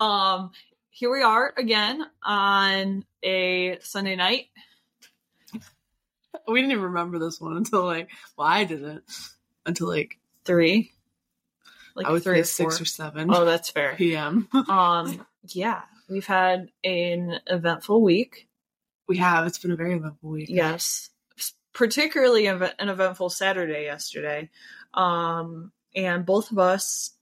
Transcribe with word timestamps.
um, 0.00 0.50
here 0.90 1.10
we 1.10 1.22
are 1.22 1.52
again 1.56 2.04
on 2.24 3.04
a 3.22 3.78
Sunday 3.82 4.16
night. 4.16 4.46
We 6.48 6.60
didn't 6.60 6.72
even 6.72 6.84
remember 6.84 7.18
this 7.18 7.40
one 7.40 7.56
until 7.56 7.84
like, 7.84 8.10
well, 8.36 8.46
I 8.46 8.64
didn't 8.64 9.02
until 9.64 9.88
like 9.88 10.18
Three. 10.44 10.92
Like 11.96 12.06
I 12.06 12.12
would 12.12 12.22
three 12.22 12.36
say 12.44 12.64
or 12.64 12.70
six 12.70 12.80
or 12.80 12.84
seven 12.84 13.34
Oh, 13.34 13.44
that's 13.44 13.70
fair. 13.70 13.94
p.m. 13.96 14.48
um, 14.68 15.26
yeah, 15.48 15.82
we've 16.08 16.26
had 16.26 16.70
an 16.84 17.40
eventful 17.46 18.00
week. 18.00 18.48
we 19.08 19.16
have. 19.16 19.46
It's 19.46 19.58
been 19.58 19.72
a 19.72 19.76
very 19.76 19.94
eventful 19.94 20.30
week. 20.30 20.48
Yes, 20.48 21.10
particularly 21.72 22.46
an 22.46 22.62
eventful 22.78 23.30
Saturday 23.30 23.84
yesterday. 23.84 24.50
Um, 24.94 25.72
and 25.96 26.24
both 26.24 26.52
of 26.52 26.58
us 26.58 27.15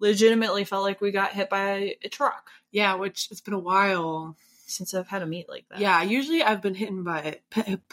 legitimately 0.00 0.64
felt 0.64 0.82
like 0.82 1.00
we 1.00 1.10
got 1.12 1.32
hit 1.32 1.48
by 1.50 1.96
a 2.02 2.08
truck 2.08 2.50
Yeah, 2.72 2.94
which 2.94 3.28
it's 3.30 3.40
been 3.40 3.54
a 3.54 3.58
while. 3.58 4.36
since 4.66 4.94
I've 4.94 5.08
had 5.08 5.22
a 5.22 5.26
meet 5.26 5.48
like 5.48 5.66
that. 5.70 5.78
Yeah, 5.80 6.02
usually 6.02 6.42
I've 6.42 6.62
been 6.62 6.74
hit 6.74 6.90
by 7.04 7.40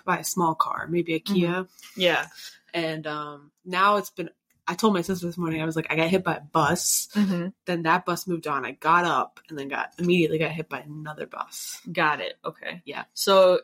by 0.06 0.18
a 0.20 0.24
small 0.24 0.56
car, 0.56 0.88
maybe 0.90 1.14
a 1.16 1.20
Kia, 1.20 1.68
Yeah. 1.96 2.28
and 2.74 3.06
um 3.08 3.52
now 3.66 3.98
it's 3.98 4.10
been. 4.10 4.30
I 4.70 4.74
told 4.76 4.94
my 4.94 5.02
sister 5.02 5.26
this 5.26 5.38
morning 5.38 5.62
I 5.62 5.66
was 5.66 5.78
like, 5.78 5.88
I 5.90 5.96
got 5.96 6.10
hit 6.10 6.26
by 6.26 6.36
a 6.36 6.42
bus. 6.42 7.08
Mm-hmm. 7.16 7.48
Then 7.66 7.84
that 7.84 8.04
bus 8.06 8.28
moved 8.28 8.48
on. 8.48 8.66
I 8.66 8.72
got 8.72 9.06
up 9.06 9.40
and 9.48 9.58
then 9.58 9.70
got 9.70 9.94
immediately 9.98 10.40
got 10.40 10.52
hit 10.52 10.68
by 10.68 10.80
another 10.82 11.26
bus. 11.26 11.80
Got 11.90 12.20
it. 12.20 12.34
Okay. 12.44 12.82
Yeah. 12.84 13.06
So, 13.14 13.62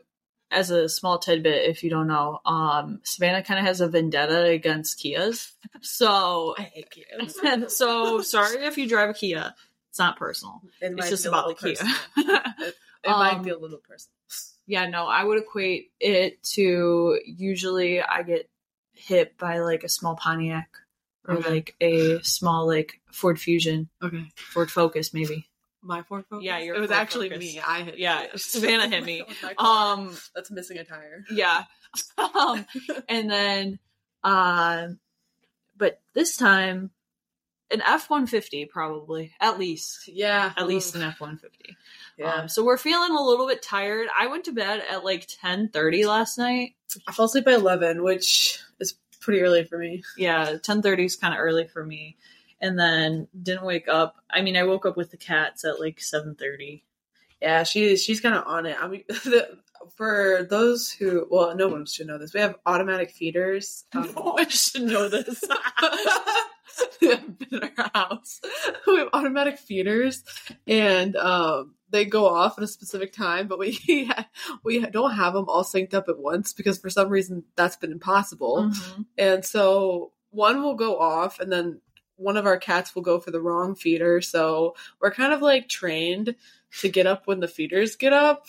as 0.54 0.70
a 0.70 0.88
small 0.88 1.20
tidbit, 1.20 1.70
if 1.70 1.84
you 1.84 1.90
don't 1.90 2.08
know, 2.08 2.40
um, 2.46 3.02
Savannah 3.04 3.44
kind 3.44 3.60
of 3.60 3.66
has 3.66 3.82
a 3.82 3.88
vendetta 3.88 4.46
against 4.46 5.00
Kias. 5.00 5.52
So, 5.82 6.56
I 6.58 6.62
hate 6.64 6.88
Kias. 6.90 7.70
so 7.72 8.22
sorry 8.22 8.66
if 8.66 8.78
you 8.78 8.88
drive 8.88 9.10
a 9.10 9.14
Kia. 9.14 9.56
It's 9.90 10.00
not 10.00 10.18
personal. 10.18 10.62
It 10.82 10.94
It's 10.98 11.10
just 11.10 11.26
about 11.26 11.48
the 11.50 11.56
Kia. 11.56 11.78
it 12.18 12.76
it 13.04 13.10
Um, 13.10 13.20
might 13.20 13.44
be 13.44 13.50
a 13.52 13.58
little 13.58 13.80
personal. 13.80 14.14
yeah, 14.66 14.88
no, 14.88 15.06
I 15.08 15.23
would 15.23 15.38
equate 15.40 15.92
it 16.00 16.42
to 16.56 17.20
usually 17.26 18.02
I 18.02 18.23
get 18.23 18.50
hit 18.94 19.38
by 19.38 19.60
like 19.60 19.84
a 19.84 19.90
small 19.90 20.16
Pontiac 20.16 20.70
or 21.28 21.36
Okay. 21.38 21.50
like 21.50 21.76
a 21.82 22.22
small 22.22 22.66
like 22.67 23.02
Ford 23.12 23.40
Fusion, 23.40 23.90
Okay, 24.02 24.32
Ford 24.36 24.72
Focus 24.72 25.14
maybe. 25.14 25.48
My 25.84 26.02
Ford 26.03 26.26
Focus. 26.30 26.45
Yeah, 26.45 26.59
your 26.59 26.76
it 26.76 26.80
was 26.80 26.89
Ford 26.89 27.00
actually 27.00 27.30
Focus. 27.30 27.44
me. 27.56 27.62
I 27.66 27.84
hit. 27.84 27.98
Yeah, 27.98 28.22
you. 28.34 28.38
Savannah 28.38 28.88
hit 28.88 29.03
me. 29.03 29.20
It 29.20 29.28
was 29.28 29.38
my 29.44 29.53
car. 29.53 29.94
Um, 29.94 30.17
that's 30.36 30.50
missing 30.52 30.78
a 30.78 30.84
tire. 30.84 31.23
yeah. 31.31 31.64
um, 32.36 32.66
and 33.08 33.30
then, 33.30 33.80
uh, 34.23 34.88
but 35.78 36.02
this 36.14 36.38
time, 36.38 36.89
an 37.72 37.81
F 37.86 38.09
one 38.09 38.26
fifty 38.28 38.66
probably 38.66 39.34
at 39.39 39.59
least. 39.59 40.08
Yeah, 40.08 40.54
At 40.58 40.67
least 40.67 40.95
an 40.95 41.02
F 41.02 41.20
one 41.22 41.38
fifty. 41.38 41.76
Yeah, 42.17 42.34
Um, 42.34 42.48
so 42.50 42.64
we're 42.64 42.78
feeling 42.78 43.11
a 43.16 43.22
little 43.22 43.48
bit 43.48 43.61
tired. 43.64 44.08
I 44.17 44.28
went 44.28 44.45
to 44.45 44.52
bed 44.52 44.84
at 44.89 45.04
like 45.04 45.28
ten 45.42 45.70
thirty 45.70 46.06
last 46.06 46.38
night. 46.38 46.76
I 47.08 47.11
fell 47.11 47.26
asleep 47.26 47.45
by 47.45 47.54
eleven, 47.54 48.04
which 48.04 48.59
is 48.80 48.95
pretty 49.22 49.42
early 49.42 49.64
for 49.64 49.78
me. 49.78 50.04
Yeah, 50.17 50.58
ten 50.61 50.81
thirty 50.81 51.06
is 51.06 51.16
kind 51.16 51.34
of 51.34 51.39
early 51.39 51.67
for 51.67 51.84
me. 51.86 52.17
And 52.64 52.80
then 52.80 53.28
didn't 53.44 53.66
wake 53.66 53.89
up. 53.89 54.16
I 54.31 54.42
mean, 54.42 54.56
I 54.56 54.64
woke 54.64 54.86
up 54.86 54.95
with 54.95 55.11
the 55.11 55.17
cats 55.17 55.66
at 55.66 55.81
like 55.81 56.00
seven 56.02 56.33
thirty. 56.36 56.86
Yeah, 57.42 57.64
she 57.64 57.97
she's 57.97 58.22
kind 58.22 58.36
of 58.36 58.45
on 58.47 58.66
it. 58.66 58.78
I 58.81 58.88
mean, 58.88 59.03
the, 59.09 59.59
for 59.97 60.47
those 60.50 60.89
who, 60.89 61.28
well, 61.30 61.53
no 61.58 61.67
one 61.67 61.86
should 61.86 62.08
know 62.08 62.17
this. 62.17 62.33
We 62.33 62.39
have 62.39 62.55
automatic 62.66 63.11
feeders. 63.11 63.83
Um, 63.94 64.11
No 64.16 64.22
one 64.31 64.50
should 64.50 64.83
know 64.83 65.09
this. 65.09 65.44
in 67.02 67.61
our 67.78 67.89
house. 67.94 68.39
We 68.88 69.00
have 69.00 69.09
automatic 69.14 69.59
feeders, 69.59 70.23
and 70.66 71.16
um, 71.17 71.75
they 71.89 72.05
go 72.05 72.27
off 72.27 72.58
at 72.58 72.64
a 72.64 72.67
specific 72.67 73.11
time. 73.11 73.48
But 73.48 73.59
we 73.59 73.77
we 74.64 74.80
don't 74.80 75.14
have 75.16 75.33
them 75.33 75.45
all 75.50 75.64
synced 75.66 75.94
up 75.94 76.08
at 76.08 76.17
once 76.17 76.53
because 76.53 76.80
for 76.80 76.89
some 76.89 77.09
reason 77.09 77.44
that's 77.58 77.75
been 77.75 77.92
impossible. 77.92 78.71
Mhm. 78.71 79.05
And 79.17 79.45
so 79.45 80.14
one 80.32 80.64
will 80.64 80.76
go 80.76 80.98
off, 80.98 81.39
and 81.42 81.52
then 81.52 81.82
one 82.23 82.38
of 82.38 82.45
our 82.45 82.58
cats 82.58 82.95
will 82.95 83.02
go 83.04 83.20
for 83.20 83.32
the 83.32 83.42
wrong 83.42 83.76
feeder. 83.76 84.22
So 84.22 84.76
we're 85.00 85.11
kind 85.11 85.34
of 85.34 85.42
like 85.42 85.70
trained 85.70 86.36
to 86.82 86.89
get 86.89 87.06
up 87.06 87.28
when 87.28 87.39
the 87.39 87.48
feeders 87.48 87.95
get 87.95 88.14
up. 88.14 88.48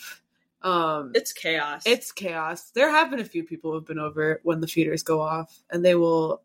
Um, 0.62 1.12
It's 1.14 1.32
chaos. 1.32 1.82
it's 1.84 2.10
chaos. 2.12 2.70
There 2.70 2.90
have 2.90 3.10
been 3.10 3.20
a 3.20 3.24
few 3.24 3.44
people 3.44 3.70
who 3.70 3.76
have 3.76 3.84
been 3.86 3.98
over 3.98 4.40
when 4.44 4.60
the 4.60 4.66
feeders 4.66 5.02
go 5.02 5.20
off, 5.20 5.62
and 5.70 5.84
they 5.84 5.94
will 5.94 6.42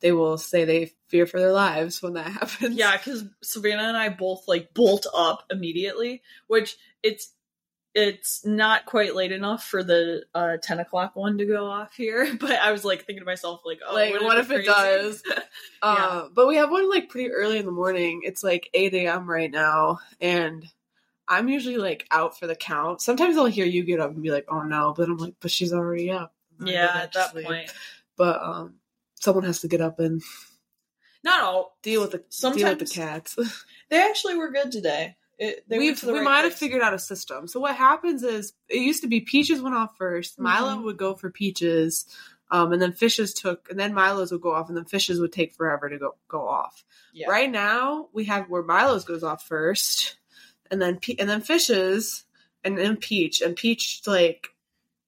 they 0.00 0.10
will 0.10 0.36
say 0.36 0.64
they 0.64 0.90
fear 1.06 1.26
for 1.26 1.38
their 1.38 1.52
lives 1.52 2.02
when 2.02 2.14
that 2.14 2.26
happens. 2.32 2.76
Yeah, 2.76 2.96
because 2.96 3.24
Savannah 3.40 3.84
and 3.84 3.96
I 3.96 4.08
both 4.08 4.48
like 4.48 4.74
bolt 4.74 5.06
up 5.14 5.44
immediately, 5.48 6.22
which 6.48 6.76
it's 7.04 7.32
it's 7.94 8.44
not 8.46 8.86
quite 8.86 9.14
late 9.14 9.32
enough 9.32 9.64
for 9.64 9.82
the 9.84 10.24
uh, 10.34 10.56
ten 10.62 10.80
o'clock 10.80 11.14
one 11.16 11.38
to 11.38 11.44
go 11.46 11.66
off 11.66 11.94
here. 11.94 12.34
But 12.40 12.52
I 12.52 12.72
was 12.72 12.84
like 12.84 13.04
thinking 13.04 13.20
to 13.20 13.26
myself, 13.26 13.60
like, 13.64 13.80
oh, 13.86 13.94
like 13.94 14.12
what 14.20 14.38
if 14.38 14.50
it 14.50 14.64
crazy? 14.64 14.66
does? 14.66 15.22
Yeah. 15.32 15.38
Uh, 15.82 16.28
but 16.32 16.46
we 16.46 16.56
have 16.56 16.70
one 16.70 16.88
like 16.88 17.08
pretty 17.08 17.30
early 17.32 17.58
in 17.58 17.66
the 17.66 17.72
morning. 17.72 18.20
It's 18.24 18.42
like 18.44 18.70
eight 18.72 18.94
a.m. 18.94 19.28
right 19.28 19.50
now, 19.50 19.98
and 20.20 20.64
I'm 21.28 21.48
usually 21.48 21.76
like 21.76 22.06
out 22.10 22.38
for 22.38 22.46
the 22.46 22.54
count. 22.54 23.00
Sometimes 23.00 23.36
I'll 23.36 23.46
hear 23.46 23.66
you 23.66 23.82
get 23.84 23.98
up 24.00 24.10
and 24.12 24.22
be 24.22 24.30
like, 24.30 24.46
"Oh 24.48 24.62
no," 24.62 24.94
but 24.96 25.08
I'm 25.08 25.16
like, 25.16 25.34
"But 25.40 25.50
she's 25.50 25.72
already 25.72 26.10
up." 26.10 26.32
Yeah, 26.64 26.90
at 26.94 27.12
that 27.14 27.32
sleep. 27.32 27.46
point, 27.46 27.72
But 28.16 28.40
um, 28.40 28.74
someone 29.20 29.44
has 29.44 29.60
to 29.62 29.68
get 29.68 29.80
up 29.80 29.98
and 29.98 30.22
not 31.24 31.42
all. 31.42 31.76
deal 31.82 32.00
with 32.00 32.12
the 32.12 32.18
deal 32.18 32.26
with 32.26 32.34
Sometimes 32.34 32.78
the 32.78 32.86
cats. 33.00 33.36
they 33.90 33.98
actually 34.00 34.36
were 34.36 34.50
good 34.52 34.70
today. 34.70 35.16
It, 35.42 35.64
We've, 35.68 36.00
we 36.04 36.12
right 36.12 36.22
might 36.22 36.44
have 36.44 36.54
figured 36.54 36.82
out 36.82 36.94
a 36.94 36.98
system. 37.00 37.48
So 37.48 37.58
what 37.58 37.74
happens 37.74 38.22
is 38.22 38.52
it 38.68 38.76
used 38.80 39.02
to 39.02 39.08
be 39.08 39.20
Peaches 39.20 39.60
went 39.60 39.74
off 39.74 39.96
1st 39.98 40.38
Milo 40.38 40.76
Mhm. 40.76 40.84
would 40.84 40.96
go 40.96 41.14
for 41.14 41.30
Peaches, 41.30 42.06
um, 42.52 42.72
and 42.72 42.80
then 42.80 42.92
Fishes 42.92 43.34
took, 43.34 43.68
and 43.68 43.78
then 43.80 43.92
Milo's 43.92 44.30
would 44.30 44.40
go 44.40 44.52
off, 44.54 44.68
and 44.68 44.76
then 44.76 44.84
Fishes 44.84 45.18
would 45.18 45.32
take 45.32 45.52
forever 45.52 45.88
to 45.88 45.98
go 45.98 46.14
go 46.28 46.46
off. 46.46 46.84
Yeah. 47.12 47.28
Right 47.28 47.50
now 47.50 48.08
we 48.12 48.24
have 48.26 48.48
where 48.48 48.62
Milo's 48.62 49.04
goes 49.04 49.24
off 49.24 49.44
first, 49.46 50.16
and 50.70 50.80
then 50.80 51.00
and 51.18 51.28
then 51.28 51.40
Fishes, 51.40 52.24
and 52.62 52.78
then 52.78 52.96
Peach, 52.96 53.40
and 53.40 53.56
Peach 53.56 54.02
like, 54.06 54.48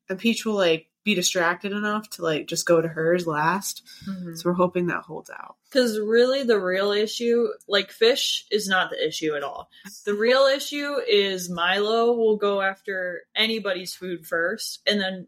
and 0.09 0.19
Peach 0.19 0.45
will 0.45 0.55
like 0.55 0.89
be 1.05 1.15
distracted 1.15 1.73
enough 1.73 2.09
to 2.11 2.23
like 2.23 2.47
just 2.47 2.67
go 2.67 2.81
to 2.81 2.89
hers 2.89 3.27
last. 3.27 3.83
Mhm. 4.09 4.37
So 4.37 4.49
we're 4.49 4.55
hoping 4.55 4.87
that 4.87 5.03
holds 5.03 5.31
out. 5.31 5.57
Because 5.71 5.99
really, 5.99 6.43
the 6.43 6.59
real 6.59 6.93
issue, 6.93 7.49
like 7.69 7.91
fish, 7.91 8.47
is 8.51 8.69
not 8.69 8.91
the 8.91 9.07
issue 9.07 9.35
at 9.35 9.43
all. 9.43 9.69
The 10.05 10.15
real 10.15 10.47
issue 10.47 10.97
is 11.09 11.51
Milo 11.51 12.13
will 12.13 12.37
go 12.37 12.63
after 12.63 13.23
anybody's 13.35 13.95
food 13.95 14.27
first, 14.27 14.81
and 14.87 15.01
then 15.01 15.27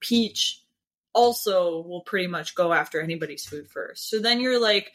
Peach 0.00 0.64
also 1.14 1.80
will 1.82 2.02
pretty 2.02 2.28
much 2.28 2.54
go 2.54 2.72
after 2.72 3.00
anybody's 3.00 3.44
food 3.46 3.68
first. 3.70 4.08
So 4.08 4.18
then 4.20 4.40
you're 4.40 4.60
like, 4.60 4.92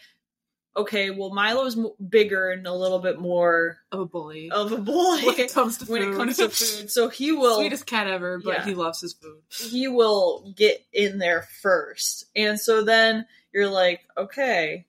okay, 0.76 1.10
well, 1.12 1.30
Milo's 1.34 1.78
m- 1.78 1.92
bigger 2.10 2.50
and 2.52 2.66
a 2.66 2.74
little 2.74 3.00
bit 3.00 3.20
more 3.20 3.78
Of 3.92 4.00
a 4.00 4.06
bully 4.06 4.50
of 4.52 4.72
a 4.72 4.78
boy 4.94 5.18
when 5.24 5.40
it 5.40 5.54
comes 5.54 5.78
to 5.80 5.86
when 5.86 6.02
food. 6.02 6.14
it 6.14 6.18
comes 6.18 6.38
to 6.38 6.50
food. 6.50 6.90
So 6.92 7.10
he 7.10 7.32
will 7.32 7.58
Sweetest 7.58 7.86
cat 7.86 8.08
ever, 8.08 8.40
but 8.40 8.54
Yeah. 8.54 8.66
he 8.66 8.74
loves 8.74 9.02
his 9.02 9.14
food. 9.14 9.42
he 9.50 9.88
will 9.88 10.54
get 10.56 10.84
in 10.92 11.18
there 11.20 11.44
first. 11.62 12.26
And 12.36 12.60
so 12.60 12.84
then 12.84 13.26
you're 13.54 13.70
like, 13.70 14.02
okay, 14.18 14.86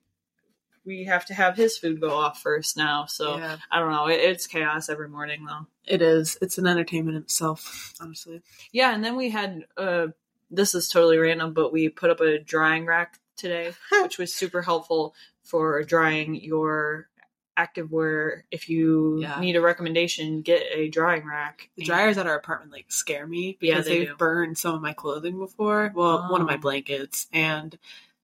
we 0.85 1.05
have 1.05 1.25
to 1.25 1.33
have 1.33 1.55
his 1.55 1.77
food 1.77 1.99
go 1.99 2.11
off 2.11 2.41
first 2.41 2.77
now. 2.77 3.05
So 3.05 3.37
yeah. 3.37 3.57
I 3.71 3.79
don't 3.79 3.91
know. 3.91 4.07
It, 4.07 4.19
it's 4.19 4.47
chaos 4.47 4.89
every 4.89 5.09
morning 5.09 5.45
though. 5.45 5.67
It 5.85 6.01
is. 6.01 6.37
It's 6.41 6.57
an 6.57 6.67
entertainment 6.67 7.17
itself, 7.17 7.93
honestly. 7.99 8.41
Yeah, 8.71 8.93
and 8.93 9.03
then 9.03 9.15
we 9.15 9.29
had 9.29 9.65
uh 9.77 10.07
this 10.51 10.75
is 10.75 10.87
totally 10.89 11.17
random, 11.17 11.53
but 11.53 11.73
we 11.73 11.89
put 11.89 12.11
up 12.11 12.21
a 12.21 12.37
drying 12.39 12.85
rack 12.85 13.19
today, 13.35 13.73
which 14.03 14.17
was 14.19 14.33
super 14.33 14.61
helpful 14.61 15.13
for 15.45 15.81
drying 15.83 16.35
your 16.35 17.07
activewear. 17.57 18.41
If 18.51 18.69
you 18.69 19.19
Yeah. 19.21 19.39
need 19.39 19.55
a 19.55 19.61
recommendation, 19.61 20.41
get 20.41 20.63
a 20.71 20.89
drying 20.89 21.25
rack. 21.25 21.69
The 21.77 21.83
dryers 21.85 22.17
at 22.17 22.27
our 22.27 22.35
apartment 22.35 22.71
like 22.71 22.91
scare 22.91 23.25
me 23.25 23.57
Yeah, 23.61 23.75
because 23.75 23.85
they 23.85 23.99
they've 23.99 24.07
do. 24.09 24.15
burned 24.15 24.57
some 24.57 24.75
of 24.75 24.81
my 24.81 24.93
clothing 24.93 25.37
before. 25.39 25.91
Well, 25.95 26.29
one 26.29 26.41
of 26.41 26.47
my 26.47 26.55
Oh. 26.55 26.59
blankets, 26.59 27.27
and 27.31 27.77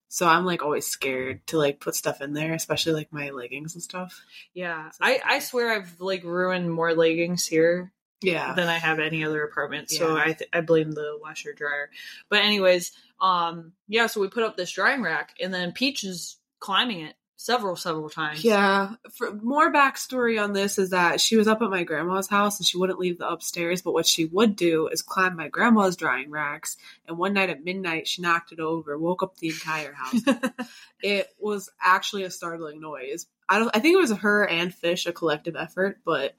so 0.08 0.26
I'm 0.28 0.44
like 0.44 0.62
always 0.62 0.86
scared 0.86 1.46
to 1.46 1.56
like 1.56 1.80
put 1.80 1.94
stuff 1.94 2.20
in 2.20 2.34
there, 2.34 2.52
especially 2.52 2.92
like 2.92 3.12
my 3.12 3.30
leggings 3.30 3.72
and 3.74 3.82
stuff. 3.82 4.20
Yeah, 4.52 4.90
So 4.90 4.98
I, 5.00 5.20
I 5.24 5.38
swear 5.38 5.72
I've 5.72 5.98
like 5.98 6.24
ruined 6.24 6.70
more 6.70 6.94
leggings 6.94 7.46
here 7.46 7.90
Yeah, 8.20 8.52
than 8.52 8.68
I 8.68 8.76
have 8.76 8.98
any 9.00 9.24
other 9.24 9.42
apartment. 9.42 9.90
So 9.90 10.14
I 10.18 10.34
th- 10.34 10.50
I 10.52 10.60
blame 10.60 10.92
the 10.92 11.16
washer 11.22 11.54
dryer. 11.54 11.88
But 12.28 12.42
anyways, 12.42 12.92
um 13.18 13.72
yeah, 13.88 14.06
so 14.08 14.20
we 14.20 14.28
put 14.28 14.42
up 14.42 14.58
this 14.58 14.72
drying 14.72 15.00
rack 15.02 15.34
and 15.40 15.54
then 15.54 15.72
Peach 15.72 16.04
is 16.04 16.36
climbing 16.62 17.00
it. 17.00 17.16
several, 17.36 17.74
several 17.74 18.08
times. 18.08 18.44
Yeah. 18.44 18.94
For 19.14 19.34
more 19.34 19.72
backstory 19.72 20.40
on 20.40 20.52
this 20.52 20.78
is 20.78 20.90
that 20.90 21.20
she 21.20 21.36
was 21.36 21.48
up 21.48 21.60
at 21.60 21.70
my 21.70 21.82
grandma's 21.82 22.28
house 22.28 22.60
and 22.60 22.66
she 22.66 22.78
wouldn't 22.78 23.00
leave 23.00 23.18
the 23.18 23.28
upstairs, 23.28 23.82
but 23.82 23.92
what 23.92 24.06
she 24.06 24.26
would 24.26 24.54
do 24.54 24.86
is 24.86 25.02
climb 25.02 25.36
my 25.36 25.48
grandma's 25.48 25.96
drying 25.96 26.30
racks. 26.30 26.76
And 27.08 27.18
one 27.18 27.32
night 27.32 27.50
at 27.50 27.64
midnight, 27.64 28.06
she 28.06 28.22
knocked 28.22 28.52
it 28.52 28.60
over, 28.60 28.96
woke 28.96 29.24
up 29.24 29.36
the 29.38 29.48
entire 29.48 29.92
house. 29.92 30.20
it 31.02 31.30
was 31.40 31.68
actually 31.82 32.22
a 32.22 32.30
startling 32.30 32.80
noise. 32.80 33.26
I 33.48 33.58
don't. 33.58 33.74
I 33.74 33.80
think 33.80 33.94
it 33.94 34.00
was 34.00 34.12
her 34.12 34.48
and 34.48 34.72
Fish 34.72 35.06
a 35.06 35.12
collective 35.12 35.56
effort, 35.56 35.98
but 36.04 36.36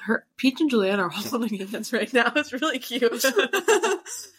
her 0.00 0.26
Peach 0.36 0.60
and 0.60 0.70
Julianne 0.70 0.98
are 0.98 1.08
holding 1.12 1.66
hands 1.66 1.94
right 1.94 2.12
now. 2.12 2.30
It's 2.36 2.52
really 2.52 2.78
cute. 2.78 3.24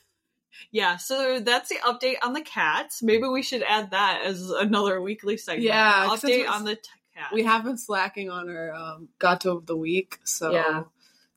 Yeah, 0.71 0.97
so 0.97 1.39
that's 1.39 1.69
the 1.69 1.75
update 1.85 2.15
on 2.21 2.33
the 2.33 2.41
cats. 2.41 3.01
Maybe 3.01 3.27
we 3.27 3.41
should 3.41 3.63
add 3.63 3.91
that 3.91 4.21
as 4.23 4.49
another 4.49 5.01
weekly 5.01 5.37
segment. 5.37 5.63
Yeah, 5.65 6.07
update 6.09 6.47
on 6.49 6.65
the 6.65 6.75
t- 6.75 6.81
cats. 7.15 7.33
we 7.33 7.43
have 7.43 7.63
been 7.63 7.77
slacking 7.77 8.29
on 8.29 8.49
our 8.49 8.73
um, 8.73 9.09
Gato 9.19 9.57
of 9.57 9.65
the 9.65 9.77
week, 9.77 10.19
so 10.23 10.51
Yeah. 10.51 10.83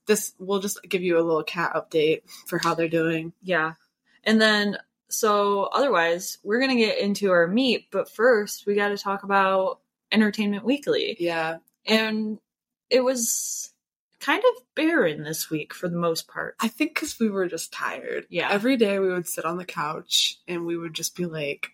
this 0.06 0.32
we'll 0.38 0.58
just 0.60 0.82
give 0.82 1.02
you 1.02 1.16
a 1.18 1.22
little 1.22 1.44
cat 1.44 1.72
update 1.74 2.22
for 2.46 2.58
how 2.58 2.74
they're 2.74 2.88
doing. 2.88 3.32
Yeah. 3.42 3.74
And 4.24 4.40
then, 4.40 4.76
so 5.08 5.62
otherwise, 5.64 6.38
we're 6.42 6.58
going 6.58 6.76
to 6.76 6.84
get 6.84 6.98
into 6.98 7.30
our 7.30 7.46
meet, 7.46 7.86
but 7.90 8.10
first, 8.10 8.66
we 8.66 8.74
got 8.74 8.88
to 8.88 8.98
talk 8.98 9.22
about 9.22 9.80
Entertainment 10.12 10.64
Weekly. 10.64 11.16
Yeah, 11.20 11.58
And 11.86 12.38
it 12.90 13.02
was 13.02 13.72
kind 14.20 14.42
of 14.44 14.62
barren 14.74 15.22
this 15.24 15.50
week 15.50 15.72
for 15.74 15.88
the 15.88 15.96
most 15.98 16.28
part. 16.28 16.54
I 16.60 16.68
think 16.68 16.94
because 16.94 17.18
we 17.18 17.28
were 17.30 17.48
just 17.48 17.72
tired. 17.72 18.26
Yeah. 18.30 18.48
every 18.50 18.76
day 18.76 18.98
we 18.98 19.08
would 19.08 19.26
sit 19.26 19.44
on 19.44 19.56
the 19.56 19.64
couch 19.64 20.38
and 20.46 20.66
we 20.66 20.76
would 20.76 20.94
just 20.94 21.16
be 21.16 21.26
like, 21.26 21.70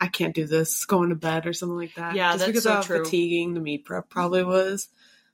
"I 0.00 0.08
can't 0.08 0.34
do 0.34 0.46
this," 0.46 0.84
going 0.86 1.10
to 1.10 1.14
bed 1.14 1.46
or 1.46 1.52
something 1.52 1.76
like 1.76 1.94
that. 1.94 2.14
Yeah, 2.16 2.32
just 2.32 2.38
that's 2.40 2.48
because 2.48 2.62
so 2.64 2.72
how 2.74 2.82
true. 2.82 3.04
fatiguing 3.04 3.54
the 3.54 3.60
meet 3.60 3.84
prep 3.84 4.08
probably 4.10 4.42
was. 4.44 4.88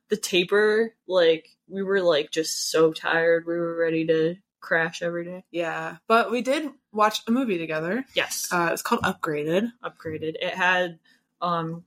The 0.09 0.17
taper, 0.17 0.95
like, 1.09 1.49
we 1.69 1.83
were 1.83 2.01
like 2.01 2.31
just 2.31 2.71
so 2.71 2.93
tired. 2.93 3.45
We 3.47 3.55
were 3.57 3.77
ready 3.77 4.07
to 4.07 4.37
crash 4.61 5.03
every 5.03 5.25
day. 5.25 5.45
Yeah, 5.51 5.97
but 6.09 6.31
we 6.31 6.43
did 6.43 6.69
watch 6.93 7.21
a 7.27 7.31
movie 7.33 7.59
together. 7.59 8.05
Yes. 8.15 8.49
Uh, 8.53 8.71
it's 8.73 8.83
called 8.83 9.03
Upgraded. 9.03 9.71
upgraded. 9.85 10.35
It 10.41 10.55
had 10.55 10.99
um 11.41 11.85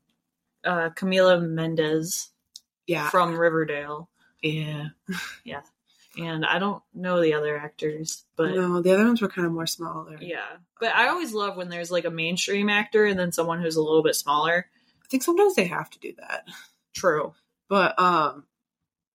uh 0.63 0.89
Camila 0.91 1.41
Mendes 1.41 2.29
Yeah, 2.87 3.09
from 3.09 3.37
Riverdale. 3.37 4.08
Yeah. 4.41 4.89
Yeah. 5.43 5.61
And 6.17 6.43
I 6.45 6.57
don't 6.59 6.81
know 6.93 7.21
the 7.21 7.35
other 7.35 7.55
actors, 7.57 8.25
but 8.35 8.55
no, 8.55 8.81
the 8.81 8.93
other 8.93 9.05
ones 9.05 9.21
were 9.21 9.29
kind 9.29 9.45
of 9.45 9.53
more 9.53 9.67
smaller. 9.67 10.17
yeah. 10.19 10.57
But 10.79 10.95
I 10.95 11.09
always 11.09 11.33
love 11.33 11.55
when 11.55 11.69
there's 11.69 11.91
like 11.91 12.05
a 12.05 12.09
mainstream 12.11 12.67
actor 12.69 13.05
and 13.05 13.17
then 13.17 13.31
someone 13.31 13.61
who's 13.61 13.75
a 13.75 13.81
little 13.83 14.03
bit 14.03 14.15
smaller. 14.15 14.65
I 15.03 15.07
think 15.09 15.23
sometimes 15.23 15.55
they 15.55 15.65
have 15.67 15.89
to 15.91 15.99
do 15.99 16.13
that. 16.19 16.47
True. 16.95 17.33
but 17.69 17.97
um 17.99 18.43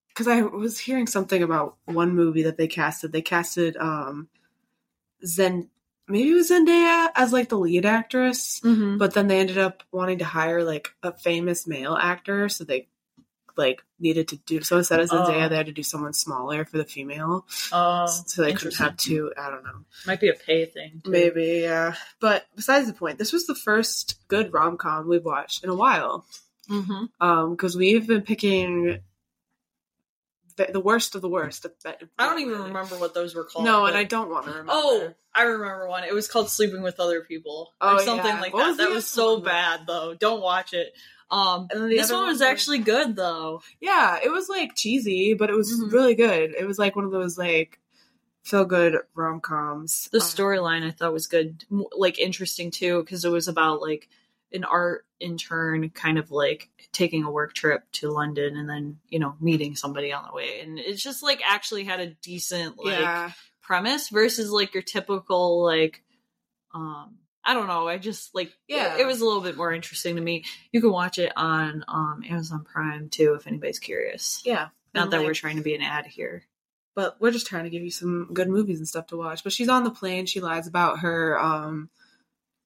because 0.08 0.28
i 0.28 0.40
was 0.42 0.78
hearing 0.78 1.08
something 1.08 1.42
about 1.42 1.76
one 1.86 2.14
movie 2.14 2.44
that 2.44 2.56
they 2.56 2.68
casted 2.68 3.10
they 3.10 3.20
casted 3.20 3.76
um 3.76 4.28
zen 5.26 5.68
maybe 6.06 6.30
it 6.30 6.34
was 6.34 6.50
zendaya 6.50 7.08
as 7.16 7.32
like 7.32 7.48
the 7.48 7.58
lead 7.58 7.84
actress 7.84 8.60
Mm-hmm. 8.64 8.98
but 8.98 9.12
then 9.14 9.26
they 9.26 9.40
ended 9.40 9.58
up 9.58 9.82
wanting 9.90 10.18
to 10.20 10.24
hire 10.24 10.62
like 10.62 10.90
a 11.02 11.12
famous 11.12 11.66
male 11.66 11.96
actor 12.00 12.48
so 12.48 12.62
they 12.64 12.86
like 13.56 13.82
needed 14.00 14.28
to 14.28 14.36
do 14.36 14.60
so 14.62 14.78
instead 14.78 15.00
of 15.00 15.08
zendaya 15.08 15.46
Oh. 15.46 15.48
they 15.48 15.56
had 15.56 15.66
to 15.66 15.72
do 15.72 15.82
someone 15.82 16.12
smaller 16.12 16.64
for 16.64 16.78
the 16.78 16.84
female 16.84 17.46
Oh, 17.72 18.06
so 18.06 18.42
they 18.42 18.52
couldn't 18.52 18.72
interesting. 18.72 18.84
have 18.84 18.96
two 18.96 19.32
i 19.38 19.50
don't 19.50 19.64
know 19.64 19.84
Might 20.06 20.20
be 20.20 20.28
a 20.28 20.34
pay 20.34 20.66
thing. 20.66 21.00
too. 21.04 21.10
maybe 21.10 21.60
yeah 21.62 21.94
but 22.20 22.46
besides 22.56 22.86
the 22.88 22.94
point 22.94 23.18
this 23.18 23.32
was 23.32 23.46
the 23.46 23.54
first 23.54 24.16
good 24.28 24.52
rom-com 24.52 25.08
we've 25.08 25.24
watched 25.24 25.62
in 25.64 25.70
a 25.70 25.74
while 25.74 26.26
Mhm. 26.68 27.08
um 27.20 27.50
because 27.52 27.76
we've 27.76 28.06
been 28.06 28.22
picking 28.22 29.00
the, 30.56 30.68
the 30.72 30.80
worst 30.80 31.14
of 31.16 31.22
the 31.22 31.28
worst 31.28 31.66
I 31.84 31.96
don't 32.18 32.40
even 32.40 32.62
remember 32.62 32.96
what 32.96 33.12
those 33.14 33.34
were 33.34 33.44
called. 33.44 33.64
no 33.64 33.80
but- 33.82 33.88
and 33.88 33.96
i 33.98 34.04
don't 34.04 34.30
want 34.30 34.44
to 34.46 34.50
remember 34.52 34.72
Oh, 34.74 35.14
I 35.36 35.42
remember 35.42 35.88
one. 35.88 36.04
It 36.04 36.14
was 36.14 36.28
called 36.28 36.48
Sleeping 36.48 36.80
with 36.80 37.00
Other 37.00 37.20
People 37.22 37.72
or 37.80 37.94
Oh, 37.94 37.98
something 37.98 38.24
yeah. 38.24 38.40
like 38.40 38.54
What 38.54 38.60
that. 38.62 38.68
was 38.68 38.76
that 38.76 38.90
was 38.90 39.04
so 39.08 39.34
one? 39.34 39.42
bad 39.42 39.80
though. 39.84 40.14
Don't 40.14 40.40
watch 40.40 40.72
it. 40.72 40.92
Um, 41.30 41.68
And 41.70 41.80
then 41.82 41.88
the 41.88 41.96
this 41.96 42.10
one 42.12 42.20
one 42.20 42.28
was 42.28 42.42
actually 42.42 42.78
good 42.78 43.16
though. 43.16 43.62
yeah 43.80 44.18
it 44.22 44.30
was 44.30 44.48
like 44.48 44.74
cheesy 44.76 45.34
but 45.34 45.50
it 45.50 45.56
was 45.56 45.72
Mhm. 45.72 45.92
really 45.92 46.14
good 46.14 46.54
it 46.58 46.66
was 46.66 46.78
like 46.78 46.94
one 46.96 47.04
of 47.04 47.10
those 47.10 47.36
like 47.38 47.80
feel 48.42 48.64
good 48.66 48.98
rom-coms 49.14 50.08
The 50.12 50.18
Um, 50.18 50.22
storyline 50.22 50.86
I 50.86 50.90
thought 50.90 51.12
was 51.14 51.26
good, 51.26 51.64
like 51.96 52.18
interesting 52.18 52.70
too, 52.70 53.00
because 53.02 53.24
it 53.24 53.30
was 53.30 53.48
about 53.48 53.80
like 53.80 54.08
an 54.52 54.64
art 54.64 55.06
intern 55.18 55.88
kind 55.90 56.18
of 56.18 56.30
like 56.30 56.68
taking 56.92 57.24
a 57.24 57.30
work 57.30 57.54
trip 57.54 57.82
to 57.92 58.10
London 58.10 58.56
and 58.58 58.68
then 58.68 59.00
you 59.08 59.18
know 59.18 59.34
meeting 59.40 59.74
somebody 59.76 60.12
on 60.12 60.26
the 60.26 60.32
way, 60.34 60.60
and 60.60 60.78
it's 60.78 61.02
just 61.02 61.22
like 61.22 61.40
actually 61.44 61.84
had 61.84 62.00
a 62.00 62.10
decent 62.22 62.76
like 62.76 62.98
yeah 62.98 63.32
premise 63.62 64.10
versus 64.10 64.50
like 64.50 64.74
your 64.74 64.82
typical 64.82 65.62
like 65.64 66.02
um 66.74 67.16
I 67.44 67.54
don't 67.54 67.66
know. 67.66 67.86
I 67.88 67.98
just 67.98 68.34
like 68.34 68.52
Yeah. 68.68 68.94
It, 68.94 69.00
it 69.02 69.06
was 69.06 69.20
a 69.20 69.24
little 69.24 69.42
bit 69.42 69.56
more 69.56 69.72
interesting 69.72 70.16
to 70.16 70.22
me. 70.22 70.44
You 70.72 70.80
can 70.80 70.90
watch 70.90 71.18
it 71.18 71.32
on 71.36 71.84
um 71.88 72.22
Amazon 72.28 72.64
Prime 72.64 73.08
too 73.10 73.34
if 73.34 73.46
anybody's 73.46 73.78
curious. 73.78 74.40
yeah 74.44 74.68
Not 74.94 75.04
And, 75.04 75.12
that 75.12 75.18
like, 75.18 75.26
we're 75.26 75.34
trying 75.34 75.56
to 75.56 75.62
be 75.62 75.74
an 75.74 75.82
ad 75.82 76.06
here. 76.06 76.44
but 76.96 77.16
we're 77.20 77.32
just 77.32 77.46
trying 77.46 77.64
to 77.64 77.70
give 77.70 77.82
you 77.82 77.90
some 77.90 78.30
good 78.32 78.48
movies 78.48 78.78
and 78.78 78.88
stuff 78.88 79.08
to 79.08 79.16
watch. 79.16 79.42
But 79.44 79.52
she's 79.52 79.68
on 79.68 79.84
the 79.84 79.90
plane. 79.90 80.26
She 80.26 80.40
lies 80.40 80.66
about 80.66 81.00
her, 81.00 81.38
um, 81.38 81.90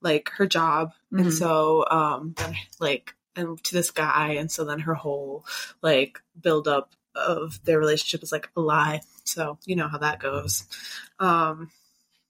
like 0.03 0.29
her 0.37 0.47
job, 0.47 0.93
and 1.11 1.27
Mhm. 1.27 1.33
so, 1.33 1.85
um, 1.91 2.35
then, 2.37 2.55
like, 2.79 3.15
and 3.35 3.63
to 3.65 3.73
this 3.75 3.91
guy, 3.91 4.35
and 4.35 4.51
so 4.51 4.65
then 4.65 4.81
her 4.81 4.95
whole 4.95 5.45
like 5.83 6.21
build 6.41 6.69
up 6.69 6.95
of 7.15 7.59
their 7.65 7.79
relationship 7.81 8.23
is 8.23 8.31
like 8.33 8.49
a 8.57 8.61
lie. 8.61 9.01
So 9.25 9.59
you 9.65 9.75
know 9.77 9.89
how 9.89 9.99
that 9.99 10.21
goes. 10.21 10.65
Um, 11.19 11.71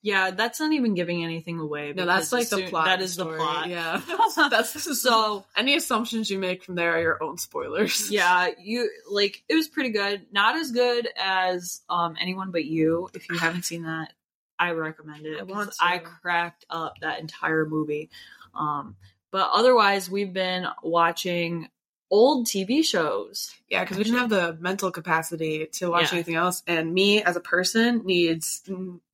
Yeah, 0.01 0.31
that's 0.31 0.61
not 0.61 0.71
even 0.71 0.93
giving 0.93 1.23
anything 1.25 1.59
away. 1.59 1.91
no, 1.93 2.05
that's 2.05 2.31
like 2.31 2.43
as 2.43 2.49
the 2.49 2.63
plot. 2.67 2.85
That 2.85 3.01
is 3.01 3.17
of 3.19 3.27
the 3.27 3.33
story. 3.33 3.39
plot. 3.39 3.67
Yeah, 3.69 4.01
that's 4.49 5.01
So 5.01 5.45
any 5.57 5.75
assumptions 5.75 6.29
you 6.29 6.39
make 6.39 6.63
from 6.63 6.75
there 6.75 6.95
are 6.95 7.01
your 7.01 7.21
own 7.23 7.37
spoilers. 7.37 8.09
yeah, 8.09 8.47
you 8.61 8.89
like 9.11 9.43
it 9.49 9.55
was 9.55 9.67
pretty 9.67 9.89
good. 9.89 10.25
Not 10.31 10.55
as 10.55 10.71
good 10.71 11.09
as 11.17 11.81
um 11.89 12.15
anyone 12.19 12.51
but 12.51 12.63
you. 12.63 13.09
If 13.13 13.29
you 13.29 13.37
haven't 13.37 13.63
seen 13.65 13.83
that, 13.83 14.13
I 14.57 14.71
recommend 14.71 15.25
it. 15.25 15.41
I 15.53 15.67
I 15.81 15.97
cracked 15.97 16.65
up 16.69 16.95
that 17.01 17.19
entire 17.19 17.65
movie. 17.65 18.09
Um, 18.53 18.95
but 19.31 19.49
otherwise, 19.53 20.09
we've 20.09 20.33
been 20.33 20.65
watching 20.81 21.67
old 22.11 22.47
TV 22.47 22.83
shows. 22.83 23.51
Yeah, 23.69 23.83
because 23.83 23.97
we 23.97 24.03
didn't 24.03 24.19
have 24.19 24.29
the 24.29 24.57
mental 24.59 24.91
capacity 24.91 25.67
to 25.73 25.89
watch 25.91 26.11
Yeah. 26.11 26.15
anything 26.17 26.35
else. 26.35 26.63
And 26.67 26.93
me 26.93 27.21
as 27.21 27.35
a 27.35 27.39
person 27.41 28.01
needs 28.05 28.61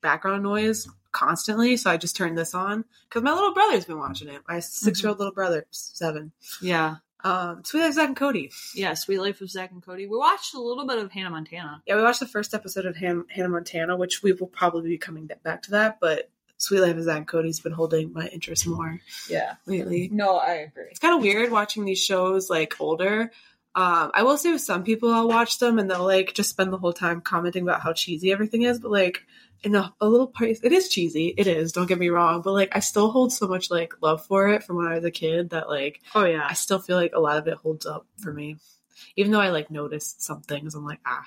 background 0.01 0.43
noise 0.43 0.87
constantly. 1.11 1.77
So 1.77 1.89
I 1.89 1.97
just 1.97 2.15
turned 2.15 2.37
this 2.37 2.53
on 2.53 2.85
because 3.09 3.23
my 3.23 3.33
little 3.33 3.53
brother's 3.53 3.85
been 3.85 3.99
watching 3.99 4.27
it. 4.29 4.41
My 4.47 4.59
six 4.59 5.01
year 5.01 5.09
old 5.09 5.19
little 5.19 5.33
brother, 5.33 5.65
seven. 5.71 6.31
Yeah, 6.61 6.95
Um, 7.23 7.63
Suite 7.63 7.81
Life 7.81 7.89
of 7.89 7.95
Zack 7.95 8.07
and 8.09 8.15
Cody. 8.17 8.51
yeah. 8.75 8.93
Suite 8.93 9.19
Life 9.19 9.41
of 9.41 9.49
Zack 9.49 9.71
and 9.71 9.81
Cody. 9.83 10.05
We 10.07 10.15
watched 10.17 10.53
a 10.53 10.59
little 10.61 10.85
bit 10.85 10.99
of 10.99 11.11
Hannah 11.11 11.31
Montana. 11.31 11.81
Yeah, 11.87 11.95
we 11.95 12.01
watched 12.03 12.19
the 12.19 12.27
first 12.27 12.53
episode 12.53 12.85
of 12.85 12.95
Han- 12.97 13.25
Hannah 13.29 13.49
Montana, 13.49 13.97
which 13.97 14.21
we 14.21 14.31
will 14.33 14.47
probably 14.47 14.89
be 14.89 14.97
coming 14.97 15.27
back 15.43 15.63
to 15.63 15.71
that. 15.71 15.99
But 15.99 16.29
Suite 16.57 16.81
Life 16.81 16.97
of 16.97 17.03
Zack 17.03 17.27
Cody's 17.27 17.59
been 17.59 17.73
holding 17.73 18.13
my 18.13 18.27
interest 18.27 18.65
more 18.67 18.99
Yeah. 19.29 19.55
lately. 19.65 20.09
No, 20.11 20.37
I 20.37 20.53
agree. 20.53 20.85
it's 20.91 20.99
kind 20.99 21.15
of 21.15 21.21
weird 21.21 21.51
watching 21.51 21.85
these 21.85 22.03
shows 22.03 22.49
like 22.49 22.79
older. 22.79 23.31
Um, 23.75 24.11
I 24.13 24.23
will 24.23 24.37
say 24.37 24.53
with 24.53 24.61
some 24.61 24.83
people, 24.85 25.13
I'll 25.13 25.27
watch 25.27 25.59
them 25.59 25.79
and 25.79 25.91
they'll 25.91 26.05
like 26.05 26.33
just 26.33 26.49
spend 26.49 26.71
the 26.71 26.77
whole 26.77 26.93
time 26.93 27.19
commenting 27.19 27.63
about 27.63 27.81
how 27.81 27.91
cheesy 27.91 28.31
everything 28.31 28.61
is. 28.61 28.79
But 28.79 28.91
like 28.91 29.19
in 29.63 29.75
a, 29.75 29.93
a 29.99 30.07
little 30.07 30.27
part, 30.27 30.49
it 30.63 30.71
is 30.71 30.87
cheesy. 30.87 31.33
It 31.37 31.45
is. 31.45 31.73
Don't 31.73 31.87
get 31.87 31.99
me 31.99 32.07
wrong. 32.07 32.41
But 32.41 32.53
like 32.53 32.73
I 32.73 32.79
still 32.79 33.11
hold 33.11 33.33
so 33.33 33.47
much 33.49 33.69
like 33.69 33.93
love 34.01 34.25
for 34.25 34.47
it 34.47 34.63
from 34.63 34.77
when 34.77 34.87
I 34.87 34.95
was 34.95 35.03
a 35.03 35.11
kid 35.11 35.49
that 35.49 35.67
like 35.67 35.99
Oh 36.15 36.23
yeah. 36.23 36.47
I 36.49 36.53
still 36.53 36.79
feel 36.79 36.95
like 36.95 37.11
a 37.13 37.19
lot 37.19 37.37
of 37.37 37.47
it 37.49 37.57
holds 37.57 37.85
up 37.85 38.07
for 38.21 38.31
me. 38.31 38.57
Even 39.17 39.33
though 39.33 39.41
I 39.41 39.49
like 39.49 39.69
noticed 39.69 40.23
some 40.23 40.41
things, 40.41 40.73
I'm 40.73 40.85
like 40.85 41.01
ah 41.05 41.25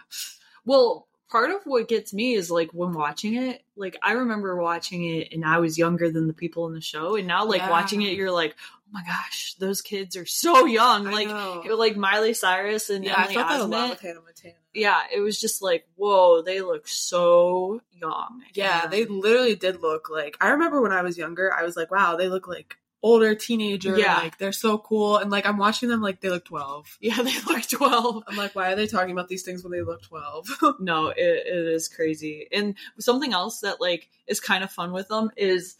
Well, 0.64 1.06
part 1.30 1.50
of 1.50 1.62
what 1.64 1.88
gets 1.88 2.12
me 2.14 2.34
is 2.34 2.50
like 2.50 2.70
when 2.72 2.92
watching 2.92 3.34
it, 3.36 3.62
like 3.76 3.96
I 4.02 4.12
remember 4.12 4.56
watching 4.56 5.04
it 5.04 5.32
and 5.32 5.44
I 5.44 5.58
was 5.58 5.76
younger 5.78 6.10
than 6.10 6.26
the 6.26 6.32
people 6.32 6.66
in 6.66 6.74
the 6.74 6.80
show, 6.80 7.16
and 7.16 7.26
now 7.26 7.44
like 7.44 7.60
Yeah. 7.62 7.70
watching 7.70 8.02
it, 8.02 8.14
you're 8.14 8.30
like, 8.32 8.56
oh 8.58 8.90
my 8.92 9.02
gosh, 9.04 9.54
those 9.58 9.82
kids 9.82 10.16
are 10.16 10.24
so 10.26 10.64
young. 10.66 11.06
I 11.08 11.12
like 11.12 11.28
know. 11.28 11.62
like 11.76 11.96
Miley 11.96 12.32
Cyrus 12.34 12.88
and 12.90 13.04
yeah, 13.04 13.18
Emily 13.20 13.34
felt 13.34 13.48
that 13.48 13.60
a 13.60 13.64
lot 13.64 13.98
Osment. 13.98 14.54
Yeah, 14.74 15.00
it 15.14 15.20
was 15.20 15.40
just 15.40 15.60
like, 15.62 15.86
whoa, 15.96 16.40
they 16.42 16.60
look 16.60 16.86
so 16.88 17.80
young. 17.92 18.42
Yeah, 18.54 18.84
And- 18.84 18.92
they 18.92 19.04
literally 19.04 19.56
did 19.56 19.80
look 19.82 20.08
like. 20.08 20.36
I 20.40 20.50
remember 20.50 20.80
when 20.80 20.92
I 20.92 21.02
was 21.02 21.18
younger, 21.18 21.52
I 21.52 21.64
was 21.64 21.76
like, 21.76 21.90
wow, 21.90 22.16
they 22.16 22.28
look 22.28 22.46
like 22.48 22.76
older 23.02 23.34
teenager. 23.34 23.96
Yeah. 23.98 24.16
Like, 24.18 24.38
they're 24.38 24.52
so 24.52 24.78
cool. 24.78 25.18
And 25.18 25.30
like, 25.30 25.46
I'm 25.46 25.56
watching 25.58 25.88
them 25.88 26.00
like 26.00 26.20
they 26.20 26.30
look 26.30 26.44
12. 26.46 26.98
yeah, 27.00 27.16
they 27.22 27.34
look 27.46 27.62
twelve. 27.68 28.24
I'm 28.26 28.36
like, 28.36 28.54
why 28.54 28.72
are 28.72 28.76
they 28.76 28.86
talking 28.86 29.12
about 29.12 29.28
these 29.28 29.42
things 29.42 29.62
when 29.62 29.70
they 29.72 29.82
look 29.82 30.02
12? 30.02 30.48
no, 30.80 31.08
it, 31.08 31.16
it 31.18 31.66
is 31.66 31.88
crazy. 31.88 32.48
And 32.52 32.74
something 32.98 33.32
else 33.32 33.60
that 33.60 33.80
like 33.80 34.08
is 34.26 34.40
kind 34.40 34.64
of 34.64 34.70
fun 34.70 34.92
with 34.92 35.08
them 35.08 35.30
is, 35.36 35.76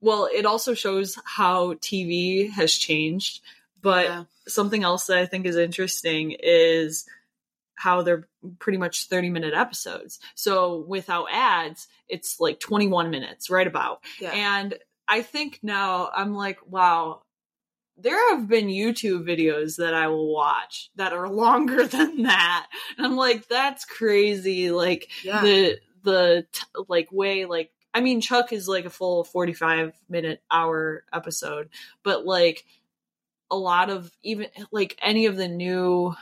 well, 0.00 0.28
it 0.32 0.46
also 0.46 0.74
shows 0.74 1.18
how 1.24 1.74
TV 1.74 2.50
has 2.50 2.72
changed. 2.74 3.40
But 3.82 4.04
Yeah. 4.06 4.24
something 4.48 4.82
else 4.82 5.06
that 5.06 5.18
I 5.18 5.26
think 5.26 5.44
is 5.44 5.56
interesting 5.56 6.34
is 6.40 7.04
how 7.74 8.00
they're 8.02 8.26
pretty 8.58 8.78
much 8.78 9.08
30 9.08 9.28
minute 9.30 9.52
episodes. 9.52 10.18
So 10.34 10.78
without 10.88 11.26
ads, 11.30 11.88
it's 12.08 12.40
like 12.40 12.60
21 12.60 13.10
minutes, 13.10 13.50
right 13.50 13.66
about. 13.66 14.00
yeah. 14.20 14.30
And 14.30 14.78
I 15.08 15.22
think 15.22 15.60
now 15.62 16.10
I'm 16.14 16.34
like, 16.34 16.58
wow, 16.66 17.22
there 17.96 18.34
have 18.34 18.48
been 18.48 18.66
YouTube 18.66 19.24
videos 19.24 19.76
that 19.76 19.94
I 19.94 20.08
will 20.08 20.32
watch 20.32 20.90
that 20.96 21.12
are 21.12 21.28
longer 21.30 21.86
than 21.86 22.22
that. 22.22 22.66
And 22.96 23.06
I'm 23.06 23.16
like, 23.16 23.48
that's 23.48 23.84
crazy. 23.84 24.70
Like 24.70 25.10
yeah. 25.22 25.42
the 25.42 25.78
the 26.02 26.46
t- 26.52 26.66
like 26.88 27.10
way 27.12 27.46
like 27.46 27.70
I 27.94 28.00
mean 28.00 28.20
Chuck 28.20 28.52
is 28.52 28.68
like 28.68 28.84
a 28.84 28.90
full 28.90 29.24
45 29.24 29.94
minute 30.08 30.42
hour 30.50 31.04
episode, 31.12 31.70
but 32.02 32.26
like 32.26 32.64
a 33.50 33.56
lot 33.56 33.90
of 33.90 34.10
even 34.22 34.48
like 34.72 34.98
any 35.00 35.26
of 35.26 35.36
the 35.36 35.48
new 35.48 36.14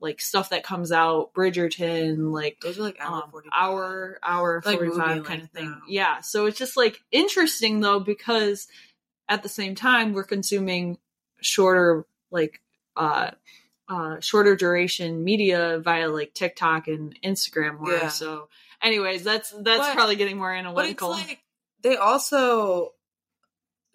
like 0.00 0.20
stuff 0.20 0.50
that 0.50 0.62
comes 0.62 0.92
out, 0.92 1.32
Bridgerton, 1.34 2.32
like 2.32 2.58
Those 2.60 2.78
are 2.78 2.82
like 2.82 2.98
hour 3.00 3.22
um, 3.24 3.30
45. 3.30 3.50
hour 3.58 4.18
hour 4.22 4.62
Like 4.64 4.78
45 4.78 5.24
kind 5.24 5.42
of 5.42 5.50
thing 5.50 5.70
now. 5.70 5.80
yeah 5.88 6.20
so 6.20 6.46
it's 6.46 6.58
just 6.58 6.76
like 6.76 7.00
interesting 7.10 7.80
though 7.80 8.00
because 8.00 8.68
at 9.28 9.42
the 9.42 9.48
same 9.48 9.74
time 9.74 10.12
we're 10.12 10.24
consuming 10.24 10.98
shorter 11.40 12.04
like 12.30 12.60
uh 12.96 13.30
uh 13.88 14.20
shorter 14.20 14.54
duration 14.56 15.22
media 15.24 15.78
via 15.78 16.08
like 16.08 16.34
tiktok 16.34 16.88
and 16.88 17.18
instagram 17.22 17.78
more 17.78 17.92
Yeah. 17.92 18.08
so 18.08 18.48
anyways 18.82 19.22
that's 19.24 19.50
that's 19.50 19.78
But- 19.86 19.94
probably 19.94 20.16
getting 20.16 20.36
more 20.38 20.50
But 20.52 20.58
it's 20.58 20.66
analytical 20.66 21.10
like 21.10 21.40
they 21.82 21.96
also 21.96 22.92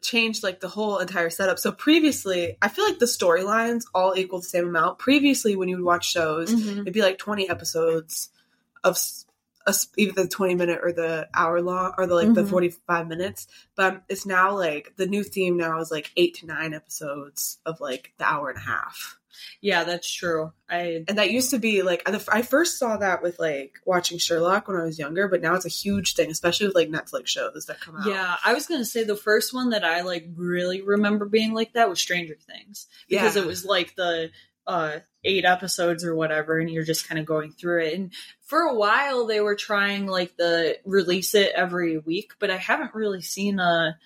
changed 0.01 0.43
like 0.43 0.59
the 0.59 0.67
whole 0.67 0.97
entire 0.99 1.29
setup. 1.29 1.59
So 1.59 1.71
previously, 1.71 2.57
I 2.61 2.67
feel 2.67 2.85
like 2.85 2.99
the 2.99 3.05
storylines 3.05 3.83
all 3.93 4.13
equal 4.17 4.39
the 4.39 4.45
same 4.45 4.67
amount. 4.67 4.99
Previously, 4.99 5.55
when 5.55 5.69
you 5.69 5.77
would 5.77 5.85
watch 5.85 6.09
shows, 6.11 6.53
Mhm. 6.53 6.81
it'd 6.81 6.93
be 6.93 7.01
like 7.01 7.17
20 7.17 7.49
episodes 7.49 8.29
of 8.83 8.97
a 9.67 9.75
either 9.95 10.23
the 10.23 10.27
20 10.27 10.55
minute 10.55 10.79
or 10.81 10.91
the 10.91 11.29
hour 11.35 11.61
long 11.61 11.93
or 11.97 12.07
the 12.07 12.15
like 12.15 12.33
the 12.33 12.41
Mhm. 12.41 12.49
45 12.49 13.07
minutes. 13.07 13.47
But 13.75 13.93
um, 13.93 14.01
it's 14.09 14.25
now 14.25 14.57
like 14.57 14.95
the 14.97 15.05
new 15.05 15.23
theme 15.23 15.55
now 15.55 15.79
is 15.79 15.91
like 15.91 16.11
eight 16.17 16.33
to 16.37 16.47
nine 16.47 16.73
episodes 16.73 17.59
of 17.65 17.79
like 17.79 18.13
the 18.17 18.25
hour 18.25 18.49
and 18.49 18.57
a 18.57 18.61
half. 18.61 19.19
Yeah 19.61 19.83
that's 19.83 20.09
true 20.11 20.51
i 20.69 21.03
And 21.07 21.17
that 21.17 21.31
used 21.31 21.49
to 21.51 21.59
be 21.59 21.81
like 21.81 22.01
I 22.31 22.41
first 22.41 22.77
saw 22.79 22.97
that 22.97 23.21
with 23.23 23.39
like 23.39 23.73
watching 23.85 24.17
Sherlock 24.17 24.67
when 24.67 24.77
I 24.77 24.83
was 24.83 24.97
younger, 24.99 25.27
but 25.27 25.41
now 25.41 25.55
it's 25.55 25.65
a 25.65 25.69
huge 25.69 26.15
thing, 26.15 26.29
especially 26.31 26.67
with 26.67 26.75
like 26.75 26.89
Netflix 26.89 27.27
shows 27.27 27.65
that 27.67 27.79
come 27.81 27.95
out. 27.97 28.05
yeah 28.07 28.35
i 28.45 28.53
was 28.53 28.67
gonna 28.67 28.85
say 28.85 29.03
the 29.03 29.15
first 29.15 29.53
one 29.53 29.69
that 29.71 29.83
i 29.83 30.01
like 30.01 30.27
really 30.35 30.81
remember 30.81 31.25
being 31.25 31.53
like 31.53 31.73
that 31.73 31.89
was 31.89 31.99
stranger 31.99 32.35
things 32.47 32.87
because 33.09 33.35
Yeah. 33.35 33.41
it 33.43 33.45
was 33.47 33.65
like 33.65 33.95
the 33.95 34.29
uh 34.67 34.99
eight 35.23 35.43
episodes 35.45 36.03
or 36.05 36.15
whatever 36.15 36.59
and 36.59 36.69
you're 36.69 36.83
just 36.83 37.07
kind 37.07 37.19
of 37.19 37.25
going 37.25 37.51
through 37.51 37.81
it 37.85 37.93
and 37.95 38.11
for 38.45 38.61
a 38.61 38.75
while 38.75 39.25
they 39.25 39.39
were 39.41 39.55
trying 39.55 40.05
like 40.07 40.35
the 40.37 40.77
release 40.85 41.33
it 41.35 41.51
every 41.55 41.97
week 41.97 42.33
but 42.39 42.49
i 42.51 42.57
haven't 42.57 42.93
really 42.93 43.21
seen 43.21 43.59
a 43.59 43.97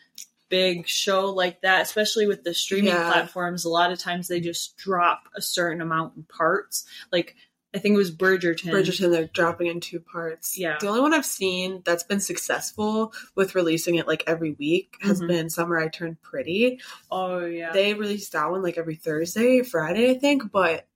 big 0.50 0.88
show 0.88 1.32
like 1.32 1.62
that 1.62 1.82
especially 1.82 2.28
with 2.28 2.44
the 2.44 2.54
streaming 2.54 2.88
Yeah. 2.94 3.12
platforms 3.12 3.66
a 3.66 3.70
lot 3.70 3.92
of 3.92 4.00
times 4.00 4.28
they 4.28 4.40
just 4.40 4.78
drop 4.78 5.24
a 5.36 5.42
certain 5.42 5.82
amount 5.82 6.16
in 6.16 6.24
parts 6.24 6.86
like 7.12 7.36
i 7.74 7.78
think 7.80 7.96
it 7.96 7.98
was 7.98 8.16
bridgerton 8.16 8.72
Bridgerton, 8.72 9.12
they're 9.12 9.28
dropping 9.28 9.68
in 9.68 9.80
two 9.82 10.00
parts. 10.00 10.58
Yeah. 10.58 10.78
The 10.80 10.88
only 10.88 11.02
one 11.02 11.14
I've 11.14 11.26
seen 11.26 11.82
that's 11.84 12.04
been 12.04 12.20
successful 12.22 13.12
with 13.36 13.54
releasing 13.56 13.96
it 13.96 14.08
like 14.08 14.24
every 14.28 14.52
week 14.54 14.96
has 15.02 15.22
Mhm. 15.22 15.28
been 15.28 15.50
Summer 15.50 15.78
I 15.80 15.88
Turned 15.90 16.22
Pretty. 16.22 16.80
oh 17.12 17.44
yeah 17.46 17.74
They 17.74 17.94
released 17.94 18.32
that 18.34 18.50
one 18.50 18.62
like 18.64 18.78
every 18.78 18.96
Thursday, 18.96 19.62
Friday, 19.64 20.10
I 20.12 20.14
think, 20.20 20.52
but 20.52 20.88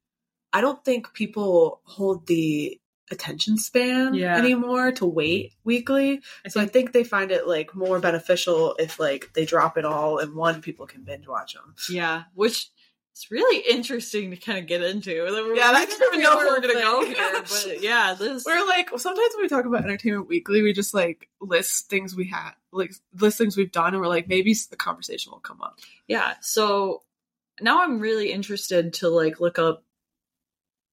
I 0.54 0.62
don't 0.62 0.84
think 0.86 1.14
people 1.14 1.82
hold 1.84 2.26
the 2.28 2.80
attention 3.12 3.58
span 3.58 4.14
Yeah. 4.14 4.38
anymore 4.38 4.92
to 4.94 5.06
wait 5.06 5.52
mm-hmm. 5.52 5.60
weekly. 5.64 6.22
I 6.46 6.50
So 6.50 6.62
I 6.62 6.66
think 6.66 6.92
they 6.92 7.04
find 7.04 7.32
it 7.32 7.48
like 7.48 7.76
more 7.76 8.00
beneficial 8.00 8.76
if 8.80 9.00
like 9.00 9.32
they 9.34 9.46
drop 9.46 9.78
it 9.78 9.86
all 9.86 10.18
in 10.20 10.36
one, 10.36 10.62
people 10.62 10.86
can 10.86 11.04
binge 11.04 11.28
watch 11.28 11.54
them. 11.54 11.76
Yeah, 11.90 12.24
which 12.34 12.70
is 13.16 13.32
really 13.32 13.64
interesting 13.70 14.32
to 14.32 14.38
kind 14.38 14.60
of 14.60 14.66
get 14.66 14.82
into. 14.82 15.12
Yeah, 15.12 15.66
I 15.66 15.74
that's 15.74 15.98
didn't 15.98 16.14
even 16.14 16.24
know 16.24 16.38
where 16.38 16.46
we 16.46 16.52
were 16.52 16.62
whole 16.62 16.62
going 16.62 16.76
to 16.76 16.82
go 16.82 17.06
here, 17.06 17.42
but 17.42 17.78
yeah, 17.82 18.14
this. 18.14 18.46
We're 18.46 18.66
like 18.66 18.90
sometimes 18.98 19.34
when 19.36 19.44
we 19.44 19.50
talk 19.50 19.66
about 19.66 19.84
Entertainment 19.84 20.28
Weekly, 20.28 20.62
we 20.62 20.74
just 20.74 20.94
like 20.94 21.30
list 21.42 21.90
things 21.90 22.16
we 22.16 22.28
had, 22.28 22.52
like 22.72 22.94
list 23.20 23.38
things 23.38 23.58
we've 23.58 23.72
done, 23.72 23.94
and 23.94 24.02
we're 24.02 24.08
like 24.08 24.28
maybe 24.28 24.56
the 24.70 24.78
conversation 24.78 25.32
will 25.32 25.40
come 25.40 25.62
up. 25.62 25.80
yeah, 26.08 26.34
so 26.42 27.04
now 27.62 27.84
I'm 27.84 28.00
really 28.00 28.32
interested 28.32 28.94
to 28.96 29.10
like 29.10 29.40
look 29.40 29.60
up 29.60 29.84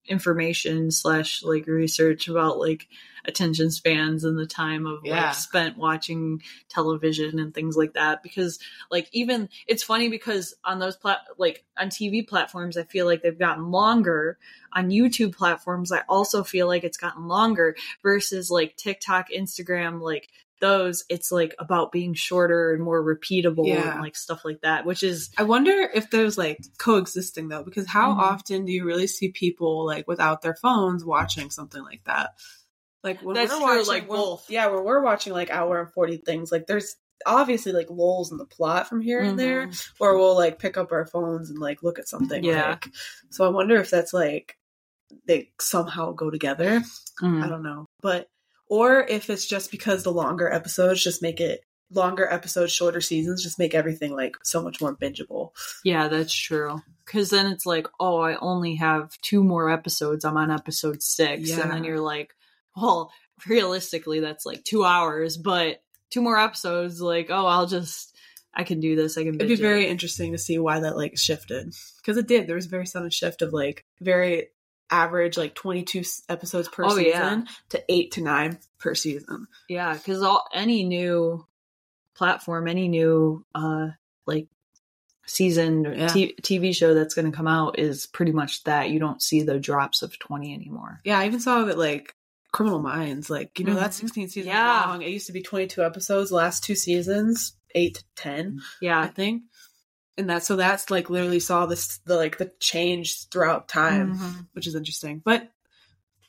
information 0.08 0.90
slash 0.90 1.42
like 1.42 1.66
research 1.66 2.28
about 2.28 2.58
like 2.58 2.88
attention 3.24 3.70
spans 3.70 4.22
and 4.24 4.38
the 4.38 4.46
time 4.46 4.86
of 4.86 5.00
Yeah. 5.04 5.26
like 5.26 5.34
spent 5.34 5.76
watching 5.76 6.42
television 6.68 7.38
and 7.40 7.52
things 7.52 7.76
like 7.76 7.94
that 7.94 8.22
because 8.22 8.58
like 8.90 9.08
even 9.12 9.48
it's 9.66 9.82
funny 9.82 10.08
because 10.08 10.54
on 10.64 10.78
those 10.78 10.96
plat 10.96 11.18
like 11.36 11.64
on 11.76 11.88
TV 11.88 12.26
platforms 12.26 12.76
I 12.76 12.84
feel 12.84 13.04
like 13.04 13.22
they've 13.22 13.36
gotten 13.38 13.70
longer 13.72 14.38
on 14.72 14.90
YouTube 14.90 15.34
platforms 15.34 15.90
I 15.90 16.02
also 16.08 16.44
feel 16.44 16.68
like 16.68 16.84
it's 16.84 16.98
gotten 16.98 17.26
longer 17.26 17.74
versus 18.02 18.48
like 18.50 18.76
TikTok 18.76 19.28
Instagram 19.36 20.00
like 20.00 20.28
those 20.60 21.04
it's 21.10 21.30
like 21.30 21.54
about 21.58 21.92
being 21.92 22.14
shorter 22.14 22.72
and 22.72 22.82
more 22.82 23.02
repeatable 23.02 23.66
Yeah. 23.66 23.92
and 23.92 24.00
like 24.00 24.16
stuff 24.16 24.44
like 24.44 24.60
that 24.62 24.86
which 24.86 25.02
is 25.02 25.30
I 25.36 25.42
wonder 25.42 25.70
if 25.94 26.10
there's 26.10 26.38
like 26.38 26.58
coexisting 26.78 27.48
though, 27.48 27.62
because 27.62 27.86
how 27.86 28.14
Mhm. 28.14 28.18
often 28.18 28.64
do 28.64 28.72
you 28.72 28.84
really 28.84 29.06
see 29.06 29.30
people 29.30 29.84
like 29.84 30.08
without 30.08 30.42
their 30.42 30.54
phones 30.56 31.04
watching 31.04 31.50
something 31.50 31.82
like 31.82 32.02
that? 32.04 32.30
Like 33.04 33.20
when 33.22 33.34
That's 33.34 33.52
we're 33.52 33.58
true, 33.58 33.66
watching, 33.66 33.86
like 33.88 34.08
both. 34.08 34.50
yeah, 34.50 34.66
when 34.68 34.82
we're 34.84 35.02
watching 35.02 35.32
like 35.32 35.50
hour 35.50 35.80
and 35.80 35.92
forty 35.92 36.16
things, 36.16 36.50
like 36.50 36.66
there's 36.66 36.96
obviously 37.24 37.72
like 37.72 37.88
lulls 37.90 38.30
in 38.32 38.38
the 38.38 38.44
plot 38.46 38.88
from 38.88 39.00
here 39.00 39.20
and 39.20 39.38
there, 39.38 39.68
Mhm. 39.68 39.90
or 40.00 40.16
we'll 40.18 40.34
like 40.34 40.58
pick 40.58 40.76
up 40.76 40.90
our 40.92 41.06
phones 41.06 41.50
and 41.50 41.58
like 41.58 41.82
look 41.82 41.98
at 41.98 42.08
something. 42.08 42.42
Yeah. 42.44 42.70
like- 42.70 42.88
so 43.30 43.44
I 43.44 43.48
wonder 43.48 43.76
if 43.76 43.90
that's 43.90 44.12
like 44.12 44.56
they 45.26 45.52
somehow 45.60 46.12
go 46.12 46.30
together. 46.30 46.82
Mm. 47.22 47.42
I 47.44 47.48
don't 47.48 47.62
know. 47.62 47.86
But 48.00 48.28
or 48.68 49.00
if 49.08 49.30
it's 49.30 49.46
just 49.46 49.70
because 49.70 50.02
the 50.02 50.12
longer 50.12 50.52
episodes 50.52 51.02
just 51.02 51.22
make 51.22 51.40
it 51.40 51.60
longer 51.90 52.28
episodes, 52.28 52.72
shorter 52.72 53.00
seasons 53.00 53.42
just 53.42 53.58
make 53.58 53.74
everything 53.74 54.14
like 54.14 54.36
so 54.42 54.62
much 54.62 54.80
more 54.80 54.96
bingeable. 54.96 55.50
Yeah, 55.84 56.08
that's 56.08 56.34
true. 56.34 56.80
Because 57.04 57.30
then 57.30 57.46
it's 57.46 57.64
like, 57.66 57.86
oh, 58.00 58.18
I 58.18 58.36
only 58.36 58.76
have 58.76 59.10
two 59.22 59.44
more 59.44 59.70
episodes. 59.70 60.24
I'm 60.24 60.36
on 60.36 60.50
episode 60.50 61.02
six. 61.02 61.50
And 61.56 61.70
then 61.70 61.84
you're 61.84 62.00
like, 62.00 62.34
well, 62.76 63.12
realistically, 63.46 64.20
that's 64.20 64.44
like 64.44 64.64
two 64.64 64.84
hours, 64.84 65.36
but 65.36 65.80
two 66.10 66.22
more 66.22 66.38
episodes, 66.38 67.00
like, 67.00 67.28
oh, 67.30 67.46
I'll 67.46 67.66
just, 67.68 68.16
I 68.52 68.64
can 68.64 68.80
do 68.80 68.96
this. 68.96 69.16
I 69.16 69.20
can 69.22 69.34
It'd 69.34 69.38
be 69.40 69.46
binge 69.46 69.60
it. 69.60 69.62
very 69.62 69.86
interesting 69.86 70.32
to 70.32 70.38
see 70.38 70.58
why 70.58 70.80
that 70.80 70.96
like 70.96 71.16
shifted 71.16 71.72
because 71.98 72.16
it 72.16 72.26
did. 72.26 72.46
There 72.46 72.56
was 72.56 72.66
a 72.66 72.70
very 72.70 72.86
sudden 72.86 73.10
shift 73.10 73.42
of 73.42 73.52
like 73.52 73.84
very 74.00 74.48
average 74.90 75.36
like 75.36 75.54
22 75.54 76.02
episodes 76.28 76.68
per 76.68 76.84
Oh, 76.84 76.90
season 76.90 77.40
yeah. 77.40 77.44
to 77.70 77.84
8 77.88 78.12
to 78.12 78.20
9 78.22 78.58
per 78.78 78.94
season. 78.94 79.46
Yeah, 79.68 79.94
because 79.94 80.22
all 80.22 80.46
any 80.52 80.84
new 80.84 81.46
platform, 82.14 82.68
any 82.68 82.88
new, 82.88 83.44
uh, 83.54 83.88
like, 84.26 84.46
season 85.26 85.84
Yeah. 85.84 86.06
t- 86.08 86.34
TV 86.40 86.72
show 86.72 86.94
that's 86.94 87.14
going 87.14 87.30
to 87.30 87.36
come 87.36 87.48
out 87.48 87.78
is 87.78 88.06
pretty 88.06 88.32
much 88.32 88.62
that. 88.64 88.90
You 88.90 89.00
don't 89.00 89.20
see 89.20 89.42
the 89.42 89.58
drops 89.58 90.02
of 90.02 90.18
20 90.18 90.54
anymore. 90.54 91.00
Yeah, 91.04 91.18
I 91.18 91.26
even 91.26 91.40
saw 91.40 91.64
that 91.64 91.76
like 91.78 92.14
Criminal 92.52 92.78
Minds, 92.80 93.28
like 93.28 93.58
you 93.58 93.64
know 93.64 93.74
that's 93.74 93.96
Mhm. 93.98 94.02
16 94.02 94.28
seasons 94.28 94.46
Yeah. 94.46 94.84
long. 94.86 95.02
It 95.02 95.10
used 95.10 95.26
to 95.26 95.32
be 95.32 95.42
22 95.42 95.82
episodes. 95.82 96.30
Last 96.30 96.62
two 96.62 96.76
seasons, 96.76 97.54
8 97.74 97.96
to 97.96 98.04
10. 98.14 98.60
yeah, 98.80 99.00
I 99.00 99.08
think. 99.08 99.42
And 100.18 100.30
that 100.30 100.44
so 100.44 100.56
that's 100.56 100.90
like 100.90 101.10
literally 101.10 101.40
saw 101.40 101.66
this 101.66 101.98
the 102.06 102.16
like 102.16 102.38
the 102.38 102.50
change 102.60 103.28
throughout 103.28 103.68
time, 103.68 104.16
Mhm. 104.16 104.46
which 104.52 104.66
is 104.66 104.74
interesting. 104.74 105.20
But 105.24 105.50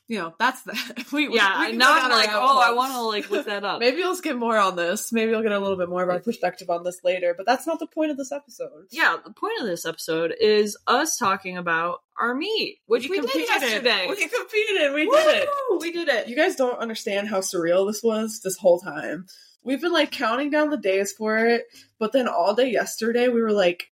you 0.08 0.18
know, 0.18 0.34
that's 0.38 0.62
the 0.62 0.72
we 1.12 1.28
we- 1.28 1.36
Yeah, 1.36 1.60
we 1.60 1.66
I'm 1.72 1.78
down 1.78 2.10
like, 2.10 2.30
oh, 2.32 2.58
I 2.60 2.72
want 2.72 2.92
to 2.94 3.02
like 3.02 3.30
look 3.30 3.44
that 3.46 3.62
up. 3.64 3.78
Maybe 3.80 4.02
let's 4.04 4.22
get 4.22 4.36
more 4.38 4.56
on 4.56 4.74
this. 4.76 5.12
Maybe 5.12 5.34
I'll 5.34 5.42
get 5.42 5.52
a 5.52 5.58
little 5.58 5.76
bit 5.76 5.88
more 5.90 6.02
of 6.02 6.08
our 6.08 6.18
perspective 6.18 6.70
on 6.70 6.82
this 6.82 7.00
later, 7.04 7.34
but 7.36 7.44
that's 7.46 7.66
not 7.66 7.78
the 7.78 7.86
point 7.86 8.10
of 8.10 8.16
this 8.16 8.32
episode. 8.32 8.86
yeah, 8.90 9.16
the 9.22 9.32
point 9.32 9.60
of 9.60 9.66
this 9.66 9.84
episode 9.84 10.34
is 10.40 10.76
us 10.86 11.16
talking 11.18 11.56
about 11.58 12.00
our 12.18 12.34
meet, 12.34 12.78
which 12.86 13.08
we, 13.08 13.20
did 13.20 13.30
competed. 13.30 13.48
yesterday. 13.48 14.06
We 14.08 14.16
competed. 14.16 14.94
We 14.94 15.10
did 15.10 15.42
it. 15.42 15.48
We 15.80 15.92
did 15.92 16.08
it. 16.08 16.28
You 16.28 16.36
guys 16.36 16.56
don't 16.56 16.78
understand 16.78 17.28
how 17.28 17.40
surreal 17.40 17.86
this 17.86 18.02
was 18.02 18.40
this 18.40 18.56
whole 18.56 18.80
time. 18.80 19.26
We've 19.68 19.82
been 19.82 19.92
like 19.92 20.10
counting 20.10 20.48
down 20.48 20.70
the 20.70 20.78
days 20.78 21.12
for 21.12 21.36
it, 21.36 21.66
but 21.98 22.12
then 22.12 22.26
all 22.26 22.54
day 22.54 22.70
yesterday 22.70 23.28
we 23.28 23.42
were 23.42 23.52
like, 23.52 23.90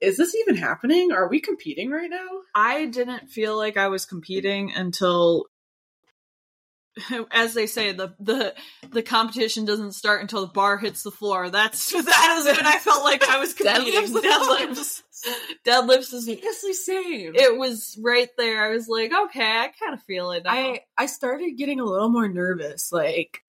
is 0.00 0.16
this 0.16 0.36
even 0.36 0.54
happening? 0.54 1.10
Are 1.10 1.28
we 1.28 1.40
competing 1.40 1.90
right 1.90 2.08
now? 2.08 2.28
I 2.54 2.86
didn't 2.86 3.28
feel 3.28 3.56
like 3.56 3.76
I 3.76 3.88
was 3.88 4.06
competing 4.06 4.72
until 4.72 5.46
as 7.32 7.54
they 7.54 7.66
say, 7.66 7.90
the 7.90 8.14
the 8.20 8.54
the 8.90 9.02
competition 9.02 9.64
doesn't 9.64 9.94
start 9.94 10.22
until 10.22 10.42
the 10.42 10.52
bar 10.52 10.78
hits 10.78 11.02
the 11.02 11.10
floor. 11.10 11.50
That's 11.50 11.90
that 11.92 12.36
is 12.38 12.56
when 12.56 12.64
I 12.64 12.78
felt 12.78 13.02
like 13.02 13.28
I 13.28 13.40
was 13.40 13.52
competing. 13.54 13.94
Deadlifts. 13.94 14.22
Deadlifts. 14.22 15.02
Deadlifts 15.66 16.14
is 16.14 16.28
Honestly, 16.28 16.72
same. 16.72 17.32
it 17.34 17.58
was 17.58 17.98
right 18.00 18.28
there. 18.38 18.64
I 18.64 18.68
was 18.68 18.86
like, 18.86 19.10
okay, 19.12 19.42
I 19.44 19.72
kind 19.82 19.92
of 19.92 20.02
feel 20.04 20.30
it. 20.30 20.44
Now. 20.44 20.52
I 20.52 20.82
I 20.96 21.06
started 21.06 21.56
getting 21.56 21.80
a 21.80 21.84
little 21.84 22.10
more 22.10 22.28
nervous, 22.28 22.92
like 22.92 23.42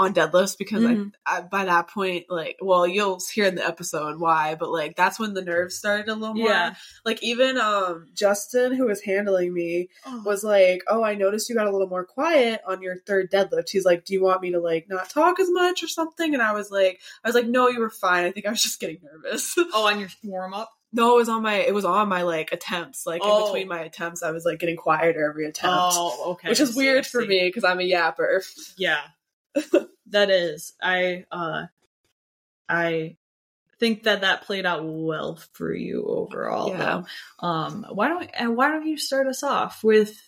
on 0.00 0.14
deadlifts, 0.14 0.56
because 0.58 0.82
Mhm. 0.82 1.12
I, 1.26 1.38
I 1.38 1.40
by 1.42 1.66
that 1.66 1.88
point, 1.88 2.24
like, 2.28 2.56
well, 2.60 2.86
you'll 2.86 3.20
hear 3.32 3.44
in 3.46 3.54
the 3.54 3.66
episode 3.66 4.18
why, 4.18 4.54
but 4.58 4.70
like 4.70 4.96
that's 4.96 5.18
when 5.18 5.34
the 5.34 5.42
nerves 5.42 5.76
started 5.76 6.08
a 6.08 6.14
little 6.14 6.34
more. 6.34 6.48
yeah. 6.48 6.74
Like 7.04 7.22
even 7.22 7.58
um 7.58 8.06
Justin, 8.14 8.72
who 8.74 8.86
was 8.86 9.02
handling 9.02 9.52
me, 9.52 9.88
was 10.24 10.42
like, 10.42 10.82
"Oh, 10.88 11.02
I 11.04 11.14
noticed 11.14 11.48
you 11.48 11.54
got 11.54 11.66
a 11.66 11.70
little 11.70 11.88
more 11.88 12.04
quiet 12.04 12.60
on 12.66 12.82
your 12.82 12.96
third 13.06 13.30
deadlift." 13.30 13.68
He's 13.70 13.84
like, 13.84 14.04
"Do 14.04 14.12
you 14.14 14.22
want 14.22 14.40
me 14.42 14.52
to 14.52 14.60
like 14.60 14.86
not 14.88 15.10
talk 15.10 15.38
as 15.38 15.50
much 15.50 15.82
or 15.82 15.88
something?" 15.88 16.32
And 16.34 16.42
I 16.42 16.52
was 16.52 16.70
like, 16.70 17.00
"I 17.24 17.28
was 17.28 17.34
like, 17.34 17.46
no, 17.46 17.68
you 17.68 17.80
were 17.80 17.90
fine. 17.90 18.24
I 18.24 18.30
think 18.32 18.46
I 18.46 18.50
was 18.50 18.62
just 18.62 18.80
getting 18.80 18.98
nervous." 19.02 19.54
Oh, 19.72 19.86
on 19.86 20.00
your 20.00 20.08
warm 20.24 20.54
up. 20.54 20.70
no, 20.92 21.14
it 21.14 21.18
was 21.18 21.28
on 21.28 21.42
my 21.42 21.54
it 21.56 21.74
was 21.74 21.84
on 21.84 22.08
my 22.08 22.22
like 22.22 22.52
attempts. 22.52 23.06
Like 23.06 23.20
Oh. 23.22 23.38
in 23.38 23.44
between 23.44 23.68
my 23.68 23.80
attempts, 23.82 24.22
I 24.22 24.30
was 24.32 24.44
like 24.44 24.58
getting 24.58 24.76
quieter 24.76 25.28
every 25.28 25.46
attempt, 25.46 25.76
Oh, 25.96 26.32
okay. 26.32 26.48
which 26.48 26.58
is 26.60 26.74
weird 26.74 27.06
for 27.06 27.20
me 27.24 27.48
because 27.48 27.64
I'm 27.64 27.78
a 27.80 27.88
yapper. 27.88 28.40
Yeah. 28.76 29.00
that 30.08 30.30
is. 30.30 30.74
I 30.82 31.24
uh 31.30 31.66
I 32.68 33.16
think 33.78 34.04
that 34.04 34.20
that 34.20 34.42
played 34.42 34.66
out 34.66 34.82
well 34.84 35.38
for 35.52 35.72
you 35.72 36.04
overall. 36.06 36.68
Yeah. 36.70 37.02
Though. 37.40 37.46
Um 37.46 37.86
why 37.90 38.08
don't 38.08 38.30
and 38.34 38.56
why 38.56 38.68
don't 38.68 38.86
you 38.86 38.98
start 38.98 39.26
us 39.26 39.42
off 39.42 39.82
with 39.82 40.20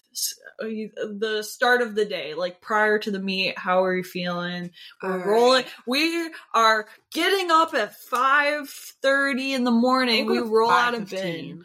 uh, 0.61 0.67
the 0.67 1.43
start 1.43 1.81
of 1.81 1.95
the 1.95 2.05
day, 2.05 2.35
like 2.35 2.61
prior 2.61 2.99
to 2.99 3.11
the 3.11 3.19
meet, 3.19 3.59
how 3.59 3.85
are 3.85 3.97
you 3.97 4.05
feeling? 4.05 4.71
We're 5.03 5.27
rolling. 5.27 5.65
We 5.87 6.31
are 6.55 6.87
getting 7.13 7.51
up 7.51 7.75
at 7.75 7.97
five 7.97 8.69
thirty 8.69 9.55
in 9.55 9.65
the 9.65 9.71
morning. 9.71 10.27
We 10.27 10.39
roll 10.39 10.71
out 10.71 10.95
of 10.95 11.11
bed. 11.11 11.59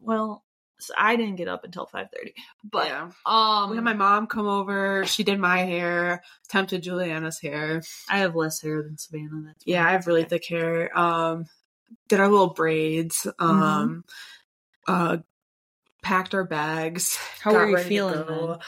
Well, 0.00 0.44
so 0.78 0.94
I 0.96 1.16
didn't 1.16 1.36
get 1.36 1.48
up 1.48 1.64
until 1.64 1.86
five 1.86 2.08
thirty, 2.14 2.34
but 2.62 2.86
yeah. 2.86 3.10
um, 3.26 3.70
We 3.70 3.76
had 3.76 3.84
my 3.84 3.94
mom 3.94 4.26
come 4.26 4.46
over. 4.46 5.04
She 5.06 5.24
did 5.24 5.38
my 5.38 5.58
hair, 5.58 6.22
attempted 6.46 6.82
Julianna's 6.82 7.40
hair. 7.40 7.82
I 8.08 8.18
have 8.18 8.36
less 8.36 8.60
hair 8.60 8.82
than 8.82 8.96
Savannah. 8.96 9.42
That's 9.46 9.66
Yeah, 9.66 9.86
I 9.86 9.92
have 9.92 10.06
really 10.06 10.24
thick 10.24 10.46
hair. 10.46 10.96
Um, 10.98 11.46
did 12.08 12.20
our 12.20 12.28
little 12.28 12.54
braids. 12.54 13.26
Um, 13.38 14.04
uh, 14.86 15.18
packed 16.02 16.34
our 16.34 16.44
bags. 16.44 17.18
How 17.40 17.52
were 17.52 17.68
you 17.68 17.78
feeling? 17.78 18.58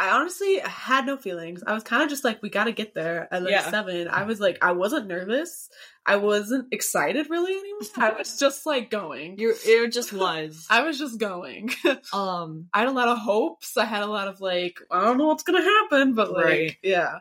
I 0.00 0.10
honestly 0.10 0.60
had 0.60 1.06
no 1.06 1.16
feelings. 1.16 1.64
I 1.66 1.74
was 1.74 1.82
kind 1.82 2.04
of 2.04 2.08
just 2.08 2.22
like, 2.22 2.40
we 2.40 2.50
got 2.50 2.64
to 2.64 2.72
get 2.72 2.94
there 2.94 3.26
at 3.34 3.42
like 3.42 3.50
Yeah. 3.50 3.68
seven. 3.68 4.06
I 4.06 4.22
was 4.22 4.38
like, 4.38 4.58
I 4.62 4.70
wasn't 4.72 5.08
nervous. 5.08 5.68
I 6.06 6.16
wasn't 6.16 6.68
excited 6.72 7.28
really 7.28 7.52
anymore. 7.52 7.80
I 7.96 8.12
was 8.16 8.38
just 8.38 8.64
like 8.64 8.90
going. 8.90 9.38
You, 9.38 9.54
it 9.64 9.92
just 9.92 10.12
was. 10.12 10.66
I 10.70 10.82
was 10.82 10.98
just 11.00 11.18
going. 11.18 11.70
um, 12.12 12.68
I 12.72 12.78
had 12.80 12.88
a 12.88 12.92
lot 12.92 13.08
of 13.08 13.18
hopes. 13.18 13.76
I 13.76 13.84
had 13.86 14.04
a 14.04 14.06
lot 14.06 14.28
of 14.28 14.40
like, 14.40 14.78
I 14.88 15.04
don't 15.04 15.18
know 15.18 15.26
what's 15.26 15.42
gonna 15.42 15.62
happen, 15.62 16.14
but 16.14 16.32
like, 16.32 16.44
Right. 16.44 16.76
yeah, 16.82 17.18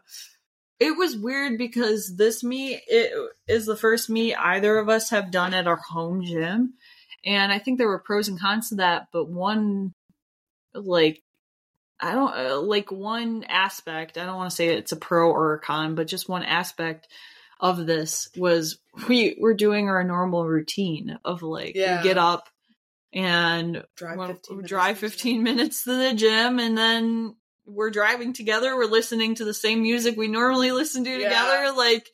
it 0.79 0.95
was 0.95 1.17
weird 1.17 1.57
because 1.57 2.15
this 2.15 2.43
meet 2.43 2.81
it 2.87 3.11
is 3.47 3.65
the 3.65 3.75
first 3.75 4.07
meet 4.11 4.35
either 4.35 4.77
of 4.77 4.87
us 4.87 5.09
have 5.09 5.31
done 5.31 5.55
at 5.55 5.65
our 5.67 5.77
home 5.77 6.23
gym, 6.23 6.75
and 7.25 7.51
I 7.51 7.57
think 7.57 7.79
there 7.79 7.87
were 7.87 7.97
pros 7.97 8.27
and 8.27 8.39
cons 8.39 8.69
to 8.69 8.75
that. 8.75 9.07
But 9.11 9.27
one, 9.27 9.95
like, 10.75 11.23
I 11.99 12.13
don't 12.13 12.33
uh, 12.35 12.61
like 12.61 12.91
one 12.91 13.43
aspect. 13.47 14.17
I 14.17 14.25
don't 14.25 14.35
want 14.35 14.49
to 14.51 14.55
say 14.55 14.67
it's 14.67 14.91
a 14.91 14.97
pro 14.97 15.31
or 15.31 15.53
a 15.53 15.59
con, 15.59 15.95
but 15.95 16.07
just 16.07 16.29
one 16.29 16.43
aspect 16.43 17.07
of 17.59 17.85
this 17.87 18.29
was 18.37 18.77
we 19.09 19.35
were 19.39 19.53
doing 19.55 19.89
our 19.89 20.03
normal 20.03 20.45
routine 20.45 21.17
of 21.25 21.41
like 21.41 21.75
Yeah. 21.75 22.03
get 22.03 22.17
up 22.17 22.49
and 23.13 23.83
drive 23.95 24.17
well, 24.17 24.27
15 24.27 24.57
minutes 24.57 24.69
drive 24.69 24.95
to 24.99 25.01
the 25.01 25.09
15 25.09 25.35
gym. 25.37 25.43
minutes 25.43 25.83
to 25.85 25.95
the 25.95 26.13
gym 26.13 26.59
and 26.59 26.77
then 26.77 27.35
we're 27.65 27.89
driving 27.89 28.33
together 28.33 28.75
we're 28.75 28.85
listening 28.85 29.35
to 29.35 29.45
the 29.45 29.53
same 29.53 29.81
music 29.81 30.17
we 30.17 30.27
normally 30.27 30.71
listen 30.71 31.03
to 31.05 31.09
Yeah. 31.09 31.23
together 31.23 31.71
like 31.75 32.09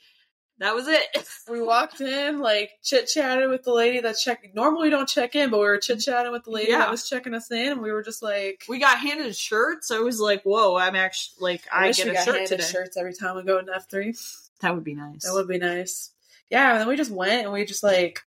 that 0.63 0.73
was 0.75 0.87
it 0.87 1.03
We 1.49 1.61
walked 1.61 1.99
in, 2.01 2.39
like 2.39 2.71
chit 2.81 3.07
chatted 3.07 3.49
with 3.49 3.63
the 3.63 3.73
lady 3.73 3.99
that 3.99 4.15
checking. 4.17 4.51
Normally, 4.53 4.87
we 4.87 4.89
don't 4.89 5.07
check 5.09 5.35
in, 5.35 5.49
but 5.49 5.59
we 5.59 5.65
were 5.65 5.77
chit 5.77 5.99
chatting 5.99 6.31
with 6.31 6.45
the 6.45 6.51
lady 6.51 6.71
Yeah. 6.71 6.79
that 6.79 6.91
was 6.91 7.07
checking 7.07 7.33
us 7.33 7.51
in, 7.51 7.73
and 7.73 7.81
we 7.81 7.91
were 7.91 8.01
just 8.03 8.23
like, 8.23 8.63
we 8.69 8.79
got 8.79 8.97
handed 8.97 9.35
shirts 9.35 9.91
i 9.91 9.99
was 9.99 10.19
like 10.19 10.41
whoa 10.43 10.75
i'm 10.77 10.95
actually 10.95 11.35
like 11.51 11.61
i, 11.71 11.87
wish 11.87 11.97
get 11.97 12.07
a 12.07 12.15
shirt 12.15 12.25
handed 12.35 12.47
today 12.47 12.63
shirts 12.63 12.97
every 12.97 13.13
time 13.13 13.35
we 13.35 13.43
go 13.43 13.59
into 13.59 13.73
F 13.75 13.89
three. 13.89 14.15
that 14.61 14.73
would 14.73 14.83
be 14.83 14.95
nice 14.95 15.23
That 15.23 15.33
would 15.33 15.47
be 15.47 15.57
nice. 15.59 16.11
Yeah, 16.49 16.71
and 16.71 16.81
then 16.81 16.87
we 16.87 16.95
just 16.95 17.11
went 17.11 17.43
and 17.43 17.51
we 17.51 17.65
just 17.65 17.83
like 17.83 18.21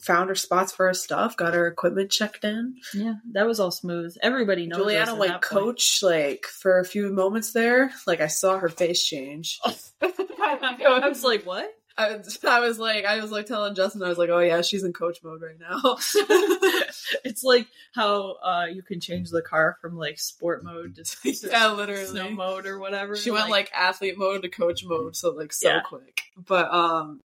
found 0.00 0.28
our 0.28 0.34
spots 0.34 0.72
for 0.72 0.86
our 0.86 0.94
stuff, 0.94 1.36
got 1.36 1.54
our 1.54 1.66
equipment 1.66 2.10
checked 2.10 2.44
in. 2.44 2.74
yeah 2.94 3.14
that 3.32 3.46
was 3.46 3.60
all 3.60 3.70
smooth 3.70 4.16
everybody 4.22 4.66
knows 4.66 4.78
Julianna 4.78 5.14
went 5.14 5.32
that 5.32 5.42
point. 5.42 5.62
coach 5.64 6.00
like 6.02 6.44
for 6.46 6.78
a 6.78 6.84
few 6.84 7.10
moments 7.12 7.52
there. 7.52 7.90
Like 8.06 8.20
I 8.20 8.26
saw 8.28 8.58
her 8.58 8.68
face 8.68 9.04
change. 9.04 9.58
i 10.02 11.08
was 11.08 11.24
like 11.24 11.44
what 11.44 11.68
I 11.98 12.16
was, 12.16 12.38
I 12.44 12.60
was 12.60 12.78
like, 12.78 13.04
I 13.04 13.20
was 13.20 13.30
like 13.30 13.44
telling 13.44 13.74
Justin, 13.74 14.02
I 14.02 14.08
was 14.08 14.16
like, 14.16 14.30
oh 14.30 14.38
yeah, 14.38 14.62
she's 14.62 14.84
in 14.84 14.92
coach 14.94 15.18
mode 15.22 15.42
right 15.42 15.58
now. 15.60 15.96
it's 17.24 17.42
like 17.44 17.66
how 17.94 18.36
uh 18.42 18.66
you 18.72 18.82
can 18.82 19.00
change 19.00 19.28
the 19.30 19.42
car 19.42 19.76
from 19.82 19.96
like 19.98 20.18
sport 20.18 20.64
mode 20.64 20.94
to 20.96 21.04
yeah, 21.48 21.72
literally. 21.72 22.06
snow 22.06 22.30
mode 22.30 22.64
or 22.66 22.78
whatever 22.78 23.16
She 23.16 23.30
went 23.30 23.50
like 23.50 23.70
athlete 23.74 24.16
mode 24.16 24.42
to 24.42 24.48
coach 24.48 24.82
mode, 24.84 25.14
so 25.16 25.30
like 25.32 25.52
so 25.52 25.68
Yeah. 25.68 25.80
quick. 25.80 26.22
But 26.38 26.72
um, 26.72 27.20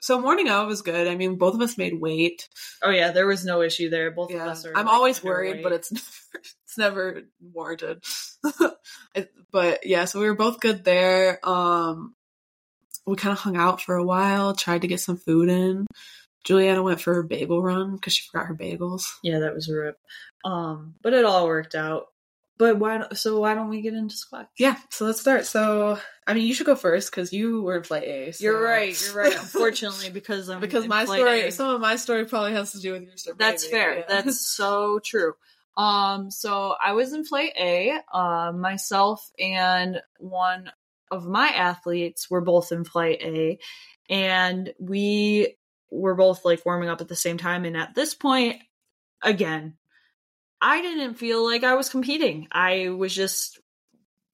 so 0.00 0.20
morning 0.20 0.48
of 0.48 0.66
was 0.68 0.82
good. 0.82 1.08
I 1.08 1.14
mean, 1.16 1.36
both 1.36 1.54
of 1.54 1.60
us 1.60 1.76
made 1.78 2.00
weight. 2.00 2.48
Oh 2.82 2.90
yeah, 2.90 3.10
there 3.10 3.26
was 3.26 3.44
no 3.44 3.62
issue 3.62 3.90
there. 3.90 4.10
Both 4.10 4.30
of 4.30 4.36
Yeah, 4.36 4.46
us 4.48 4.64
are. 4.64 4.72
I'm 4.76 4.86
like, 4.86 4.94
always 4.94 5.22
worried, 5.22 5.62
but 5.62 5.72
it's 5.72 5.92
never, 5.92 6.06
it's 6.64 6.78
never 6.78 7.22
warranted. 7.40 8.04
But 9.50 9.86
yeah, 9.86 10.04
so 10.04 10.20
we 10.20 10.26
were 10.26 10.34
both 10.34 10.60
good 10.60 10.84
there. 10.84 11.40
Um, 11.42 12.14
we 13.06 13.16
kind 13.16 13.32
of 13.32 13.38
hung 13.38 13.56
out 13.56 13.80
for 13.80 13.96
a 13.96 14.04
while, 14.04 14.54
tried 14.54 14.82
to 14.82 14.86
get 14.88 15.00
some 15.00 15.16
food 15.16 15.48
in. 15.48 15.86
Julianna 16.44 16.82
went 16.82 17.00
for 17.00 17.14
her 17.14 17.22
bagel 17.22 17.62
run 17.62 17.94
because 17.94 18.12
she 18.12 18.28
forgot 18.30 18.46
her 18.48 18.54
bagels. 18.54 19.04
yeah, 19.22 19.38
that 19.40 19.54
was 19.54 19.70
a 19.70 19.74
rip. 19.74 19.98
Um, 20.44 20.94
but 21.02 21.14
it 21.14 21.24
all 21.24 21.46
worked 21.46 21.74
out. 21.74 22.08
But 22.58 22.78
why? 22.78 22.98
don't- 22.98 23.16
So 23.16 23.40
why 23.40 23.54
don't 23.54 23.68
we 23.68 23.80
get 23.80 23.94
into 23.94 24.16
squats? 24.16 24.50
Yeah, 24.58 24.76
so 24.90 25.04
let's 25.06 25.20
start. 25.20 25.46
So, 25.46 25.98
I 26.26 26.34
mean, 26.34 26.46
you 26.46 26.54
should 26.54 26.66
go 26.66 26.74
first 26.74 27.10
because 27.10 27.32
you 27.32 27.62
were 27.62 27.76
in 27.78 27.84
flight 27.84 28.02
A. 28.04 28.32
so- 28.32 28.42
You're 28.44 28.60
right. 28.62 29.00
You're 29.00 29.14
right. 29.14 29.32
Unfortunately, 29.38 30.10
because 30.10 30.48
I'm 30.48 30.60
because 30.60 30.86
my 30.86 31.04
story, 31.04 31.40
A. 31.42 31.52
some 31.52 31.70
of 31.70 31.80
my 31.80 31.96
story 31.96 32.24
probably 32.26 32.52
has 32.52 32.72
to 32.72 32.80
do 32.80 32.92
with 32.92 33.02
your 33.04 33.16
story. 33.16 33.36
That's 33.38 33.64
maybe, 33.64 33.72
fair. 33.72 33.98
yeah. 34.00 34.04
That's 34.08 34.46
so 34.56 34.98
true. 34.98 35.34
Um, 35.76 36.30
so 36.32 36.74
I 36.82 36.92
was 36.92 37.12
in 37.12 37.24
flight 37.24 37.52
A. 37.56 37.96
Uh, 38.12 38.52
myself 38.52 39.30
and 39.38 40.02
one 40.18 40.70
of 41.10 41.24
my 41.26 41.46
athletes 41.46 42.28
were 42.28 42.40
both 42.40 42.72
in 42.72 42.82
flight 42.84 43.20
A, 43.22 43.58
and 44.10 44.72
we 44.80 45.54
were 45.90 46.16
both 46.16 46.44
like 46.44 46.66
warming 46.66 46.88
up 46.90 47.00
at 47.00 47.08
the 47.08 47.16
same 47.16 47.38
time. 47.38 47.64
And 47.64 47.76
at 47.76 47.94
this 47.94 48.12
point, 48.14 48.56
again, 49.22 49.77
I 50.60 50.82
didn't 50.82 51.14
feel 51.14 51.44
like 51.44 51.64
I 51.64 51.74
was 51.74 51.88
competing. 51.88 52.48
I 52.50 52.88
was 52.88 53.14
just 53.14 53.60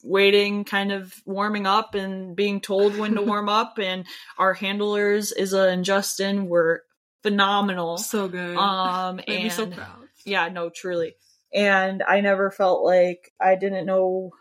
waiting, 0.03 0.65
kind 0.65 0.93
of 0.93 1.15
warming 1.25 1.67
up 1.67 1.95
and 1.95 2.37
being 2.37 2.61
told 2.61 2.97
when 2.97 3.15
to 3.15 3.23
warm 3.23 3.49
up. 3.61 3.79
And 3.79 4.05
our 4.39 4.55
handlers, 4.55 5.33
Isa 5.37 5.69
and 5.69 5.85
Justin, 5.85 6.49
were 6.49 6.83
phenomenal. 7.23 7.99
so 7.99 8.29
good. 8.29 8.57
Um, 8.57 9.21
and 9.27 9.53
so 9.53 9.67
proud. 9.67 10.09
yeah, 10.25 10.49
no, 10.49 10.71
truly. 10.71 11.15
And 11.53 12.03
I 12.03 12.21
never 12.21 12.51
felt 12.51 12.85
like 12.85 13.33
I 13.41 13.55
didn't 13.55 13.87
know 13.87 14.33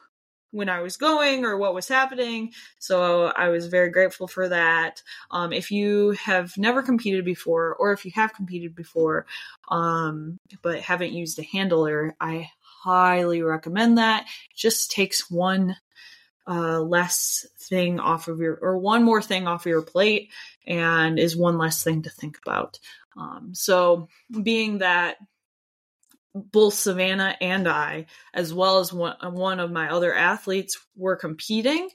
when 0.54 0.70
I 0.70 0.82
was 0.82 0.98
going 0.98 1.46
or 1.46 1.58
what 1.58 1.74
was 1.74 1.88
happening. 1.88 2.54
So 2.78 3.26
I 3.26 3.50
was 3.50 3.68
very 3.68 3.90
grateful 3.90 4.28
for 4.28 4.48
that. 4.50 5.02
Um, 5.32 5.52
if 5.52 5.72
you 5.72 6.12
have 6.12 6.56
never 6.58 6.84
competed 6.84 7.26
before, 7.26 7.74
or 7.76 7.92
if 7.92 8.06
you 8.06 8.12
have 8.14 8.36
competed 8.36 8.76
before, 8.76 9.26
um, 9.70 10.40
but 10.62 10.80
haven't 10.80 11.12
used 11.12 11.40
a 11.40 11.44
handler, 11.44 12.16
I 12.22 12.52
highly 12.62 13.42
recommend 13.42 13.98
that. 13.98 14.26
It 14.52 14.56
just 14.56 14.92
takes 14.92 15.30
one 15.30 15.76
uh, 16.48 16.82
less 16.82 17.48
thing 17.58 18.00
off 18.00 18.28
of 18.28 18.40
your, 18.40 18.60
or 18.62 18.78
one 18.78 19.04
more 19.04 19.24
thing 19.24 19.48
off 19.48 19.66
of 19.66 19.70
your 19.70 19.82
plate, 19.82 20.30
and 20.68 21.18
is 21.18 21.36
one 21.36 21.58
less 21.58 21.84
thing 21.84 22.04
to 22.04 22.12
think 22.12 22.38
about. 22.46 22.80
Um, 23.18 23.52
so, 23.54 24.08
being 24.44 24.80
that 24.80 25.18
both 26.36 26.74
Savannah 26.74 27.36
and 27.42 27.68
I, 27.68 28.08
as 28.34 28.54
well 28.54 28.80
as 28.80 28.92
one, 28.92 29.16
one 29.22 29.60
of 29.60 29.72
my 29.72 29.90
other 29.92 30.14
athletes, 30.14 30.80
were 30.96 31.16
competing, 31.16 31.90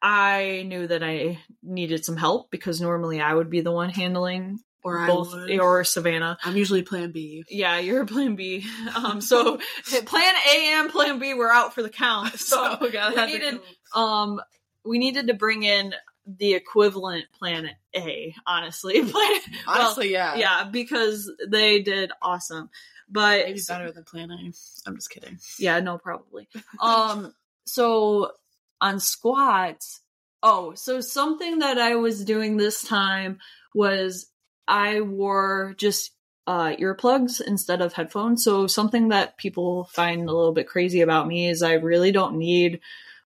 I 0.00 0.64
knew 0.66 0.86
that 0.86 1.02
I 1.02 1.38
needed 1.62 2.04
some 2.04 2.16
help 2.16 2.50
because 2.50 2.80
normally 2.80 3.20
I 3.20 3.34
would 3.34 3.50
be 3.50 3.60
the 3.60 3.72
one 3.72 3.90
handling 3.90 4.60
Or 4.84 5.06
both 5.06 5.34
or 5.34 5.84
Savannah. 5.84 6.38
I'm 6.44 6.56
usually 6.56 6.82
Plan 6.82 7.12
B. 7.12 7.44
Yeah, 7.50 7.78
you're 7.78 8.06
Plan 8.06 8.36
B. 8.36 8.64
Um, 8.94 9.20
so 9.20 9.58
Plan 10.04 10.34
A 10.54 10.74
and 10.74 10.90
Plan 10.90 11.18
B 11.18 11.34
were 11.34 11.50
out 11.50 11.74
for 11.74 11.82
the 11.82 11.90
count. 11.90 12.34
So 12.38 12.78
we 12.80 12.90
gotta 12.90 13.16
we 13.16 13.26
needed- 13.32 13.60
um, 13.94 14.40
we 14.84 14.98
needed 14.98 15.26
to 15.26 15.34
bring 15.34 15.64
in 15.64 15.92
the 16.26 16.54
equivalent 16.54 17.24
Planet 17.38 17.74
A. 17.94 18.34
Honestly. 18.46 19.00
Honestly, 19.66 20.12
yeah. 20.12 20.36
yeah, 20.36 20.64
because 20.70 21.30
they 21.48 21.82
did 21.82 22.12
awesome. 22.22 22.70
But 23.08 23.46
Maybe 23.46 23.60
better 23.68 23.92
than 23.92 24.04
Plan 24.04 24.30
A. 24.30 24.52
I'm 24.86 24.96
just 24.96 25.10
kidding. 25.10 25.38
yeah, 25.58 25.78
no, 25.80 25.98
probably. 25.98 26.48
Um, 26.80 27.32
so 27.66 28.32
on 28.80 29.00
squats, 29.00 30.00
oh, 30.42 30.74
so 30.74 31.00
something 31.00 31.60
that 31.60 31.78
I 31.78 31.96
was 31.96 32.24
doing 32.24 32.56
this 32.56 32.82
time 32.82 33.38
was 33.74 34.26
I 34.66 35.00
wore 35.00 35.74
just 35.78 36.12
uh 36.46 36.74
earplugs 36.76 37.40
instead 37.40 37.80
of 37.80 37.92
headphones. 37.92 38.44
So 38.44 38.66
something 38.66 39.08
that 39.08 39.36
people 39.36 39.84
find 39.92 40.28
a 40.28 40.32
little 40.32 40.52
bit 40.52 40.68
crazy 40.68 41.00
about 41.00 41.26
me 41.26 41.48
is 41.48 41.62
I 41.62 41.74
really 41.74 42.12
don't 42.12 42.38
need 42.38 42.80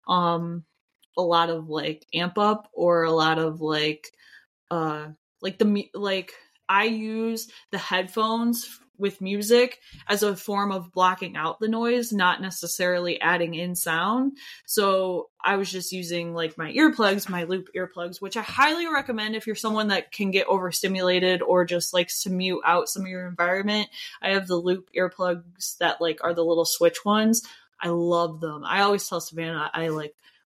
um 0.07 0.63
a 1.17 1.21
lot 1.21 1.49
of 1.49 1.69
like 1.69 2.05
amp 2.13 2.37
up 2.37 2.69
or 2.73 3.03
a 3.03 3.11
lot 3.11 3.37
of 3.39 3.61
like 3.61 4.07
uh 4.71 5.07
like 5.41 5.57
the 5.57 5.89
like 5.93 6.33
I 6.69 6.85
use 6.85 7.49
the 7.71 7.77
headphones 7.77 8.79
with 8.99 9.21
music 9.21 9.79
as 10.07 10.23
a 10.23 10.35
form 10.35 10.71
of 10.71 10.91
blocking 10.91 11.35
out 11.35 11.59
the 11.59 11.67
noise, 11.67 12.11
not 12.11 12.41
necessarily 12.41 13.19
adding 13.21 13.55
in 13.55 13.75
sound. 13.75 14.37
So 14.65 15.29
I 15.43 15.55
was 15.55 15.71
just 15.71 15.91
using 15.91 16.33
like 16.33 16.57
my 16.57 16.71
earplugs, 16.73 17.29
my 17.29 17.43
loop 17.43 17.69
earplugs, 17.75 18.21
which 18.21 18.37
I 18.37 18.41
highly 18.41 18.87
recommend 18.87 19.35
if 19.35 19.47
you're 19.47 19.55
someone 19.55 19.87
that 19.87 20.11
can 20.11 20.31
get 20.31 20.47
overstimulated 20.47 21.41
or 21.41 21.65
just 21.65 21.93
likes 21.93 22.23
to 22.23 22.29
mute 22.29 22.61
out 22.65 22.89
some 22.89 23.03
of 23.03 23.07
your 23.07 23.27
environment. 23.27 23.89
I 24.21 24.31
have 24.31 24.47
the 24.47 24.57
loop 24.57 24.89
earplugs 24.95 25.77
that 25.77 26.01
like 26.01 26.19
are 26.23 26.33
the 26.33 26.43
little 26.43 26.65
switch 26.65 27.05
ones. 27.05 27.43
I 27.81 27.89
love 27.89 28.41
them. 28.41 28.63
I 28.65 28.81
always 28.81 29.07
tell 29.07 29.21
Savannah 29.21 29.71
I 29.73 29.87
like 29.87 30.15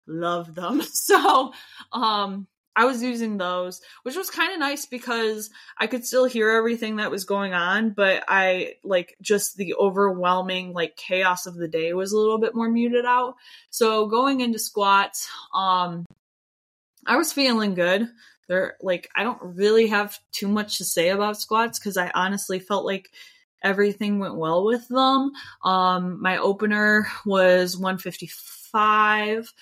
love 0.08 0.56
them. 0.56 0.82
So, 0.92 1.54
um 1.92 2.48
I 2.76 2.86
was 2.86 3.04
using 3.04 3.38
those, 3.38 3.82
which 4.04 4.16
was 4.16 4.30
kind 4.30 4.54
of 4.54 4.60
nice 4.60 4.86
because 4.86 5.50
I 5.78 5.88
could 5.88 6.06
still 6.06 6.26
hear 6.26 6.50
everything 6.50 6.98
that 6.98 7.12
was 7.12 7.26
going 7.26 7.54
on, 7.54 7.92
but 7.92 8.24
I 8.28 8.76
like 8.84 9.18
just 9.22 9.58
the 9.58 9.76
overwhelming 9.76 10.74
like 10.74 10.96
chaos 10.96 11.46
of 11.46 11.56
the 11.56 11.68
day 11.68 11.94
was 11.94 12.14
a 12.14 12.18
little 12.18 12.40
bit 12.40 12.56
more 12.56 12.70
muted 12.70 13.06
out. 13.06 13.36
So 13.70 14.08
going 14.08 14.40
into 14.40 14.60
squats, 14.60 15.30
um 15.54 16.06
I 17.06 17.18
was 17.18 17.34
feeling 17.34 17.74
good. 17.74 18.08
There 18.48 18.76
like 18.82 19.10
I 19.16 19.24
don't 19.24 19.42
really 19.42 19.88
have 19.88 20.18
too 20.32 20.48
much 20.48 20.78
to 20.78 20.86
say 20.86 21.10
about 21.10 21.40
squats 21.40 21.80
cuz 21.80 21.98
I 21.98 22.12
honestly 22.14 22.60
felt 22.60 22.86
like 22.86 23.12
everything 23.64 24.20
went 24.20 24.36
well 24.36 24.64
with 24.64 24.88
them. 24.88 25.32
Um 25.64 26.22
my 26.22 26.38
opener 26.38 27.08
was 27.26 27.78
155 27.78 29.54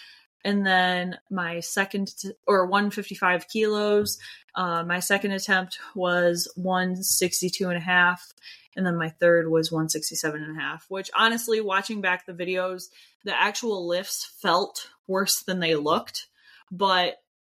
and 0.43 0.65
then 0.65 1.17
my 1.30 1.60
second 1.60 2.13
or 2.47 2.65
155 2.65 3.47
kilos 3.47 4.17
uh, 4.56 4.84
my 4.84 4.99
second 4.99 5.32
attempt 5.32 5.80
was 5.95 6.52
162 6.56 7.67
and 7.67 7.78
a 7.78 7.82
half 7.82 8.34
and 8.75 8.86
then 8.86 8.97
my 8.97 9.10
third 9.10 9.49
was 9.49 9.71
167 9.71 10.41
and 10.41 10.58
a 10.58 10.60
half 10.60 10.86
which 10.89 11.12
honestly 11.15 11.62
watching 11.62 12.02
back 12.02 12.25
the 12.25 12.34
videos 12.34 12.86
the 13.23 13.39
actual 13.39 13.88
lifts 13.88 14.32
felt 14.41 14.89
worse 15.08 15.43
than 15.43 15.60
they 15.60 15.75
looked. 15.75 16.28
But 16.71 17.17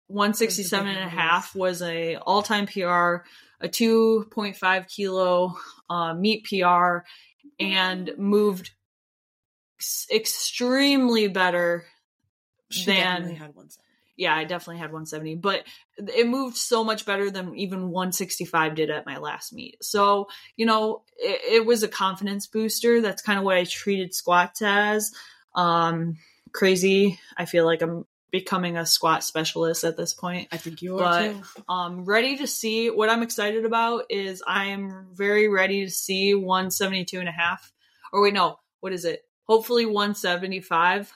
167 0.08 0.88
and 0.88 1.00
a 1.00 1.10
half 1.10 1.56
was 1.56 1.82
a 1.82 2.16
all-time 2.16 2.66
pr 2.66 3.24
a 3.62 3.68
2.5 3.68 4.88
kilo 4.88 5.56
uh, 5.90 6.14
meet 6.14 6.46
pr 6.46 7.00
and 7.60 8.12
moved 8.18 8.72
extremely 10.12 11.28
better 11.28 11.86
She 12.70 12.86
than 12.86 12.96
definitely 12.96 13.36
had 13.36 13.56
one 13.56 13.70
second. 13.70 13.86
yeah, 14.18 14.36
I 14.36 14.44
definitely 14.44 14.78
had 14.80 14.92
170, 14.92 15.36
but 15.36 15.64
it 15.98 16.28
moved 16.28 16.58
so 16.58 16.84
much 16.84 17.06
better 17.06 17.32
than 17.32 17.56
even 17.56 17.90
165 17.90 18.76
did 18.76 18.90
at 18.90 19.06
my 19.06 19.18
last 19.18 19.54
meet. 19.54 19.84
So, 19.84 20.28
you 20.56 20.66
know, 20.66 21.04
it, 21.18 21.62
it 21.62 21.66
was 21.66 21.84
a 21.84 21.88
confidence 21.88 22.48
booster. 22.48 23.02
That's 23.02 23.22
kind 23.22 23.40
of 23.40 23.46
what 23.46 23.58
I 23.58 23.64
treated 23.64 24.14
squats 24.14 24.62
as. 24.62 25.12
Um, 25.56 26.18
crazy. 26.52 27.20
I 27.38 27.46
feel 27.46 27.66
like 27.66 27.82
I'm 27.82 28.06
becoming 28.32 28.78
a 28.78 28.86
squat 28.86 29.24
specialist 29.24 29.84
at 29.84 29.98
this 29.98 30.14
point. 30.14 30.50
I 30.52 30.58
think 30.58 30.82
you 30.82 30.98
But- 30.98 31.04
are 31.06 31.34
too. 31.34 31.44
Um, 31.68 32.06
ready 32.06 32.38
to 32.38 32.48
see 32.48 32.90
what 32.90 33.10
I'm 33.10 33.24
excited 33.24 33.66
about 33.66 34.04
is 34.10 34.44
I 34.46 34.66
am 34.68 35.08
very 35.14 35.48
ready 35.48 35.86
to 35.86 35.90
see 35.92 36.36
172 36.36 37.20
and 37.20 37.28
a 37.30 37.32
half. 37.32 37.72
Or 38.14 38.22
wait, 38.22 38.34
no, 38.34 38.60
what 38.82 38.94
is 38.94 39.06
it? 39.06 39.24
Hopefully 39.48 39.86
175. 39.86 41.12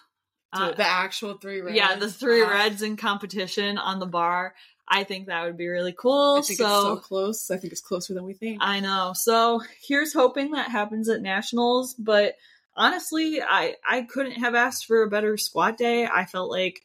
Uh, 0.53 0.71
the 0.71 0.85
actual 0.87 1.33
three 1.37 1.61
reds. 1.61 1.75
yeah, 1.75 1.95
the 1.95 2.09
three 2.11 2.41
Wow. 2.43 2.49
reds 2.51 2.81
in 2.81 2.95
competition 2.97 3.77
on 3.77 3.99
the 3.99 4.05
bar. 4.05 4.53
I 4.87 5.03
think 5.05 5.27
that 5.27 5.43
would 5.45 5.57
be 5.57 5.67
really 5.67 5.95
cool. 5.97 6.39
I 6.39 6.41
think 6.41 6.57
so, 6.57 6.65
it's 6.65 6.83
so 6.83 6.95
close. 6.97 7.49
I 7.51 7.57
think 7.57 7.71
it's 7.71 7.81
closer 7.81 8.13
than 8.13 8.25
we 8.25 8.33
think. 8.33 8.59
I 8.61 8.79
know. 8.81 9.13
So 9.15 9.61
here's 9.87 10.13
hoping 10.13 10.51
that 10.51 10.69
happens 10.69 11.07
at 11.09 11.21
nationals. 11.21 11.93
But 11.95 12.35
honestly, 12.75 13.41
I 13.41 13.75
I 13.87 14.01
couldn't 14.01 14.33
have 14.41 14.55
asked 14.55 14.85
for 14.85 15.01
a 15.03 15.09
better 15.09 15.37
squat 15.37 15.77
day. 15.77 16.05
I 16.05 16.25
felt 16.25 16.51
like 16.51 16.81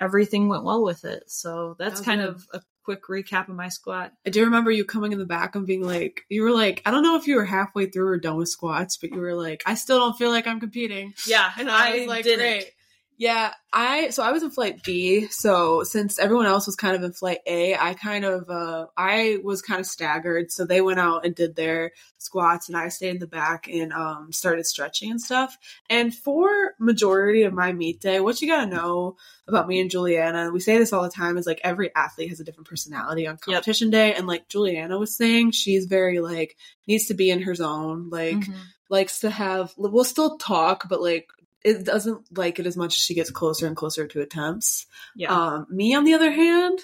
everything 0.00 0.48
went 0.48 0.64
well 0.64 0.82
with 0.82 1.04
it. 1.04 1.24
So 1.30 1.76
that's 1.78 2.00
Oh, 2.00 2.04
kind 2.04 2.20
good. 2.20 2.30
of 2.30 2.46
a 2.54 2.60
quick 2.84 3.04
recap 3.04 3.48
of 3.48 3.54
my 3.54 3.68
squat. 3.68 4.12
I 4.26 4.30
do 4.30 4.44
remember 4.44 4.70
you 4.70 4.84
coming 4.84 5.12
in 5.12 5.18
the 5.18 5.26
back 5.26 5.54
and 5.54 5.66
being 5.66 5.82
like, 5.82 6.22
you 6.28 6.42
were 6.42 6.50
like, 6.50 6.82
I 6.86 6.90
don't 6.90 7.02
know 7.02 7.16
if 7.16 7.26
you 7.28 7.36
were 7.36 7.44
halfway 7.44 7.86
through 7.86 8.08
or 8.08 8.18
done 8.18 8.36
with 8.36 8.48
squats, 8.48 8.96
but 8.96 9.10
you 9.10 9.20
were 9.20 9.34
like, 9.34 9.62
I 9.66 9.74
still 9.74 9.98
don't 9.98 10.16
feel 10.16 10.30
like 10.30 10.46
I'm 10.46 10.58
competing. 10.58 11.14
Yeah, 11.26 11.50
And 11.58 11.70
I, 11.70 11.98
was 12.00 12.06
like, 12.08 12.24
didn't. 12.24 12.38
great. 12.40 12.72
Yeah, 13.20 13.52
I 13.70 14.08
so 14.08 14.22
I 14.22 14.32
was 14.32 14.42
in 14.42 14.50
flight 14.50 14.82
B. 14.82 15.26
So 15.26 15.82
since 15.82 16.18
everyone 16.18 16.46
else 16.46 16.64
was 16.64 16.74
kind 16.74 16.96
of 16.96 17.02
in 17.02 17.12
flight 17.12 17.40
A, 17.46 17.76
I 17.76 17.92
kind 17.92 18.24
of 18.24 18.48
uh 18.48 18.86
I 18.96 19.36
was 19.44 19.60
kind 19.60 19.78
of 19.78 19.84
staggered. 19.84 20.50
So 20.50 20.64
they 20.64 20.80
went 20.80 21.00
out 21.00 21.26
and 21.26 21.34
did 21.34 21.54
their 21.54 21.92
squats, 22.16 22.68
and 22.68 22.78
I 22.78 22.88
stayed 22.88 23.10
in 23.10 23.18
the 23.18 23.26
back 23.26 23.68
and 23.68 23.92
um 23.92 24.32
started 24.32 24.64
stretching 24.64 25.10
and 25.10 25.20
stuff. 25.20 25.58
And 25.90 26.14
for 26.14 26.48
majority 26.78 27.42
of 27.42 27.52
my 27.52 27.74
meet 27.74 28.00
day, 28.00 28.20
what 28.20 28.40
you 28.40 28.48
gotta 28.48 28.74
know 28.74 29.18
about 29.46 29.68
me 29.68 29.82
and 29.82 29.90
Julianna, 29.90 30.50
we 30.50 30.60
say 30.60 30.78
this 30.78 30.94
all 30.94 31.02
the 31.02 31.10
time, 31.10 31.36
is 31.36 31.46
like 31.46 31.60
every 31.62 31.94
athlete 31.94 32.30
has 32.30 32.40
a 32.40 32.44
different 32.44 32.68
personality 32.70 33.26
on 33.26 33.36
competition 33.36 33.90
day. 33.90 34.14
And 34.14 34.26
like 34.26 34.48
Julianna 34.48 34.96
was 34.98 35.14
saying, 35.14 35.50
she's 35.50 35.84
very 35.84 36.20
like 36.20 36.56
needs 36.88 37.08
to 37.08 37.14
be 37.14 37.28
in 37.28 37.42
her 37.42 37.54
zone, 37.54 38.08
like 38.08 38.36
Mhm. 38.36 38.54
likes 38.88 39.20
to 39.20 39.28
have 39.28 39.74
we'll 39.76 40.04
still 40.04 40.38
talk 40.38 40.88
but 40.88 41.02
like 41.02 41.28
it 41.64 41.84
doesn't 41.84 42.26
like 42.36 42.58
it 42.58 42.66
as 42.66 42.76
much 42.76 42.94
as 42.94 42.98
she 43.00 43.14
gets 43.14 43.30
closer 43.30 43.66
and 43.66 43.76
closer 43.76 44.06
to 44.06 44.20
attempts 44.20 44.86
Yeah. 45.14 45.32
um 45.34 45.66
me 45.70 45.94
on 45.94 46.04
the 46.04 46.14
other 46.14 46.30
hand 46.30 46.78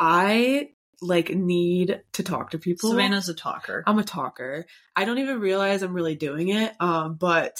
i 0.00 0.70
like 1.00 1.30
need 1.30 2.02
to 2.14 2.22
talk 2.22 2.50
to 2.50 2.58
people 2.58 2.90
Savannah's 2.90 3.28
a 3.28 3.34
talker. 3.34 3.84
i'm 3.86 3.98
a 3.98 4.04
talker 4.04 4.66
i 4.96 5.04
don't 5.04 5.18
even 5.18 5.40
realize 5.40 5.82
i'm 5.82 5.94
really 5.94 6.16
doing 6.16 6.48
it 6.48 6.72
um 6.80 7.14
but 7.14 7.58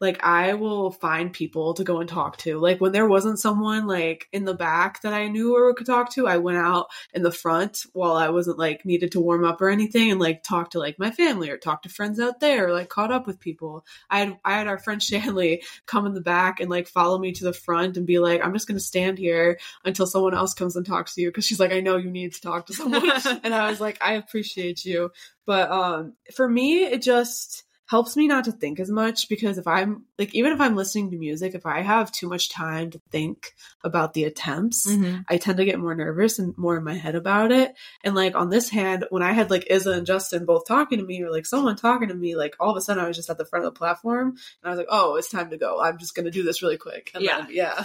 like 0.00 0.22
I 0.24 0.54
will 0.54 0.90
find 0.90 1.32
people 1.32 1.74
to 1.74 1.84
go 1.84 2.00
and 2.00 2.08
talk 2.08 2.38
to. 2.38 2.58
Like 2.58 2.80
when 2.80 2.92
there 2.92 3.06
wasn't 3.06 3.38
someone 3.38 3.86
like 3.86 4.28
in 4.32 4.46
the 4.46 4.54
back 4.54 5.02
that 5.02 5.12
I 5.12 5.28
knew 5.28 5.54
or 5.54 5.74
could 5.74 5.86
talk 5.86 6.12
to, 6.14 6.26
I 6.26 6.38
went 6.38 6.56
out 6.56 6.86
in 7.12 7.22
the 7.22 7.30
front 7.30 7.84
while 7.92 8.14
I 8.14 8.30
wasn't 8.30 8.58
like 8.58 8.86
needed 8.86 9.12
to 9.12 9.20
warm 9.20 9.44
up 9.44 9.60
or 9.60 9.68
anything 9.68 10.10
and 10.10 10.18
like 10.18 10.42
talk 10.42 10.70
to 10.70 10.78
like 10.78 10.98
my 10.98 11.10
family 11.10 11.50
or 11.50 11.58
talk 11.58 11.82
to 11.82 11.90
friends 11.90 12.18
out 12.18 12.40
there 12.40 12.68
or 12.68 12.72
like 12.72 12.88
caught 12.88 13.12
up 13.12 13.26
with 13.26 13.40
people. 13.40 13.84
I 14.08 14.20
had 14.20 14.38
I 14.44 14.52
had 14.54 14.68
our 14.68 14.78
friend 14.78 15.02
Shanley 15.10 15.62
come 15.84 16.06
in 16.06 16.14
the 16.14 16.22
back 16.22 16.60
and 16.60 16.70
like 16.70 16.88
follow 16.88 17.18
me 17.18 17.32
to 17.32 17.44
the 17.44 17.52
front 17.52 17.98
and 17.98 18.06
be 18.06 18.18
like, 18.18 18.42
I'm 18.42 18.54
just 18.54 18.66
gonna 18.66 18.80
stand 18.80 19.18
here 19.18 19.58
until 19.84 20.06
someone 20.06 20.34
else 20.34 20.54
comes 20.54 20.76
and 20.76 20.86
talks 20.86 21.14
to 21.14 21.20
you 21.20 21.28
because 21.28 21.44
she's 21.44 21.60
like, 21.60 21.72
I 21.72 21.80
know 21.80 21.98
you 21.98 22.10
need 22.10 22.32
to 22.32 22.40
talk 22.40 22.66
to 22.66 22.72
someone. 22.72 23.10
and 23.44 23.54
I 23.54 23.68
was 23.68 23.80
like, 23.80 23.98
I 24.00 24.14
appreciate 24.14 24.84
you. 24.86 25.10
But 25.44 25.70
um 25.70 26.14
for 26.34 26.48
me 26.48 26.84
it 26.84 27.02
just 27.02 27.64
helps 27.90 28.16
me 28.16 28.28
not 28.28 28.44
to 28.44 28.52
think 28.52 28.78
as 28.78 28.88
much 28.88 29.28
because 29.28 29.58
if 29.58 29.66
I'm 29.66 30.04
like 30.16 30.32
even 30.32 30.52
if 30.52 30.60
I'm 30.60 30.76
listening 30.76 31.10
to 31.10 31.16
music, 31.18 31.56
if 31.56 31.66
I 31.66 31.80
have 31.82 32.12
too 32.12 32.28
much 32.28 32.48
time 32.48 32.90
to 32.92 33.00
think 33.10 33.52
about 33.82 34.14
the 34.14 34.24
attempts, 34.24 34.86
Mhm. 34.86 35.24
I 35.28 35.38
tend 35.38 35.56
to 35.58 35.64
get 35.64 35.80
more 35.80 35.94
nervous 35.96 36.38
and 36.38 36.56
more 36.56 36.76
in 36.76 36.84
my 36.84 36.94
head 36.94 37.16
about 37.16 37.50
it. 37.50 37.74
And 38.04 38.14
like 38.14 38.36
on 38.36 38.48
this 38.48 38.68
hand, 38.68 39.06
when 39.10 39.24
I 39.24 39.32
had 39.32 39.50
like 39.50 39.66
Izza 39.68 39.92
and 39.96 40.06
Justin 40.06 40.44
both 40.44 40.68
talking 40.68 40.98
to 41.00 41.04
me 41.04 41.20
or 41.22 41.32
like 41.32 41.46
someone 41.46 41.74
talking 41.74 42.08
to 42.08 42.14
me, 42.14 42.36
like 42.36 42.54
all 42.60 42.70
of 42.70 42.76
a 42.76 42.80
sudden 42.80 43.02
I 43.04 43.08
was 43.08 43.16
just 43.16 43.28
at 43.28 43.38
the 43.38 43.44
front 43.44 43.64
of 43.66 43.74
the 43.74 43.78
platform 43.78 44.28
and 44.28 44.36
I 44.64 44.68
was 44.70 44.78
like, 44.78 44.88
oh, 44.88 45.16
it's 45.16 45.28
time 45.28 45.50
to 45.50 45.58
go. 45.58 45.80
I'm 45.80 45.98
just 45.98 46.14
gonna 46.14 46.30
do 46.30 46.44
this 46.44 46.62
really 46.62 46.76
quick. 46.78 47.10
And 47.14 47.24
Yeah. 47.24 47.40
then- 47.40 47.48
yeah. 47.50 47.84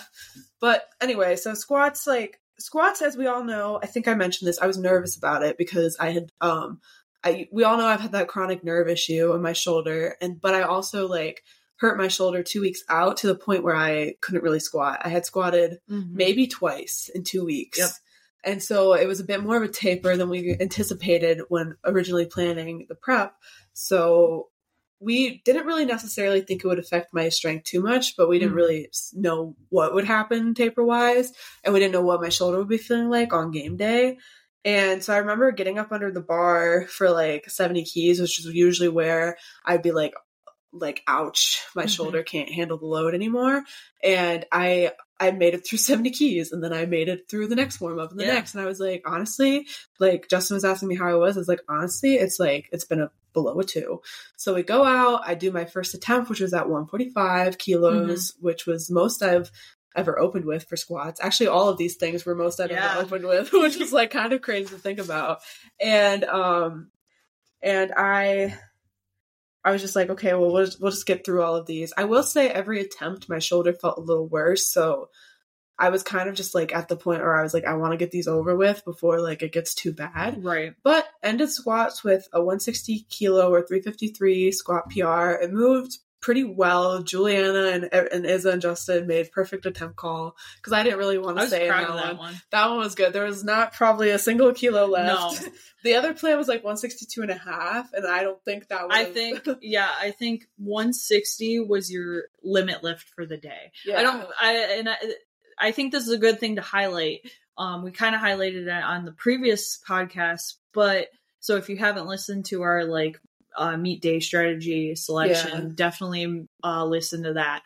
But 0.59 0.87
anyway, 1.01 1.35
so 1.35 1.55
squats 1.55 2.05
like 2.05 2.39
squats 2.59 3.01
as 3.01 3.17
we 3.17 3.25
all 3.27 3.43
know, 3.43 3.79
I 3.81 3.87
think 3.87 4.07
I 4.07 4.13
mentioned 4.13 4.47
this, 4.47 4.61
I 4.61 4.67
was 4.67 4.77
nervous 4.77 5.17
about 5.17 5.41
it 5.43 5.57
because 5.57 5.97
I 5.99 6.11
had 6.11 6.31
um 6.41 6.79
I 7.25 7.47
we 7.51 7.63
all 7.63 7.77
know 7.77 7.87
I've 7.87 7.99
had 8.01 8.11
that 8.13 8.27
chronic 8.27 8.63
nerve 8.63 8.87
issue 8.87 9.33
in 9.33 9.41
my 9.41 9.53
shoulder 9.53 10.15
and 10.21 10.39
but 10.39 10.53
I 10.53 10.61
also 10.61 11.07
like 11.07 11.43
hurt 11.77 11.97
my 11.97 12.07
shoulder 12.07 12.43
2 12.43 12.61
weeks 12.61 12.83
out 12.87 13.17
to 13.17 13.27
the 13.27 13.35
point 13.35 13.63
where 13.63 13.75
I 13.75 14.13
couldn't 14.21 14.43
really 14.43 14.61
squat. 14.61 15.01
I 15.03 15.09
had 15.09 15.25
squatted 15.25 15.79
Mhm. 15.89 16.11
maybe 16.11 16.47
twice 16.47 17.09
in 17.13 17.23
2 17.23 17.43
weeks. 17.43 17.79
Yep. 17.79 17.89
And 18.45 18.63
so 18.63 18.93
it 18.93 19.07
was 19.07 19.19
a 19.19 19.23
bit 19.25 19.41
more 19.43 19.57
of 19.57 19.63
a 19.63 19.67
taper 19.67 20.15
than 20.15 20.29
we 20.29 20.55
anticipated 20.59 21.41
when 21.49 21.75
originally 21.83 22.27
planning 22.27 22.85
the 22.87 22.95
prep. 22.95 23.33
So 23.73 24.49
we 25.01 25.41
didn't 25.43 25.65
really 25.65 25.83
necessarily 25.85 26.41
think 26.41 26.63
it 26.63 26.67
would 26.67 26.79
affect 26.79 27.13
my 27.13 27.27
strength 27.29 27.65
too 27.65 27.81
much, 27.81 28.15
but 28.15 28.29
we 28.29 28.39
didn't 28.39 28.53
Mhm. 28.53 28.57
really 28.57 28.89
know 29.13 29.55
what 29.69 29.93
would 29.93 30.05
happen 30.05 30.53
taper 30.53 30.83
wise. 30.85 31.33
And 31.63 31.73
we 31.73 31.79
didn't 31.81 31.91
know 31.93 32.01
what 32.03 32.21
my 32.21 32.29
shoulder 32.29 32.59
would 32.59 32.69
be 32.69 32.77
feeling 32.77 33.09
like 33.09 33.33
on 33.33 33.51
game 33.51 33.75
day. 33.75 34.17
And 34.65 35.03
so 35.03 35.13
I 35.13 35.17
remember 35.19 35.51
getting 35.51 35.79
up 35.79 35.91
under 35.93 36.11
the 36.11 36.21
bar 36.21 36.87
for 36.87 37.09
like 37.11 37.49
70 37.49 37.85
keys, 37.85 38.19
which 38.19 38.39
is 38.39 38.45
usually 38.47 38.89
where 38.89 39.37
I'd 39.63 39.83
be 39.83 39.91
like, 39.91 40.13
like, 40.73 41.03
ouch, 41.07 41.61
my 41.75 41.85
Mhm. 41.85 41.89
shoulder 41.89 42.23
can't 42.23 42.51
handle 42.51 42.77
the 42.77 42.85
load 42.85 43.13
anymore. 43.15 43.63
And 44.03 44.43
I, 44.51 44.91
I 45.19 45.31
made 45.31 45.53
it 45.53 45.65
through 45.65 45.77
70 46.09 46.09
keys 46.11 46.51
and 46.51 46.61
then 46.61 46.73
I 46.73 46.85
made 46.85 47.07
it 47.07 47.29
through 47.29 47.47
the 47.47 47.55
next 47.55 47.79
warm 47.79 47.99
up 47.99 48.11
and 48.11 48.19
the 48.19 48.25
Yeah. 48.25 48.33
next. 48.33 48.55
And 48.55 48.61
I 48.61 48.65
was 48.65 48.79
like, 48.81 49.03
honestly, 49.05 49.67
like 49.99 50.27
Justin 50.29 50.55
was 50.55 50.65
asking 50.65 50.89
me 50.89 50.95
how 50.95 51.07
I 51.07 51.15
was. 51.15 51.37
I 51.37 51.39
was 51.39 51.47
like, 51.47 51.61
honestly, 51.69 52.15
it's 52.15 52.39
like, 52.39 52.67
it's 52.73 52.83
been 52.85 52.99
a 53.01 53.11
below 53.33 53.59
a 53.59 53.63
two. 53.63 54.01
So 54.37 54.53
we 54.55 54.63
go 54.63 54.83
out, 54.85 55.21
I 55.25 55.35
do 55.35 55.51
my 55.51 55.65
first 55.65 55.93
attempt, 55.93 56.29
which 56.29 56.39
was 56.39 56.53
at 56.53 56.69
145 56.69 57.57
kilos, 57.57 58.33
which 58.39 58.65
was 58.65 58.89
most 58.89 59.21
I've 59.21 59.51
ever 59.95 60.17
opened 60.19 60.45
with 60.45 60.65
for 60.67 60.75
squats. 60.75 61.19
Actually, 61.23 61.47
all 61.47 61.69
of 61.69 61.77
these 61.77 61.95
things 61.95 62.25
were 62.25 62.35
most 62.35 62.59
I've 62.59 62.71
Yeah. 62.71 62.91
ever 62.93 63.01
opened 63.05 63.25
with, 63.25 63.51
which 63.53 63.77
is 63.77 63.93
like 63.93 64.11
kind 64.11 64.33
of 64.33 64.41
crazy 64.41 64.69
to 64.69 64.77
think 64.77 64.99
about. 64.99 65.39
And 65.79 66.23
um 66.25 66.91
and 67.61 67.91
I 67.95 68.57
I 69.63 69.71
was 69.71 69.81
just 69.81 69.95
like, 69.95 70.11
okay, 70.11 70.33
well, 70.35 70.51
we'll 70.51 70.65
just, 70.65 70.79
we'll 70.79 70.91
just 70.91 71.07
get 71.07 71.25
through 71.25 71.41
all 71.41 71.55
of 71.55 71.65
these. 71.65 71.91
I 71.97 72.03
will 72.03 72.21
say, 72.21 72.49
every 72.49 72.81
attempt, 72.81 73.27
my 73.29 73.39
shoulder 73.39 73.73
felt 73.73 73.97
a 73.97 74.01
little 74.01 74.27
worse, 74.27 74.67
so 74.67 75.09
I 75.79 75.89
was 75.89 76.03
kind 76.03 76.29
of 76.29 76.35
just 76.35 76.53
like 76.55 76.73
at 76.73 76.87
the 76.87 76.95
point 76.95 77.21
where 77.21 77.35
I 77.37 77.41
was 77.41 77.53
like, 77.53 77.65
I 77.65 77.73
want 77.73 77.91
to 77.91 77.97
get 77.97 78.11
these 78.11 78.27
over 78.27 78.55
with 78.55 78.85
before 78.85 79.19
like 79.19 79.41
it 79.41 79.51
gets 79.51 79.73
too 79.73 79.91
bad. 79.91 80.41
Right. 80.43 80.73
But 80.83 81.05
ended 81.21 81.49
squats 81.49 82.01
with 82.03 82.27
a 82.31 82.39
160 82.39 83.07
kilo 83.09 83.49
or 83.51 83.61
353 83.65 84.51
squat 84.53 84.89
PR. 84.89 85.31
It 85.31 85.51
moved 85.51 85.97
pretty 86.25 86.43
well. 86.43 87.03
Julianna 87.03 87.67
and 87.67 87.83
and 87.93 88.25
Izza 88.25 88.53
and 88.53 88.61
Justin 88.61 89.05
made 89.05 89.31
perfect 89.31 89.67
attempt 89.67 89.95
call 89.95 90.35
because 90.57 90.73
I 90.73 90.81
didn't 90.81 90.97
really 90.97 91.19
want 91.19 91.37
to 91.37 91.47
say 91.47 91.69
that, 91.69 91.87
that 91.87 91.93
one. 91.93 92.17
one. 92.17 92.41
That 92.49 92.67
one 92.67 92.79
was 92.79 92.95
good. 92.95 93.13
There 93.13 93.25
was 93.25 93.43
not 93.43 93.73
probably 93.73 94.09
a 94.09 94.17
single 94.17 94.51
kilo 94.51 94.87
left. 94.87 95.43
No. 95.43 95.47
the 95.83 95.93
other 95.93 96.15
plan 96.15 96.39
was 96.39 96.47
like 96.47 96.63
162 96.63 97.21
and 97.21 97.29
a 97.29 97.37
half, 97.37 97.93
and 97.93 98.07
I 98.07 98.23
don't 98.23 98.43
think 98.43 98.69
that 98.69 98.87
was. 98.87 98.97
I 98.97 99.03
think, 99.05 99.47
yeah, 99.61 99.87
I 100.01 100.09
think 100.09 100.47
160 100.57 101.59
was 101.59 101.91
your 101.91 102.23
limit 102.43 102.83
lift 102.83 103.07
for 103.15 103.27
the 103.27 103.37
day. 103.37 103.71
yeah. 103.85 103.99
I 103.99 104.01
don't, 104.01 104.27
I, 104.41 104.53
and 104.79 104.89
I, 104.89 104.95
I 105.59 105.71
think 105.73 105.91
this 105.91 106.07
is 106.07 106.13
a 106.13 106.17
good 106.17 106.39
thing 106.39 106.55
to 106.55 106.63
highlight. 106.63 107.19
Um, 107.55 107.83
we 107.83 107.91
kind 107.91 108.15
of 108.15 108.21
highlighted 108.21 108.65
it 108.65 108.69
on 108.69 109.05
the 109.05 109.11
previous 109.11 109.79
podcast, 109.87 110.55
but 110.73 111.09
so 111.39 111.57
if 111.57 111.69
you 111.69 111.77
haven't 111.77 112.07
listened 112.07 112.45
to 112.45 112.63
our 112.63 112.83
like 112.83 113.21
uh, 113.57 113.77
meet 113.77 114.01
day 114.01 114.19
strategy 114.19 114.95
selection, 114.95 115.51
Yeah. 115.51 115.71
definitely 115.75 116.47
uh, 116.63 116.85
listen 116.85 117.23
to 117.23 117.33
that. 117.33 117.63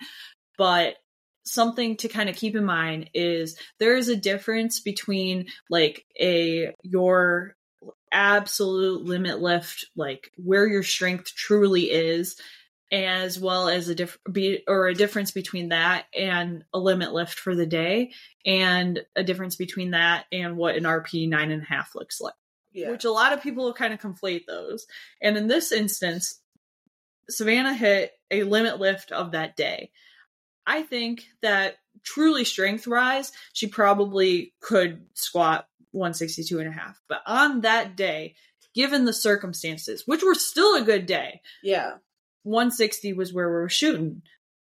But 0.58 0.96
something 1.46 1.98
to 1.98 2.08
kind 2.08 2.30
of 2.30 2.36
keep 2.36 2.56
in 2.56 2.66
mind 2.66 3.10
is 3.14 3.58
there 3.80 3.96
is 3.98 4.10
a 4.10 4.16
difference 4.16 4.80
between 4.80 5.48
like 5.70 6.06
a 6.20 6.74
your 6.84 7.56
absolute 8.12 9.04
limit 9.06 9.40
lift, 9.40 9.86
like 9.96 10.32
where 10.36 10.68
your 10.68 10.84
strength 10.84 11.34
truly 11.36 11.84
is, 11.92 12.36
as 12.92 13.40
well 13.40 13.70
as 13.70 13.88
a 13.88 13.96
diff- 13.96 14.18
be 14.32 14.64
or 14.68 14.88
a 14.88 14.94
difference 14.94 15.32
between 15.32 15.70
that 15.70 16.06
and 16.16 16.64
a 16.74 16.80
limit 16.80 17.14
lift 17.14 17.40
for 17.40 17.56
the 17.56 17.66
day, 17.66 18.12
and 18.46 19.00
a 19.16 19.24
difference 19.24 19.56
between 19.56 19.92
that 19.92 20.26
and 20.32 20.58
what 20.58 20.76
an 20.76 20.84
RP 20.84 21.30
nine 21.30 21.52
and 21.52 21.62
a 21.64 21.66
half 21.66 21.96
looks 21.96 22.20
like. 22.20 22.34
Yeah. 22.82 22.92
Which 22.92 23.06
a 23.06 23.12
lot 23.12 23.34
of 23.34 23.42
people 23.42 23.72
kind 23.74 23.94
of 23.94 24.00
conflate 24.00 24.46
those. 24.48 24.88
And 25.22 25.38
in 25.38 25.48
this 25.48 25.72
instance, 25.72 26.40
Savannah 27.30 27.74
hit 27.74 28.12
a 28.32 28.44
limit 28.44 28.80
lift 28.80 29.12
of 29.12 29.32
that 29.32 29.56
day. 29.56 29.92
I 30.66 30.84
think 30.84 31.26
that 31.42 31.78
truly 32.04 32.46
strength 32.46 32.88
rise, 32.88 33.32
she 33.54 33.68
probably 33.68 34.54
could 34.62 35.06
squat 35.14 35.68
162 35.92 36.60
and 36.60 36.70
a 36.70 36.72
half. 36.72 37.00
But 37.08 37.22
on 37.26 37.62
that 37.62 37.96
day, 37.96 38.36
given 38.76 39.06
the 39.06 39.14
circumstances, 39.14 40.04
which 40.06 40.24
were 40.24 40.36
still 40.36 40.76
a 40.76 40.84
good 40.84 41.06
day, 41.06 41.42
yeah. 41.64 41.96
160 42.44 43.14
was 43.14 43.34
where 43.34 43.48
we 43.48 43.56
were 43.56 43.70
shooting. 43.70 44.22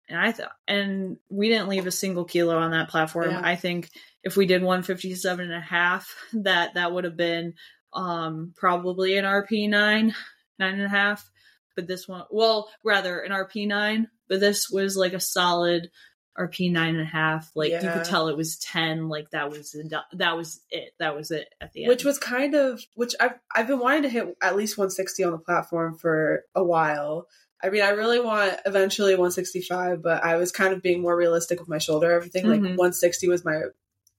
And 0.10 0.20
I 0.20 0.32
thought, 0.32 0.52
and 0.68 1.18
we 1.30 1.50
didn't 1.50 1.70
leave 1.70 1.88
a 1.88 1.92
single 1.92 2.26
kilo 2.26 2.58
on 2.58 2.72
that 2.72 2.90
platform. 2.90 3.32
Yeah. 3.32 3.42
I 3.44 3.56
think 3.56 3.90
if 4.24 4.36
we 4.36 4.46
did 4.46 4.62
157 4.62 5.46
and 5.46 5.54
a 5.54 5.62
half, 5.62 6.14
that 6.34 6.74
that 6.74 6.92
would 6.92 7.04
have 7.04 7.18
been 7.18 7.54
um 7.96 8.54
probably 8.56 9.18
an 9.18 9.26
RP 9.26 9.70
nine, 9.70 10.14
nine 10.60 10.74
and 10.74 10.84
a 10.84 10.90
half. 10.90 11.30
But 11.76 11.88
this 11.88 12.08
one, 12.08 12.24
well, 12.30 12.70
rather 12.84 13.20
an 13.20 13.32
RP 13.32 13.68
nine, 13.68 14.08
but 14.28 14.40
this 14.40 14.70
was 14.72 14.96
like 14.96 15.14
a 15.14 15.20
solid 15.20 15.90
RP 16.38 16.72
nine 16.72 16.96
and 16.96 17.02
a 17.02 17.06
half. 17.06 17.52
Like 17.56 17.72
you 17.72 17.80
could 17.80 18.04
tell 18.06 18.28
it 18.28 18.38
was 18.38 18.58
10. 18.58 19.08
Like 19.10 19.30
that 19.32 19.50
was, 19.50 19.76
that 20.14 20.38
was 20.38 20.62
it. 20.70 20.94
That 21.00 21.16
was 21.16 21.32
it 21.32 21.48
at 21.62 21.74
the 21.74 21.84
end. 21.84 21.90
Which 21.90 22.04
was 22.04 22.18
kind 22.20 22.56
of 22.56 22.82
which 22.96 23.14
I've 23.20 23.34
I've 23.56 23.68
been 23.68 23.80
wanting 23.80 24.04
to 24.04 24.10
hit 24.10 24.36
at 24.42 24.56
least 24.56 24.78
160 24.78 25.24
on 25.24 25.32
the 25.32 25.38
platform 25.38 25.98
for 25.98 26.44
a 26.56 26.64
while. 26.64 27.28
I 27.64 27.70
mean, 27.70 27.82
I 27.82 27.92
really 27.92 28.20
want 28.20 28.60
eventually 28.66 29.14
165, 29.14 30.02
but 30.04 30.24
I 30.24 30.36
was 30.36 30.52
kind 30.52 30.74
of 30.74 30.82
being 30.82 31.02
more 31.02 31.16
realistic 31.16 31.60
with 31.60 31.70
my 31.70 31.78
shoulder. 31.78 32.12
Everything 32.12 32.48
like 32.48 32.60
Mhm. 32.60 32.78
160 32.78 33.30
was 33.30 33.46
my 33.46 33.62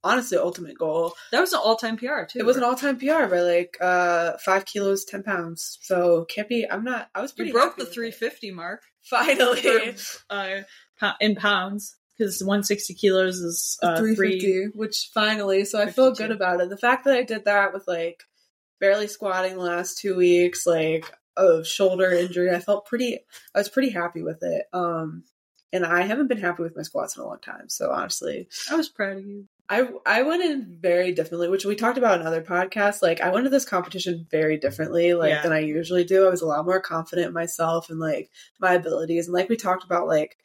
honestly 0.05 0.38
ultimate 0.38 0.79
goal. 0.79 1.14
that 1.33 1.40
was 1.40 1.53
an 1.53 1.61
all 1.62 1.77
time 1.77 1.97
PR 1.97 2.25
too. 2.29 2.38
It 2.38 2.47
was 2.47 2.57
an 2.57 2.62
all 2.62 2.77
time 2.77 2.99
PR 2.99 3.27
by 3.27 3.40
like 3.40 3.77
uh 3.81 4.37
five 4.38 4.64
kilos, 4.67 5.05
10 5.05 5.25
pounds. 5.25 5.79
So 5.83 6.25
can't 6.27 6.49
be. 6.49 6.67
I'm 6.71 6.85
not. 6.85 7.09
I 7.14 7.21
was 7.23 7.33
pretty. 7.33 7.49
You 7.49 7.55
broke 7.55 7.77
the 7.77 7.85
with 7.85 7.90
it. 7.90 7.95
350 7.95 8.51
mark. 8.53 8.83
finally. 9.03 9.61
for, 10.29 10.67
uh, 11.01 11.12
in 11.21 11.35
pounds 11.35 11.97
because 12.17 12.40
160 12.40 12.95
kilos 12.95 13.38
is 13.38 13.79
uh, 13.83 13.97
350, 13.97 14.40
three. 14.40 14.71
which 14.75 15.11
finally, 15.12 15.64
so 15.64 15.81
I 15.81 15.90
feel 15.90 16.12
good 16.12 16.31
about 16.31 16.61
it. 16.61 16.69
The 16.69 16.77
fact 16.77 17.05
that 17.05 17.17
I 17.17 17.23
did 17.23 17.47
that 17.47 17.73
with 17.73 17.88
like 17.88 18.23
barely 18.81 19.09
squatting 19.09 19.55
the 19.55 19.62
last 19.62 19.99
two 19.99 20.14
weeks, 20.14 20.67
like 20.67 21.12
a 21.37 21.64
shoulder 21.64 22.11
injury, 22.12 22.55
I 22.55 22.61
felt 22.61 22.87
pretty, 22.87 23.19
I 23.55 23.59
was 23.59 23.69
pretty 23.69 23.90
happy 23.90 24.23
with 24.23 24.43
it. 24.43 24.67
Um, 24.73 25.25
and 25.74 25.84
I 25.84 26.02
haven't 26.02 26.28
been 26.28 26.38
happy 26.38 26.62
with 26.62 26.76
my 26.76 26.82
squats 26.82 27.16
in 27.16 27.22
a 27.22 27.26
long 27.26 27.40
time. 27.40 27.68
So 27.68 27.90
honestly, 27.90 28.48
I 28.70 28.76
was 28.76 28.88
proud 28.88 29.18
of 29.18 29.26
you. 29.26 29.48
I 29.68 29.88
I 30.06 30.22
went 30.22 30.42
in 30.42 30.78
very 30.80 31.12
differently, 31.12 31.48
which 31.48 31.64
we 31.64 31.74
talked 31.74 31.98
about 31.98 32.20
in 32.20 32.26
other 32.26 32.42
podcasts. 32.42 33.02
Like 33.02 33.20
I 33.20 33.30
went 33.30 33.44
to 33.44 33.50
this 33.50 33.64
competition 33.64 34.26
very 34.30 34.56
differently, 34.56 35.14
like 35.14 35.30
Yeah. 35.30 35.42
than 35.42 35.52
I 35.52 35.60
usually 35.60 36.04
do. 36.04 36.26
I 36.26 36.30
was 36.30 36.42
a 36.42 36.46
lot 36.46 36.64
more 36.64 36.80
confident 36.80 37.26
in 37.28 37.34
myself 37.34 37.90
and 37.90 37.98
like 37.98 38.30
my 38.60 38.74
abilities, 38.74 39.26
and 39.26 39.34
like 39.34 39.48
we 39.48 39.56
talked 39.56 39.84
about, 39.84 40.06
like 40.06 40.38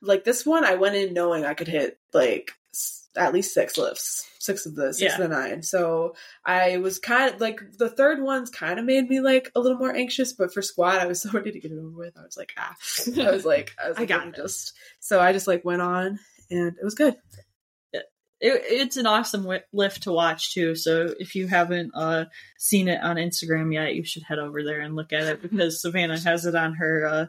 like 0.00 0.24
this 0.24 0.46
one, 0.46 0.64
I 0.64 0.76
went 0.76 0.96
in 0.96 1.12
knowing 1.12 1.44
I 1.44 1.54
could 1.54 1.68
hit 1.68 1.98
like 2.14 2.52
at 3.18 3.32
least 3.34 3.52
six 3.52 3.76
lifts, 3.76 4.26
six 4.38 4.64
of 4.64 4.74
the 4.74 4.92
six 4.94 5.02
Yeah. 5.12 5.22
of 5.22 5.28
the 5.30 5.36
nine. 5.36 5.62
So 5.62 6.14
I 6.44 6.78
was 6.78 6.98
kind 6.98 7.34
of 7.34 7.40
like 7.40 7.60
the 7.78 7.90
third 7.90 8.22
one's 8.22 8.48
kind 8.50 8.78
of 8.78 8.84
made 8.84 9.08
me 9.08 9.20
like 9.20 9.50
a 9.54 9.60
little 9.60 9.76
more 9.78 9.94
anxious, 9.94 10.32
but 10.32 10.52
for 10.54 10.62
squat, 10.62 11.00
I 11.00 11.06
was 11.06 11.20
so 11.22 11.30
ready 11.30 11.52
to 11.52 11.60
get 11.60 11.72
it 11.72 11.78
over 11.78 11.90
with. 11.90 12.16
I 12.16 12.22
was 12.22 12.36
like, 12.36 12.52
ah, 12.56 12.74
I 13.20 13.30
was 13.30 13.44
like, 13.54 13.74
I 13.82 13.88
was 13.88 13.96
I 13.98 14.00
like, 14.00 14.08
got 14.08 14.26
this. 14.34 14.36
just 14.36 14.72
so 15.00 15.20
I 15.20 15.32
just 15.32 15.46
like 15.46 15.64
went 15.64 15.82
on, 15.82 16.18
and 16.50 16.68
it 16.80 16.84
was 16.84 16.94
good. 16.94 17.16
It, 18.40 18.62
it's 18.66 18.96
an 18.96 19.06
awesome 19.08 19.40
wi- 19.42 19.64
lift 19.72 20.04
to 20.04 20.12
watch 20.12 20.54
too. 20.54 20.76
So 20.76 21.12
if 21.18 21.34
you 21.34 21.48
haven't 21.48 21.90
uh, 21.92 22.26
seen 22.56 22.86
it 22.86 23.02
on 23.02 23.16
Instagram 23.16 23.74
yet, 23.74 23.96
you 23.96 24.04
should 24.04 24.22
head 24.22 24.38
over 24.38 24.62
there 24.62 24.80
and 24.80 24.94
look 24.94 25.12
at 25.12 25.24
it 25.24 25.42
because 25.42 25.82
Savannah 25.82 26.20
has 26.20 26.46
it 26.46 26.54
on 26.54 26.74
her 26.74 27.04
uh, 27.04 27.26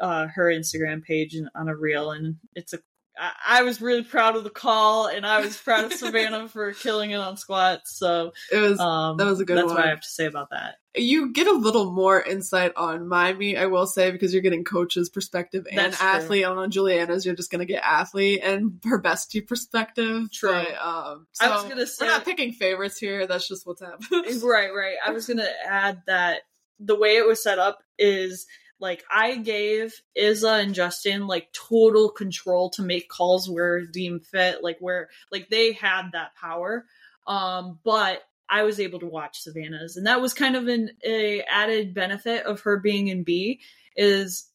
uh, 0.00 0.28
her 0.28 0.44
Instagram 0.44 1.02
page 1.02 1.34
and 1.34 1.48
on 1.56 1.68
a 1.68 1.74
reel, 1.74 2.12
and 2.12 2.36
it's 2.54 2.72
a. 2.74 2.78
I, 3.18 3.32
I 3.60 3.62
was 3.62 3.80
really 3.80 4.02
proud 4.02 4.36
of 4.36 4.44
the 4.44 4.50
call, 4.50 5.06
and 5.06 5.24
I 5.26 5.40
was 5.40 5.56
proud 5.56 5.84
of 5.84 5.92
Savannah 5.94 6.48
for 6.52 6.72
killing 6.72 7.10
it 7.12 7.16
on 7.16 7.36
squats. 7.36 7.96
So 7.98 8.32
It 8.52 8.58
was 8.58 8.78
um, 8.78 9.16
That 9.16 9.26
was 9.26 9.40
a 9.40 9.44
good 9.44 9.56
That's 9.56 9.66
one. 9.66 9.76
what 9.76 9.84
I 9.84 9.88
have 9.90 10.00
to 10.02 10.08
say 10.08 10.26
about 10.26 10.50
that. 10.50 10.76
you 10.94 11.32
get 11.32 11.46
a 11.46 11.52
little 11.52 11.90
more 11.92 12.22
insight 12.22 12.72
on 12.76 13.06
my 13.08 13.32
meet, 13.32 13.56
I 13.56 13.66
will 13.66 13.86
say, 13.86 14.10
because 14.10 14.32
you're 14.32 14.42
getting 14.42 14.64
coach's 14.64 15.08
perspective 15.08 15.66
and 15.70 15.78
That's 15.78 15.98
true. 15.98 16.08
athlete. 16.08 16.44
And 16.44 16.58
on 16.58 16.70
Juliana's, 16.70 17.24
you're 17.26 17.34
just 17.34 17.50
gonna 17.50 17.64
get 17.64 17.82
athlete 17.82 18.40
and 18.42 18.80
her 18.84 19.00
bestie 19.00 19.46
perspective. 19.46 20.30
True. 20.32 20.50
But, 20.52 20.76
um, 20.86 21.26
so 21.32 21.46
I 21.46 21.54
was 21.54 21.64
gonna 21.64 21.86
say 21.86 22.04
we're 22.06 22.12
not 22.12 22.24
picking 22.24 22.52
favorites 22.52 22.98
here. 22.98 23.26
That's 23.26 23.48
just 23.48 23.66
what's 23.66 23.80
happening. 23.80 24.40
right 24.42 24.70
right 24.74 24.96
i 25.06 25.10
was 25.10 25.26
gonna 25.26 25.48
add 25.66 26.02
that 26.06 26.42
the 26.78 26.94
way 26.94 27.16
it 27.16 27.26
was 27.26 27.42
set 27.42 27.58
up 27.58 27.82
is 27.98 28.46
like 28.78 29.04
i 29.10 29.36
gave 29.36 29.94
izza 30.18 30.62
and 30.62 30.74
justin 30.74 31.26
like 31.26 31.52
total 31.52 32.10
control 32.10 32.70
to 32.70 32.82
make 32.82 33.08
calls 33.08 33.48
where 33.48 33.86
deemed 33.86 34.24
fit 34.26 34.62
like 34.62 34.76
where 34.80 35.08
like 35.32 35.48
they 35.48 35.72
had 35.72 36.10
that 36.12 36.34
power. 36.34 36.84
Um 37.26 37.78
but 37.84 38.22
i 38.48 38.62
was 38.62 38.78
able 38.78 39.00
to 39.00 39.06
watch 39.06 39.40
savannah's 39.40 39.96
and 39.96 40.06
that 40.06 40.20
was 40.20 40.34
kind 40.34 40.56
of 40.56 40.68
an 40.68 40.90
a 41.04 41.42
added 41.42 41.94
benefit 41.94 42.44
of 42.44 42.60
her 42.60 42.78
being 42.78 43.08
in 43.08 43.24
b 43.24 43.60
is 43.96 44.48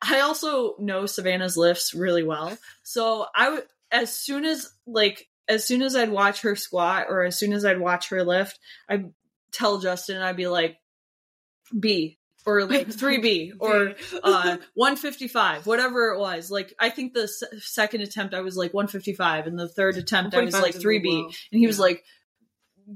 i 0.00 0.20
also 0.20 0.76
know 0.78 1.06
savannah's 1.06 1.56
lifts 1.56 1.94
really 1.94 2.22
well. 2.22 2.56
So 2.82 3.26
i 3.34 3.50
would 3.50 3.64
as 3.90 4.14
soon 4.14 4.44
as 4.44 4.70
like 4.86 5.28
as 5.48 5.66
soon 5.66 5.82
as 5.82 5.96
I'd 5.96 6.10
watch 6.10 6.42
her 6.42 6.56
squat 6.56 7.06
or 7.08 7.24
as 7.24 7.38
soon 7.38 7.52
as 7.52 7.64
I'd 7.64 7.80
watch 7.80 8.08
her 8.10 8.24
lift, 8.24 8.58
I'd 8.88 9.12
tell 9.50 9.80
Justin, 9.80 10.22
I'd 10.22 10.36
be 10.36 10.46
like, 10.46 10.78
B 11.78 12.18
or 12.44 12.64
like 12.66 12.88
3B 12.88 13.52
or 13.58 13.94
uh 14.22 14.56
155 14.74 15.66
whatever 15.66 16.10
it 16.12 16.18
was. 16.18 16.50
Like 16.50 16.74
i 16.78 16.90
think 16.90 17.14
the 17.14 17.22
s- 17.24 17.42
second 17.64 18.02
attempt 18.02 18.34
i 18.34 18.40
was 18.40 18.56
like 18.56 18.72
155 18.74 19.46
and 19.46 19.58
the 19.58 19.68
third 19.68 19.96
attempt 19.96 20.34
i 20.34 20.40
was 20.42 20.54
like 20.54 20.74
3b 20.74 21.24
and 21.24 21.58
he 21.60 21.66
was 21.66 21.78
Yeah. 21.78 21.82
like 21.82 22.04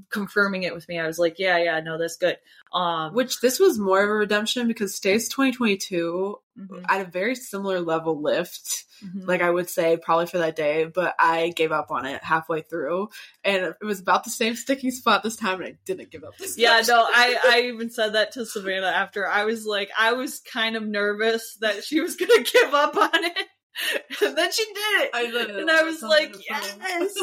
confirming 0.09 0.63
it 0.63 0.73
with 0.73 0.87
me 0.87 0.99
i 0.99 1.07
was 1.07 1.19
like 1.19 1.39
yeah 1.39 1.57
yeah 1.57 1.79
no 1.79 1.97
that's 1.97 2.17
good 2.17 2.37
um 2.73 3.13
Which 3.13 3.39
this 3.39 3.59
was 3.59 3.79
more 3.79 4.03
of 4.03 4.09
a 4.09 4.13
redemption 4.13 4.67
because 4.67 4.93
Stace 4.93 5.29
2022 5.29 6.39
mhm, 6.59 6.85
at 6.89 7.01
a 7.01 7.09
very 7.09 7.35
similar 7.35 7.79
level 7.79 8.21
lift, 8.21 8.85
mhm. 9.03 9.25
like 9.25 9.41
I 9.41 9.49
would 9.49 9.69
say 9.69 9.97
probably 9.97 10.25
for 10.25 10.39
that 10.39 10.55
day, 10.55 10.85
but 10.85 11.15
I 11.17 11.53
gave 11.55 11.71
up 11.71 11.91
on 11.91 12.05
it 12.05 12.21
halfway 12.23 12.61
through, 12.61 13.09
and 13.43 13.73
it 13.81 13.85
was 13.85 14.01
about 14.01 14.25
the 14.25 14.29
same 14.29 14.55
sticking 14.55 14.91
spot 14.91 15.23
this 15.23 15.37
time, 15.37 15.61
and 15.61 15.69
I 15.69 15.77
didn't 15.85 16.11
give 16.11 16.23
up. 16.25 16.37
This 16.37 16.57
yeah 16.57 16.81
no 16.87 17.05
i 17.07 17.37
i 17.45 17.61
even 17.61 17.89
said 17.89 18.13
that 18.13 18.33
to 18.33 18.45
savannah 18.45 18.87
after 18.87 19.27
i 19.27 19.45
was 19.45 19.65
like 19.65 19.89
i 19.97 20.13
was 20.13 20.39
kind 20.39 20.75
of 20.75 20.83
nervous 20.83 21.57
that 21.61 21.83
she 21.83 22.01
was 22.01 22.15
gonna 22.15 22.43
give 22.53 22.73
up 22.73 22.95
on 22.97 23.23
it 23.23 23.47
and 24.23 24.37
then 24.37 24.51
she 24.51 24.65
did 24.65 25.09
I 25.13 25.29
did 25.31 25.49
it. 25.51 25.55
and 25.55 25.69
I 25.71 25.83
was 25.83 26.01
like, 26.01 26.35
yes, 26.49 26.75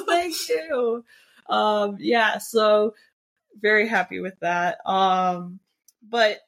thank 0.06 0.34
you. 0.48 1.04
Um, 1.48 1.96
yeah, 2.00 2.38
so 2.38 2.94
very 3.60 3.88
happy 3.88 4.20
with 4.20 4.38
that. 4.40 4.78
Um, 4.86 5.60
but 6.02 6.38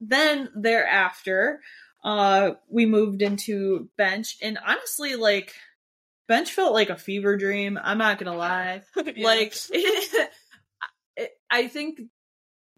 then 0.00 0.50
thereafter, 0.54 1.60
uh, 2.04 2.52
we 2.68 2.86
moved 2.86 3.22
into 3.22 3.88
bench, 3.96 4.36
and 4.42 4.58
honestly, 4.64 5.16
like 5.16 5.54
bench 6.28 6.52
felt 6.52 6.74
like 6.74 6.90
a 6.90 6.96
fever 6.96 7.36
dream. 7.36 7.78
I'm 7.82 7.98
not 7.98 8.18
gonna 8.18 8.36
lie. 8.36 8.82
Like, 9.16 9.54
I 11.50 11.68
think 11.68 12.00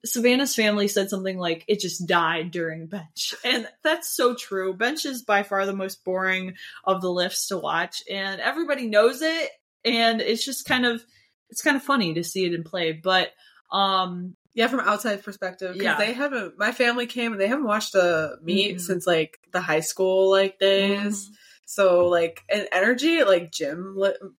Savannah's 0.04 0.54
family 0.54 0.88
said 0.88 1.10
something 1.10 1.38
like 1.38 1.64
it 1.66 1.80
just 1.80 2.06
died 2.06 2.50
during 2.50 2.86
bench. 2.86 3.34
And 3.44 3.66
that's 3.82 4.14
so 4.14 4.34
true. 4.34 4.74
Bench 4.74 5.04
is 5.04 5.22
by 5.22 5.42
far 5.42 5.66
the 5.66 5.72
most 5.72 6.04
boring 6.04 6.54
of 6.84 7.00
the 7.00 7.10
lifts 7.10 7.48
to 7.48 7.58
watch 7.58 8.02
and 8.08 8.40
everybody 8.40 8.86
knows 8.86 9.22
it 9.22 9.50
and 9.84 10.20
it's 10.20 10.44
just 10.44 10.66
kind 10.66 10.86
of 10.86 11.04
it's 11.50 11.62
kind 11.62 11.76
of 11.76 11.82
funny 11.82 12.14
to 12.14 12.24
see 12.24 12.44
it 12.44 12.54
in 12.54 12.64
play. 12.64 12.92
But 12.92 13.32
um 13.72 14.36
Yeah, 14.54 14.66
from 14.66 14.80
outside 14.80 15.22
perspective, 15.22 15.74
because 15.74 15.84
Yeah. 15.84 15.98
they 15.98 16.12
haven't. 16.12 16.58
My 16.58 16.72
family 16.72 17.06
came 17.06 17.32
and 17.32 17.40
they 17.40 17.46
haven't 17.48 17.66
watched 17.66 17.94
a 17.94 18.36
meet 18.42 18.76
Mhm. 18.76 18.80
since 18.80 19.06
like 19.06 19.38
the 19.52 19.60
high 19.60 19.80
school 19.80 20.30
like 20.30 20.58
days. 20.58 21.30
So 21.64 22.08
like, 22.08 22.42
an 22.48 22.66
energy 22.72 23.22
like 23.24 23.52
gym 23.52 23.94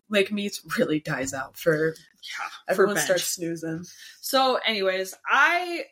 like 0.09 0.31
meets 0.31 0.61
really 0.77 0.99
dies 0.99 1.33
out 1.33 1.57
for 1.57 1.89
yeah, 1.89 2.49
for 2.65 2.71
everyone 2.71 2.95
bench. 2.95 3.05
starts 3.05 3.27
snoozing. 3.27 3.85
So, 4.19 4.55
anyways, 4.65 5.13
I 5.25 5.85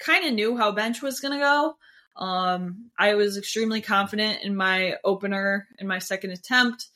kind 0.00 0.26
of 0.26 0.32
knew 0.32 0.56
how 0.56 0.72
bench 0.72 1.00
was 1.02 1.20
gonna 1.20 1.38
go. 1.38 1.76
Um, 2.16 2.90
I 2.98 3.14
was 3.14 3.36
extremely 3.36 3.80
confident 3.80 4.42
in 4.42 4.56
my 4.56 4.96
opener 5.04 5.68
in 5.78 5.86
my 5.86 5.98
second 6.00 6.30
attempt, 6.30 6.88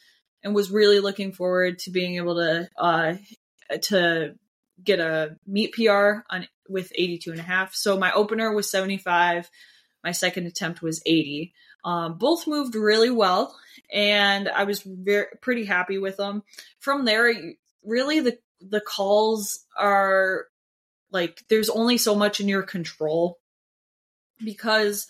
and 0.43 0.55
was 0.55 0.71
really 0.71 0.99
looking 1.01 1.33
forward 1.33 1.79
to 1.81 1.91
being 1.91 2.17
able 2.17 2.35
to 2.37 2.69
uh, 2.77 3.15
to 3.83 4.35
get 4.83 5.01
a 5.01 5.37
meet 5.47 5.73
PR 5.73 6.19
on 6.31 6.47
with 6.69 6.93
82 6.95 7.31
and 7.31 7.41
a 7.41 7.45
half. 7.45 7.75
So 7.75 7.99
my 7.99 8.13
opener 8.13 8.53
was 8.53 8.71
75, 8.71 9.51
my 10.05 10.13
second 10.13 10.47
attempt 10.47 10.83
was 10.83 11.03
80. 11.07 11.53
Um, 11.85 12.19
both 12.19 12.47
moved 12.47 12.75
really 12.75 13.11
well, 13.11 13.57
and 13.93 14.49
I 14.49 14.65
was 14.65 14.83
very 14.83 15.27
pretty 15.41 15.65
happy 15.65 15.99
with 15.99 16.17
them. 16.17 16.43
From 16.81 17.05
there, 17.05 17.33
really 17.85 18.21
the 18.21 18.39
the 18.61 18.81
calls 18.81 19.65
are 19.79 20.47
like 21.13 21.45
there's 21.49 21.69
only 21.69 21.99
so 21.99 22.15
much 22.15 22.41
in 22.41 22.49
your 22.49 22.63
control 22.63 23.39
because 24.43 25.07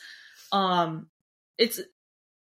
um 0.53 1.09
it's 1.59 1.81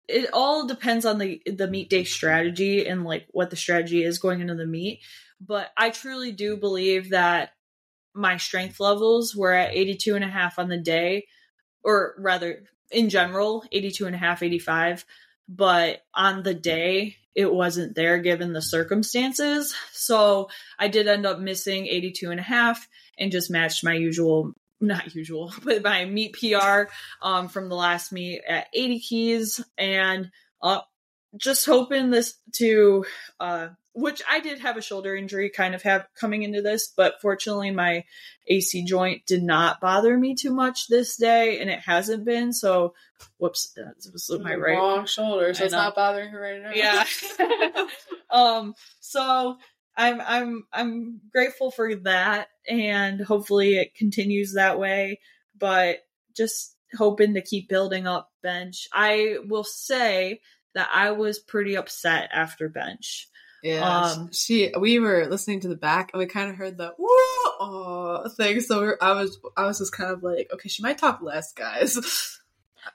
it 0.09 0.31
all 0.33 0.67
depends 0.67 1.05
on 1.05 1.19
the 1.19 1.43
the 1.47 1.69
meet 1.69 1.91
day 1.91 2.05
strategy 2.05 2.87
and 2.87 3.05
like 3.05 3.27
what 3.31 3.51
the 3.51 3.57
strategy 3.57 4.03
is 4.03 4.19
going 4.19 4.41
into 4.41 4.55
the 4.55 4.67
meet 4.67 5.01
but 5.45 5.71
i 5.77 5.91
truly 5.91 6.33
do 6.33 6.57
believe 6.57 7.11
that 7.11 7.51
my 8.15 8.37
strength 8.37 8.79
levels 8.79 9.35
were 9.35 9.53
at 9.53 9.75
82 9.75 10.15
and 10.15 10.25
a 10.25 10.29
half 10.29 10.59
on 10.59 10.69
the 10.69 10.79
day 10.79 11.27
or 11.83 12.15
rather 12.19 12.65
in 12.91 13.09
general 13.09 13.65
82 13.73 14.07
and 14.07 14.15
a 14.15 14.19
half 14.19 14.43
85 14.43 15.05
but 15.49 16.03
on 16.15 16.43
the 16.43 16.55
day 16.55 17.17
it 17.35 17.53
wasn't 17.53 17.95
there 17.95 18.19
given 18.19 18.53
the 18.53 18.63
circumstances. 18.63 19.75
So 19.93 20.49
i 20.79 20.89
did 20.89 21.09
end 21.09 21.27
up 21.27 21.39
missing 21.39 21.87
82 21.87 22.31
and 22.31 22.41
a 22.41 22.45
half 22.45 22.87
and 23.19 23.33
just 23.33 23.51
matched 23.51 23.85
my 23.85 23.95
usual 23.95 24.53
not 24.81 25.15
usual 25.15 25.53
but 25.65 25.83
my 25.83 26.05
meet 26.05 26.35
pr 26.35 26.91
um, 27.23 27.49
from 27.49 27.69
the 27.69 27.77
last 27.77 28.13
meet 28.13 28.43
at 28.47 28.67
80 28.75 29.01
keys 29.01 29.65
and 29.79 30.31
just 31.37 31.67
hoping 31.67 32.11
this 32.11 32.35
to 32.53 33.05
uh, 33.41 33.69
which 33.95 34.23
i 34.29 34.41
did 34.41 34.59
have 34.61 34.77
a 34.77 34.83
shoulder 34.83 35.15
injury 35.15 35.51
kind 35.51 35.75
of 35.75 35.83
have 35.83 36.07
coming 36.19 36.43
into 36.43 36.63
this 36.63 36.93
but 36.97 37.21
fortunately 37.21 37.71
my 37.71 38.05
ac 38.49 38.85
joint 38.85 39.25
did 39.27 39.43
not 39.43 39.81
bother 39.81 40.17
me 40.17 40.35
too 40.35 40.53
much 40.53 40.89
this 40.89 41.17
day 41.17 41.61
and 41.61 41.71
it 41.71 41.81
hasn't 41.81 42.25
been 42.25 42.53
so 42.53 42.95
whoops 43.39 43.73
that 43.77 43.95
was 44.13 44.31
my 44.43 44.55
right 44.55 44.79
long 44.79 45.07
shoulder, 45.07 45.53
so 45.55 45.65
it's 45.65 45.73
not 45.73 45.95
bothering 45.95 46.31
her 46.31 46.41
right 46.41 46.63
now. 46.63 46.73
yeah. 46.75 47.05
um 48.31 48.75
so 49.01 49.57
I'm 49.97 50.21
I'm 50.21 50.65
I'm 50.73 51.21
grateful 51.31 51.71
for 51.71 51.95
that 51.97 52.49
and 52.67 53.21
hopefully 53.21 53.77
it 53.77 53.95
continues 53.95 54.55
that 54.55 54.79
way 54.79 55.21
but 55.59 55.99
just 56.37 56.77
hoping 56.97 57.35
to 57.35 57.43
keep 57.43 57.69
building 57.69 58.07
up 58.07 58.31
bench. 58.43 58.89
I 58.93 59.37
will 59.47 59.65
say 59.65 60.41
that 60.75 60.89
I 60.93 61.13
was 61.13 61.39
pretty 61.39 61.77
upset 61.77 62.31
after 62.33 62.69
bench. 62.69 63.29
Yeah, 63.63 63.89
Um, 63.89 64.31
she. 64.33 64.73
We 64.79 64.99
were 64.99 65.27
listening 65.27 65.61
to 65.61 65.69
the 65.69 65.77
back, 65.77 66.11
and 66.13 66.19
we 66.19 66.27
kind 66.27 66.51
of 66.51 66.57
heard 66.57 66.77
the 66.77 66.95
woo 66.99 67.09
oh 67.61 68.29
thing. 68.37 68.61
So 68.61 68.83
we 68.83 68.93
I 69.01 69.13
was, 69.13 69.39
I 69.57 69.67
was 69.67 69.79
just 69.79 69.93
kind 69.93 70.11
of 70.11 70.23
like, 70.23 70.49
okay, 70.53 70.69
she 70.69 70.83
might 70.83 70.99
talk 70.99 71.21
less, 71.23 71.53
guys. 71.53 71.97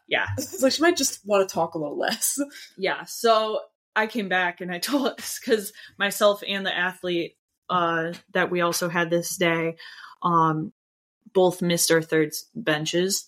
Yeah. 0.07 0.25
It's 0.37 0.61
like 0.61 0.73
she 0.73 0.81
might 0.81 0.97
just 0.97 1.25
want 1.25 1.47
to 1.47 1.53
talk 1.53 1.75
a 1.75 1.77
little 1.77 1.97
less. 1.97 2.39
Yeah. 2.77 3.05
So 3.05 3.61
I 3.95 4.07
came 4.07 4.29
back 4.29 4.61
and 4.61 4.71
I 4.71 4.79
told 4.79 5.07
us 5.07 5.39
because 5.39 5.73
myself 5.97 6.43
and 6.47 6.65
the 6.65 6.77
athlete 6.77 7.37
uh, 7.69 8.13
that 8.33 8.51
we 8.51 8.61
also 8.61 8.89
had 8.89 9.09
this 9.09 9.37
day 9.37 9.77
um, 10.21 10.73
both 11.33 11.61
missed 11.61 11.91
our 11.91 12.01
third 12.01 12.31
benches. 12.55 13.25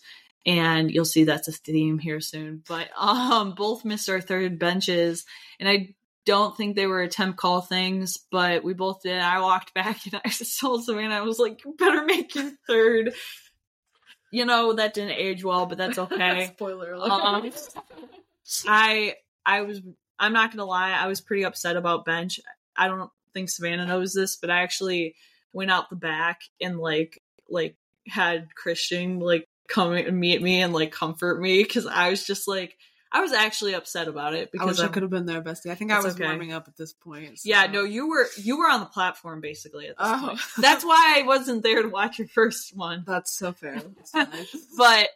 And 0.50 0.90
you'll 0.90 1.06
see 1.06 1.26
that's 1.26 1.48
a 1.48 1.52
theme 1.52 2.00
here 2.00 2.20
soon. 2.20 2.64
But 2.68 2.90
um, 2.98 3.54
both 3.54 3.86
missed 3.86 4.10
our 4.10 4.20
third 4.20 4.58
benches. 4.58 5.26
And 5.60 5.70
I 5.70 5.94
don't 6.26 6.58
think 6.58 6.76
they 6.76 6.88
were 6.88 7.02
attempt 7.02 7.38
call 7.38 7.62
things, 7.62 8.18
but 8.32 8.64
we 8.64 8.74
both 8.74 9.04
did. 9.04 9.20
I 9.20 9.42
walked 9.42 9.76
back 9.76 10.00
and 10.12 10.20
I 10.26 10.30
told 10.60 10.84
Savannah, 10.84 11.16
I 11.16 11.22
was 11.22 11.38
like, 11.38 11.64
you 11.64 11.76
better 11.78 12.04
make 12.04 12.34
your 12.34 12.52
third. 12.66 13.14
You 14.32 14.46
know, 14.46 14.74
that 14.74 14.96
didn't 14.96 15.18
age 15.18 15.44
well, 15.44 15.68
but 15.68 15.78
that's 15.78 15.98
okay. 16.00 16.52
Spoiler 16.54 16.94
alert. 16.94 17.12
Um, 17.12 17.52
I 18.68 19.16
I 19.46 19.62
was 19.62 19.82
I'm 20.18 20.34
not 20.34 20.52
gonna 20.52 20.66
lie, 20.66 20.92
I 20.92 21.08
was 21.08 21.22
pretty 21.22 21.46
upset 21.46 21.78
about 21.78 22.06
bench. 22.06 22.40
I 22.76 22.88
don't 22.88 23.12
think 23.34 23.50
Savannah 23.50 23.86
knows 23.86 24.14
this, 24.14 24.36
but 24.36 24.50
I 24.50 24.64
actually 24.64 25.16
went 25.54 25.72
out 25.72 25.90
the 25.90 25.96
back 25.96 26.42
and 26.60 26.80
like 26.80 27.22
like 27.50 27.76
had 28.08 28.54
Christian 28.56 29.20
like 29.20 29.48
come 29.70 29.94
and 29.94 30.20
meet 30.20 30.42
me 30.42 30.62
and 30.62 30.74
like 30.74 30.92
comfort 30.92 31.40
me 31.40 31.64
because 31.64 31.86
I 31.86 32.10
was 32.10 32.26
just 32.26 32.48
like 32.48 32.78
I 33.12 33.22
was 33.22 33.32
actually 33.32 33.74
upset 33.74 34.08
about 34.08 34.36
it 34.36 34.52
because 34.52 34.80
I 34.80 34.84
I'm- 34.84 34.92
could 34.94 35.02
have 35.04 35.10
been 35.10 35.26
there, 35.26 35.42
bestie. 35.42 35.72
I 35.72 35.76
think 35.76 35.92
I 35.92 36.00
was 36.00 36.14
okay. 36.16 36.26
warming 36.26 36.54
up 36.54 36.68
at 36.68 36.76
this 36.78 36.94
point. 36.94 37.40
so- 37.40 37.50
yeah 37.50 37.66
no 37.68 37.84
you 37.84 38.08
were 38.10 38.28
you 38.38 38.58
were 38.60 38.68
on 38.70 38.80
the 38.82 38.86
platform 38.86 39.42
basically 39.42 39.88
at 39.88 39.98
this 39.98 40.08
Oh, 40.08 40.28
point. 40.28 40.40
That's 40.60 40.84
why 40.84 41.16
I 41.20 41.24
wasn't 41.24 41.64
there 41.64 41.82
to 41.84 41.88
watch 41.90 42.20
your 42.20 42.28
first 42.28 42.76
one, 42.76 43.04
that's 43.08 43.32
so 43.32 43.52
fair. 43.54 43.82
That's 44.14 44.56
but 44.78 45.10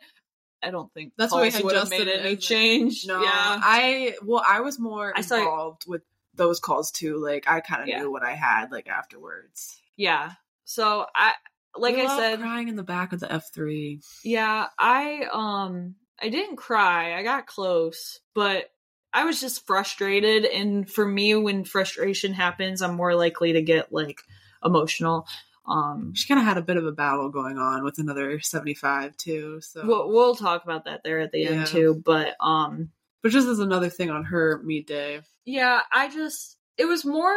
I 0.63 0.71
don't 0.71 0.91
think 0.93 1.11
That's 1.17 1.33
why 1.33 1.49
had 1.49 1.63
would 1.63 1.75
have 1.75 1.89
made 1.89 2.07
any 2.07 2.37
change. 2.37 3.05
No, 3.05 3.21
yeah, 3.21 3.29
I 3.31 4.15
well, 4.23 4.43
I 4.47 4.61
was 4.61 4.79
more 4.79 5.11
I 5.15 5.21
saw- 5.21 5.35
involved 5.37 5.83
with 5.87 6.01
those 6.35 6.59
calls 6.59 6.89
too. 6.89 7.17
Like 7.17 7.47
I 7.47 7.59
kind 7.59 7.81
of 7.83 7.87
Yeah. 7.89 7.99
knew 7.99 8.11
what 8.11 8.23
I 8.23 8.33
had 8.33 8.71
like 8.71 8.87
afterwards. 8.87 9.77
yeah. 9.97 10.31
So 10.65 11.05
I 11.13 11.33
like 11.75 11.95
I 11.95 12.17
said, 12.17 12.39
crying 12.39 12.67
in 12.67 12.75
the 12.75 12.83
back 12.83 13.13
of 13.13 13.19
the 13.19 13.31
F 13.31 13.51
three. 13.53 14.01
Yeah, 14.23 14.67
I 14.77 15.27
um 15.31 15.95
I 16.21 16.29
didn't 16.29 16.57
cry. 16.57 17.17
I 17.17 17.23
got 17.23 17.47
close, 17.47 18.19
but 18.33 18.69
I 19.13 19.25
was 19.25 19.39
just 19.41 19.65
frustrated 19.67 20.45
and 20.45 20.89
for 20.89 21.05
me 21.05 21.35
when 21.35 21.63
frustration 21.65 22.33
happens, 22.33 22.81
I'm 22.81 22.95
more 22.95 23.15
likely 23.15 23.53
to 23.53 23.61
get 23.61 23.91
like 23.91 24.21
emotional. 24.63 25.27
Um 25.67 26.13
She 26.15 26.27
kind 26.27 26.39
of 26.39 26.45
had 26.45 26.57
a 26.57 26.61
bit 26.61 26.77
of 26.77 26.85
a 26.85 26.91
battle 26.91 27.29
going 27.29 27.57
on 27.57 27.83
with 27.83 27.97
another 27.99 28.39
seventy 28.39 28.73
five 28.73 29.15
too. 29.17 29.61
So, 29.61 29.81
we'll, 29.85 30.09
we'll 30.09 30.35
talk 30.35 30.63
about 30.63 30.85
that 30.85 31.01
there 31.03 31.19
at 31.19 31.31
the 31.31 31.41
Yeah. 31.41 31.49
end 31.51 31.67
too, 31.67 32.01
but 32.05 32.35
um 32.39 32.89
but 33.21 33.31
just 33.31 33.47
as 33.47 33.59
another 33.59 33.89
thing 33.89 34.09
on 34.09 34.25
her 34.25 34.61
meet 34.63 34.85
day. 34.87 35.21
yeah, 35.45 35.81
I 35.91 36.09
just 36.09 36.57
it 36.77 36.85
was 36.85 37.05
more 37.05 37.35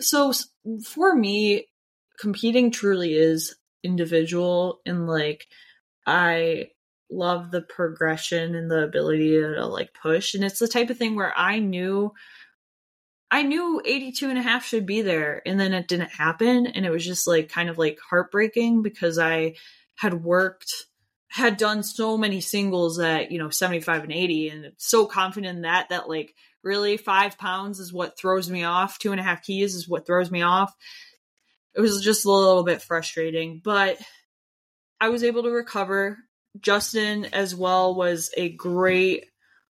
so 0.00 0.32
for 0.84 1.14
me, 1.14 1.68
competing 2.18 2.70
truly 2.70 3.14
is 3.14 3.56
individual 3.82 4.80
and 4.86 5.06
like 5.06 5.46
I 6.06 6.70
love 7.10 7.50
the 7.50 7.62
progression 7.62 8.54
and 8.54 8.70
the 8.70 8.82
ability 8.82 9.40
to 9.40 9.66
like 9.66 9.94
push 9.94 10.34
and 10.34 10.44
it's 10.44 10.58
the 10.58 10.68
type 10.68 10.90
of 10.90 10.98
thing 10.98 11.14
where 11.14 11.32
I 11.36 11.58
knew 11.58 12.12
I 13.30 13.42
knew 13.42 13.82
82 13.84 14.28
and 14.28 14.38
a 14.38 14.42
half 14.42 14.64
should 14.64 14.86
be 14.86 15.02
there 15.02 15.42
and 15.44 15.58
then 15.58 15.74
it 15.74 15.88
didn't 15.88 16.10
happen 16.10 16.66
and 16.66 16.86
it 16.86 16.90
was 16.90 17.04
just 17.04 17.26
like 17.26 17.48
kind 17.48 17.68
of 17.68 17.78
like 17.78 17.98
heartbreaking 18.08 18.82
because 18.82 19.18
I 19.18 19.54
had 19.96 20.24
worked 20.24 20.72
had 21.28 21.56
done 21.56 21.82
so 21.82 22.16
many 22.16 22.40
singles 22.40 23.00
at 23.00 23.32
you 23.32 23.38
know 23.38 23.50
75 23.50 24.04
and 24.04 24.12
80 24.12 24.48
and 24.50 24.72
so 24.78 25.06
confident 25.06 25.56
in 25.56 25.62
that 25.62 25.88
that 25.88 26.08
like 26.08 26.34
really 26.62 26.96
five 26.96 27.36
pounds 27.36 27.80
is 27.80 27.92
what 27.92 28.16
throws 28.16 28.48
me 28.48 28.64
off 28.64 28.98
two 28.98 29.10
and 29.10 29.20
a 29.20 29.24
half 29.24 29.42
keys 29.42 29.74
is 29.74 29.88
what 29.88 30.06
throws 30.06 30.30
me 30.30 30.42
off 30.42 30.74
it 31.74 31.80
was 31.80 32.02
just 32.02 32.24
a 32.24 32.30
little 32.30 32.64
bit 32.64 32.82
frustrating 32.82 33.60
but 33.62 33.98
i 35.00 35.08
was 35.08 35.22
able 35.22 35.42
to 35.42 35.50
recover 35.50 36.18
justin 36.60 37.26
as 37.26 37.54
well 37.54 37.94
was 37.94 38.30
a 38.36 38.48
great 38.50 39.26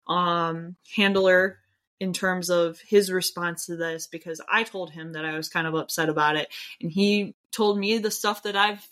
um 0.07 0.77
handler 0.97 1.59
in 2.01 2.13
terms 2.13 2.49
of 2.49 2.79
his 2.81 3.11
response 3.11 3.67
to 3.67 3.77
this 3.77 4.07
because 4.07 4.41
i 4.51 4.63
told 4.63 4.91
him 4.91 5.13
that 5.13 5.25
i 5.25 5.37
was 5.37 5.49
kind 5.49 5.67
of 5.67 5.75
upset 5.75 6.09
about 6.09 6.37
it 6.37 6.49
and 6.81 6.91
he 6.91 7.35
told 7.53 7.79
me 7.79 7.99
the 7.99 8.11
stuff 8.11 8.43
that 8.43 8.57
i've 8.57 8.87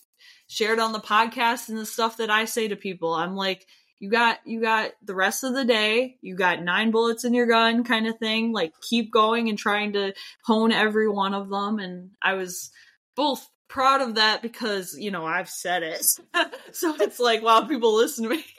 shared 0.49 0.79
on 0.79 0.93
the 0.93 1.01
podcast 1.01 1.69
and 1.69 1.79
the 1.79 1.87
stuff 1.87 2.19
that 2.19 2.31
I 2.31 2.45
say 2.45 2.69
to 2.69 2.77
people. 2.77 3.15
I'm 3.15 3.37
like, 3.37 3.67
you 3.99 4.11
got 4.11 4.39
you 4.45 4.61
got 4.61 4.91
the 5.03 5.15
rest 5.15 5.43
of 5.43 5.55
the 5.55 5.65
day, 5.65 6.19
you 6.21 6.37
got 6.37 6.63
nine 6.63 6.91
bullets 6.91 7.25
in 7.25 7.33
your 7.33 7.47
gun 7.47 7.83
kind 7.83 8.07
of 8.07 8.19
thing. 8.19 8.53
Like 8.53 8.73
keep 8.83 9.11
going 9.11 9.49
and 9.49 9.59
trying 9.59 9.95
to 9.95 10.13
hone 10.45 10.71
every 10.71 11.09
one 11.09 11.33
of 11.33 11.49
them. 11.49 11.79
And 11.79 12.11
I 12.23 12.35
was 12.35 12.71
both 13.17 13.49
proud 13.69 14.01
of 14.01 14.15
that 14.17 14.43
because, 14.43 14.97
you 14.97 15.11
know, 15.11 15.27
I've 15.27 15.49
said 15.51 15.83
it. 15.83 16.05
so 16.73 16.95
it's 17.01 17.19
like, 17.19 17.43
wow, 17.43 17.63
people 17.63 17.95
listen 17.97 18.25
to 18.25 18.31
me. 18.31 18.45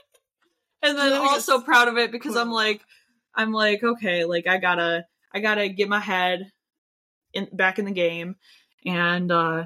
And 0.84 0.96
then 0.98 1.10
Yeah, 1.12 1.20
I 1.22 1.24
guess- 1.24 1.50
also 1.50 1.62
proud 1.64 1.88
of 1.88 1.98
it 1.98 2.12
because 2.12 2.36
I'm 2.36 2.52
like, 2.52 2.82
I'm 3.34 3.52
like, 3.52 3.84
okay, 3.84 4.26
like 4.26 4.46
I 4.46 4.58
gotta 4.58 5.06
I 5.34 5.40
gotta 5.40 5.70
get 5.70 5.90
my 5.90 6.00
head 6.00 6.52
in 7.34 7.48
back 7.52 7.80
in 7.80 7.86
the 7.86 7.92
game. 7.92 8.36
And 8.86 9.32
uh 9.32 9.66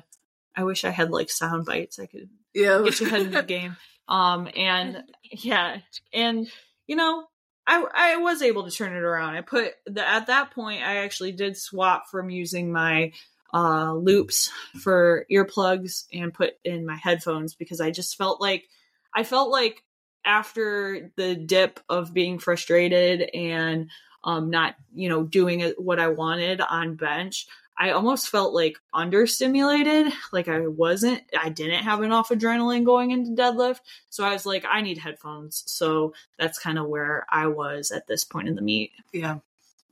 I 0.55 0.63
wish 0.63 0.85
I 0.85 0.89
had 0.89 1.11
like 1.11 1.29
sound 1.29 1.65
bites 1.65 1.99
I 1.99 2.05
could 2.05 2.29
Yeah. 2.53 2.81
get 2.83 2.99
your 3.01 3.09
head 3.09 3.21
in 3.23 3.31
the 3.31 3.43
game. 3.57 3.75
Um, 4.07 4.47
and 4.55 5.03
yeah, 5.31 5.79
and 6.13 6.47
you 6.87 6.95
know, 6.95 7.25
I 7.67 7.85
I 7.93 8.15
was 8.17 8.41
able 8.41 8.63
to 8.63 8.71
turn 8.71 8.93
it 8.93 9.03
around. 9.03 9.35
I 9.35 9.41
put 9.41 9.73
the, 9.85 10.07
at 10.07 10.27
that 10.27 10.51
point, 10.51 10.81
I 10.81 10.97
actually 11.03 11.33
did 11.33 11.57
swap 11.57 12.05
from 12.09 12.29
using 12.29 12.71
my 12.71 13.11
uh 13.53 13.93
loops 13.93 14.51
for 14.81 15.25
earplugs 15.31 16.05
and 16.13 16.33
put 16.33 16.53
in 16.63 16.85
my 16.85 16.95
headphones 16.95 17.55
because 17.55 17.81
I 17.81 17.91
just 17.91 18.17
felt 18.17 18.39
like 18.41 18.67
I 19.13 19.23
felt 19.23 19.49
like 19.49 19.83
after 20.23 21.11
the 21.15 21.35
dip 21.35 21.79
of 21.89 22.13
being 22.13 22.39
frustrated 22.39 23.21
and 23.33 23.89
um 24.23 24.49
not 24.49 24.75
you 24.93 25.09
know 25.09 25.23
doing 25.23 25.61
what 25.77 25.99
I 25.99 26.09
wanted 26.09 26.61
on 26.61 26.95
bench 26.95 27.47
I 27.81 27.91
almost 27.91 28.29
felt 28.29 28.53
like 28.53 28.77
understimulated, 28.93 30.11
like 30.31 30.47
I 30.47 30.67
wasn't, 30.67 31.23
I 31.35 31.49
didn't 31.49 31.83
have 31.83 32.03
enough 32.03 32.29
adrenaline 32.29 32.85
going 32.85 33.09
into 33.09 33.31
deadlift. 33.31 33.79
So 34.11 34.23
I 34.23 34.33
was 34.33 34.45
like, 34.45 34.65
I 34.69 34.81
need 34.81 34.99
headphones. 34.99 35.63
So 35.65 36.13
that's 36.37 36.59
kind 36.59 36.77
of 36.77 36.87
where 36.87 37.25
I 37.27 37.47
was 37.47 37.89
at 37.89 38.05
this 38.05 38.23
point 38.23 38.47
in 38.47 38.55
the 38.55 38.61
meet. 38.61 38.91
yeah. 39.11 39.39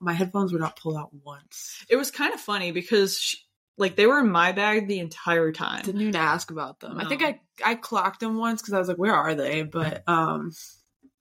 My 0.01 0.13
headphones 0.13 0.53
were 0.53 0.59
not 0.59 0.77
pulled 0.77 0.97
out 0.97 1.09
once. 1.25 1.83
It 1.89 1.95
was 1.95 2.11
kind 2.11 2.33
of 2.33 2.39
funny 2.39 2.71
because, 2.71 3.35
like, 3.79 3.95
they 3.95 4.05
were 4.05 4.19
in 4.19 4.29
my 4.29 4.51
bag 4.51 4.87
the 4.87 4.99
entire 4.99 5.51
time. 5.51 5.83
Didn't 5.83 6.01
even 6.01 6.15
ask 6.15 6.51
about 6.51 6.79
them. 6.79 6.97
I 6.99 7.05
think 7.05 7.23
I 7.23 7.39
I 7.65 7.75
clocked 7.75 8.19
them 8.19 8.37
once 8.37 8.61
because 8.61 8.73
I 8.73 8.79
was 8.79 8.87
like, 8.87 8.97
where 8.97 9.15
are 9.15 9.35
they? 9.35 9.63
But 9.63 10.03
um, 10.07 10.51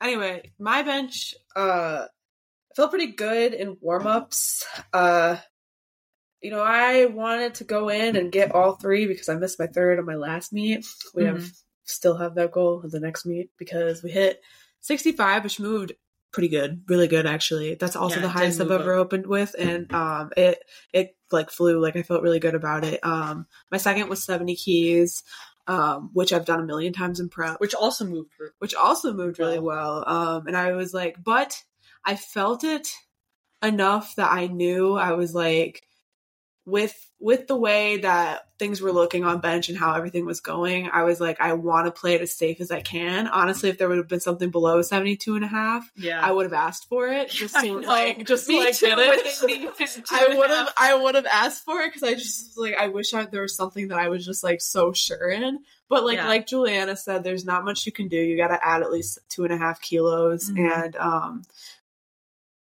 anyway, 0.00 0.52
my 0.58 0.82
bench 0.82 1.34
uh 1.56 2.06
felt 2.76 2.90
pretty 2.90 3.12
good 3.12 3.54
in 3.54 3.76
warm 3.80 4.06
ups. 4.06 4.66
Uh, 4.92 5.36
you 6.40 6.50
know, 6.50 6.62
I 6.62 7.06
wanted 7.06 7.54
to 7.56 7.64
go 7.64 7.88
in 7.88 8.16
and 8.16 8.30
get 8.30 8.54
all 8.54 8.74
three 8.74 9.06
because 9.06 9.28
I 9.28 9.34
missed 9.34 9.58
my 9.58 9.66
third 9.66 9.98
on 9.98 10.04
my 10.04 10.14
last 10.14 10.52
meet. 10.52 10.86
We 11.14 11.24
have 11.24 11.50
still 11.84 12.16
have 12.16 12.34
that 12.36 12.52
goal 12.52 12.82
of 12.84 12.90
the 12.90 13.00
next 13.00 13.26
meet 13.26 13.50
because 13.58 14.02
we 14.02 14.10
hit 14.10 14.40
65, 14.80 15.44
which 15.44 15.58
moved 15.58 15.92
pretty 16.30 16.48
good, 16.48 16.84
really 16.86 17.08
good 17.08 17.26
actually. 17.26 17.74
That's 17.74 17.96
also 17.96 18.16
Yeah, 18.16 18.22
the 18.22 18.28
highest 18.28 18.60
I've 18.60 18.70
ever 18.70 18.92
opened 18.92 19.26
with, 19.26 19.56
and 19.58 19.92
um, 19.92 20.30
it 20.36 20.62
it 20.92 21.16
like 21.32 21.50
flew. 21.50 21.80
Like 21.80 21.96
I 21.96 22.02
felt 22.02 22.22
really 22.22 22.40
good 22.40 22.54
about 22.54 22.84
it. 22.84 23.00
Um, 23.04 23.46
my 23.70 23.78
second 23.78 24.08
was 24.08 24.22
70 24.24 24.56
keys, 24.56 25.22
um, 25.66 26.10
which 26.12 26.32
I've 26.32 26.46
done 26.46 26.60
a 26.60 26.66
million 26.66 26.92
times 26.92 27.20
in 27.20 27.28
prep, 27.28 27.60
Which 27.60 27.74
also 27.74 28.04
moved 28.04 28.30
which 28.58 28.74
also 28.74 29.12
moved 29.12 29.38
really 29.38 29.58
well. 29.58 30.04
Um, 30.06 30.46
and 30.46 30.56
I 30.56 30.72
was 30.72 30.94
like, 30.94 31.22
but 31.22 31.62
I 32.04 32.16
felt 32.16 32.64
it 32.64 32.88
enough 33.62 34.14
that 34.16 34.30
I 34.30 34.46
knew 34.46 34.94
I 34.94 35.12
was 35.12 35.34
like, 35.34 35.82
with 36.68 36.94
with 37.20 37.48
the 37.48 37.56
way 37.56 37.96
that 37.96 38.42
things 38.60 38.80
were 38.80 38.92
looking 38.92 39.24
on 39.24 39.40
bench 39.40 39.68
and 39.68 39.76
how 39.76 39.92
everything 39.94 40.24
was 40.24 40.38
going, 40.40 40.88
I 40.88 41.02
was 41.02 41.20
like, 41.20 41.40
I 41.40 41.54
want 41.54 41.86
to 41.86 41.90
play 41.90 42.14
it 42.14 42.20
as 42.20 42.32
safe 42.32 42.60
as 42.60 42.70
I 42.70 42.80
can. 42.80 43.26
Honestly, 43.26 43.70
if 43.70 43.76
there 43.78 43.88
would 43.88 43.98
have 43.98 44.06
been 44.06 44.20
something 44.20 44.50
below 44.50 44.80
72 44.82 45.34
and 45.34 45.44
a 45.44 45.48
half, 45.48 45.90
Yeah. 45.96 46.20
I 46.24 46.30
would 46.30 46.44
have 46.44 46.52
asked 46.52 46.88
for 46.88 47.08
it. 47.08 47.28
Just 47.32 47.56
to 47.58 47.80
like, 47.80 48.24
just 48.24 48.48
Me 48.48 48.60
like 48.60 48.76
too. 48.76 48.86
I 50.12 50.34
would 50.36 50.50
have. 50.50 50.72
I 50.76 50.94
would 50.94 51.16
have 51.16 51.26
asked 51.26 51.64
for 51.64 51.80
it 51.80 51.88
because 51.88 52.04
I 52.04 52.14
just 52.14 52.56
like, 52.56 52.76
I 52.76 52.86
wish 52.88 53.12
I, 53.12 53.24
there 53.24 53.42
was 53.42 53.56
something 53.56 53.88
that 53.88 53.98
I 53.98 54.08
was 54.10 54.24
just 54.24 54.44
like 54.44 54.60
so 54.60 54.92
sure 54.92 55.28
in. 55.30 55.58
But 55.88 56.04
like, 56.04 56.18
Yeah. 56.18 56.28
like 56.28 56.46
Julianna 56.46 56.94
said, 56.96 57.24
there's 57.24 57.44
not 57.46 57.64
much 57.64 57.84
you 57.86 57.92
can 57.92 58.06
do. 58.08 58.16
You 58.16 58.36
got 58.36 58.48
to 58.48 58.64
add 58.64 58.82
at 58.82 58.92
least 58.92 59.18
two 59.28 59.42
and 59.44 59.52
a 59.52 59.56
half 59.58 59.80
kilos, 59.80 60.50
Mhm. 60.50 60.84
and 60.84 60.96
um, 60.96 61.42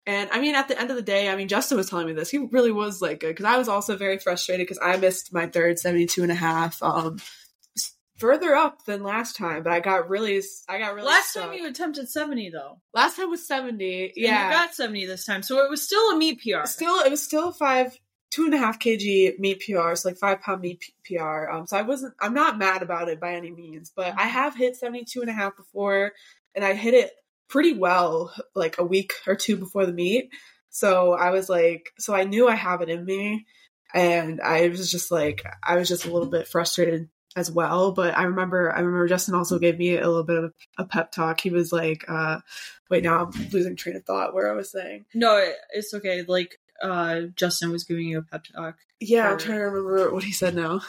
and 0.07 0.29
I 0.33 0.41
mean, 0.41 0.55
at 0.55 0.69
the 0.69 0.79
end 0.81 0.91
of 0.91 0.97
the 0.97 1.03
day, 1.03 1.29
I 1.29 1.37
mean, 1.37 1.49
Justin 1.49 1.77
was 1.79 1.89
telling 1.89 2.07
me 2.07 2.13
this. 2.13 2.31
He 2.31 2.39
really 2.39 2.73
was 2.73 3.01
like 3.01 3.21
good 3.21 3.29
because 3.29 3.45
I 3.47 3.57
was 3.59 3.69
also 3.69 3.97
very 3.97 4.19
frustrated 4.19 4.67
because 4.67 4.79
I 4.83 4.97
missed 4.97 5.33
my 5.33 5.47
third 5.47 5.79
72 5.79 6.23
and 6.23 6.33
a 6.33 6.35
half. 6.35 6.83
Um, 6.83 7.19
further 8.19 8.55
up 8.55 8.85
than 8.85 9.03
last 9.03 9.37
time, 9.37 9.63
but 9.63 9.73
I 9.73 9.81
got 9.81 10.09
really, 10.09 10.41
I 10.69 10.79
got 10.79 10.95
really 10.95 11.09
Last 11.09 11.31
stuck. 11.31 11.47
time 11.47 11.55
you 11.55 11.67
attempted 11.69 12.09
70, 12.09 12.51
though. 12.51 12.81
last 12.93 13.17
time 13.17 13.29
was 13.31 13.47
70. 13.47 14.03
And 14.05 14.13
Yeah, 14.17 14.47
You 14.49 14.53
got 14.55 14.75
70 14.75 15.07
this 15.07 15.25
time. 15.25 15.43
So 15.43 15.59
it 15.65 15.69
was 15.71 15.83
still 15.83 16.11
a 16.13 16.17
meet 16.17 16.41
PR. 16.41 16.67
still 16.67 17.01
it 17.01 17.11
was 17.11 17.23
still 17.23 17.51
five 17.53 17.99
two 18.31 18.47
and 18.47 18.55
a 18.55 18.59
half 18.59 18.81
kg 18.81 19.39
meet 19.39 19.61
pr 19.61 19.95
so 19.95 20.09
like 20.09 20.19
five 20.19 20.41
pound 20.41 20.61
meet 20.61 20.83
pr 21.05 21.49
um 21.53 21.69
so 21.69 21.77
i 21.77 21.83
wasn't 21.83 22.13
i'm 22.21 22.35
not 22.35 22.59
mad 22.59 22.83
about 22.83 23.09
it 23.09 23.21
by 23.21 23.33
any 23.35 23.53
means 23.53 23.93
but 23.95 24.13
i 24.19 24.25
have 24.27 24.57
hit 24.57 24.75
72 24.75 25.21
and 25.21 25.31
a 25.31 25.33
half 25.33 25.57
before 25.57 26.11
and 26.57 26.65
i 26.65 26.73
hit 26.75 26.95
it 26.95 27.13
pretty 27.49 27.73
well 27.73 28.33
like 28.55 28.79
a 28.79 28.85
week 28.85 29.13
or 29.27 29.35
two 29.35 29.57
before 29.57 29.87
the 29.87 29.93
meet 29.93 30.31
so 30.71 31.13
i 31.13 31.31
was 31.31 31.49
like 31.49 31.91
so 31.99 32.15
i 32.15 32.25
knew 32.25 32.49
i 32.49 32.55
have 32.55 32.81
it 32.81 32.89
in 32.89 33.05
me 33.05 33.47
and 33.93 34.41
i 34.41 34.69
was 34.69 34.91
just 34.91 35.11
like 35.11 35.43
i 35.63 35.77
was 35.77 35.89
just 35.89 36.05
a 36.05 36.11
little 36.11 36.29
bit 36.29 36.49
frustrated 36.49 37.09
as 37.37 37.51
well 37.51 37.93
but 37.93 38.17
i 38.17 38.23
remember 38.23 38.73
i 38.73 38.79
remember 38.79 39.09
justin 39.09 39.35
also 39.35 39.59
gave 39.59 39.77
me 39.79 39.97
a 39.97 40.07
little 40.07 40.25
bit 40.25 40.43
of 40.43 40.53
a 40.79 40.85
pep 40.85 41.11
talk 41.11 41.41
he 41.41 41.51
was 41.51 41.73
like 41.73 42.05
uh 42.09 42.39
wait 42.91 43.03
now 43.03 43.25
i'm 43.25 43.49
losing 43.51 43.75
train 43.77 43.97
of 43.97 44.05
thought 44.05 44.35
where 44.35 44.51
i 44.51 44.55
was 44.55 44.71
saying 44.71 45.05
No, 45.15 45.45
it's 45.73 45.93
okay. 45.95 46.23
Like, 46.27 46.59
uh, 46.83 47.23
Justin 47.37 47.71
was 47.71 47.85
giving 47.85 48.07
you 48.07 48.19
a 48.19 48.23
pep 48.23 48.45
talk. 48.55 48.77
Yeah, 49.01 49.31
I'm 49.31 49.39
trying 49.39 49.59
to 49.59 49.65
remember 49.65 50.13
what 50.13 50.25
he 50.25 50.33
said 50.33 50.55
now. 50.55 50.81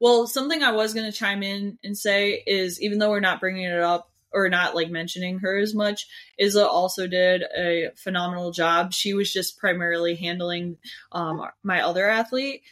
Well, 0.00 0.26
something 0.26 0.62
I 0.62 0.72
was 0.72 0.94
going 0.94 1.10
to 1.10 1.16
chime 1.16 1.42
in 1.42 1.78
and 1.84 1.96
say 1.96 2.42
is 2.46 2.82
even 2.82 2.98
though 2.98 3.10
we're 3.10 3.20
not 3.20 3.40
bringing 3.40 3.64
it 3.64 3.78
up 3.78 4.11
or 4.34 4.48
not 4.48 4.74
like 4.74 4.90
mentioning 4.90 5.38
her 5.40 5.58
as 5.58 5.74
much, 5.74 6.06
Isla 6.38 6.66
also 6.66 7.06
did 7.06 7.42
a 7.56 7.90
phenomenal 7.96 8.50
job. 8.52 8.92
She 8.92 9.14
was 9.14 9.32
just 9.32 9.58
primarily 9.58 10.14
handling 10.14 10.78
um, 11.12 11.46
my 11.62 11.82
other 11.82 12.08
athlete. 12.08 12.62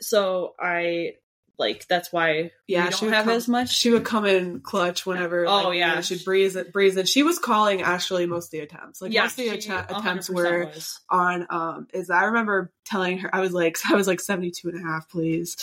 So 0.00 0.54
I 0.58 1.14
like 1.58 1.86
that's 1.88 2.10
why 2.10 2.52
Yeah, 2.66 2.86
we 2.86 2.92
she 2.92 3.00
don't 3.00 3.08
would 3.10 3.14
have 3.16 3.24
come- 3.26 3.34
as 3.34 3.46
much. 3.48 3.68
She 3.76 3.90
would 3.90 4.04
come 4.04 4.24
in 4.24 4.60
clutch 4.60 5.04
whenever. 5.04 5.46
Oh, 5.46 5.54
like, 5.64 5.74
you 5.74 5.80
yeah. 5.80 5.96
know, 5.96 6.00
she'd 6.00 6.24
breeze 6.24 6.56
it, 6.56 6.72
breeze 6.72 6.96
it. 6.96 7.06
She 7.06 7.22
was 7.22 7.38
calling 7.38 7.82
actually 7.82 8.24
most 8.26 8.46
of 8.46 8.50
the 8.52 8.60
attempts. 8.60 9.02
Like 9.02 9.12
yeah, 9.12 9.22
most 9.24 9.32
of 9.32 9.44
the 9.50 9.60
she 9.60 9.68
atte- 9.70 9.88
100% 9.90 9.98
attempts 9.98 10.30
were 10.30 10.64
was. 10.66 11.00
on. 11.10 11.46
Um, 11.50 11.86
is 11.92 12.08
I 12.08 12.24
remember 12.24 12.72
telling 12.86 13.18
her 13.18 13.34
I 13.34 13.40
was 13.40 13.52
like 13.52 13.76
I 13.90 13.94
was 13.94 14.06
like 14.06 14.20
72 14.20 14.68
and 14.70 14.78
a 14.78 14.88
half, 14.88 15.10
please. 15.10 15.56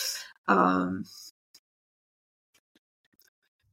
Um, 0.46 1.04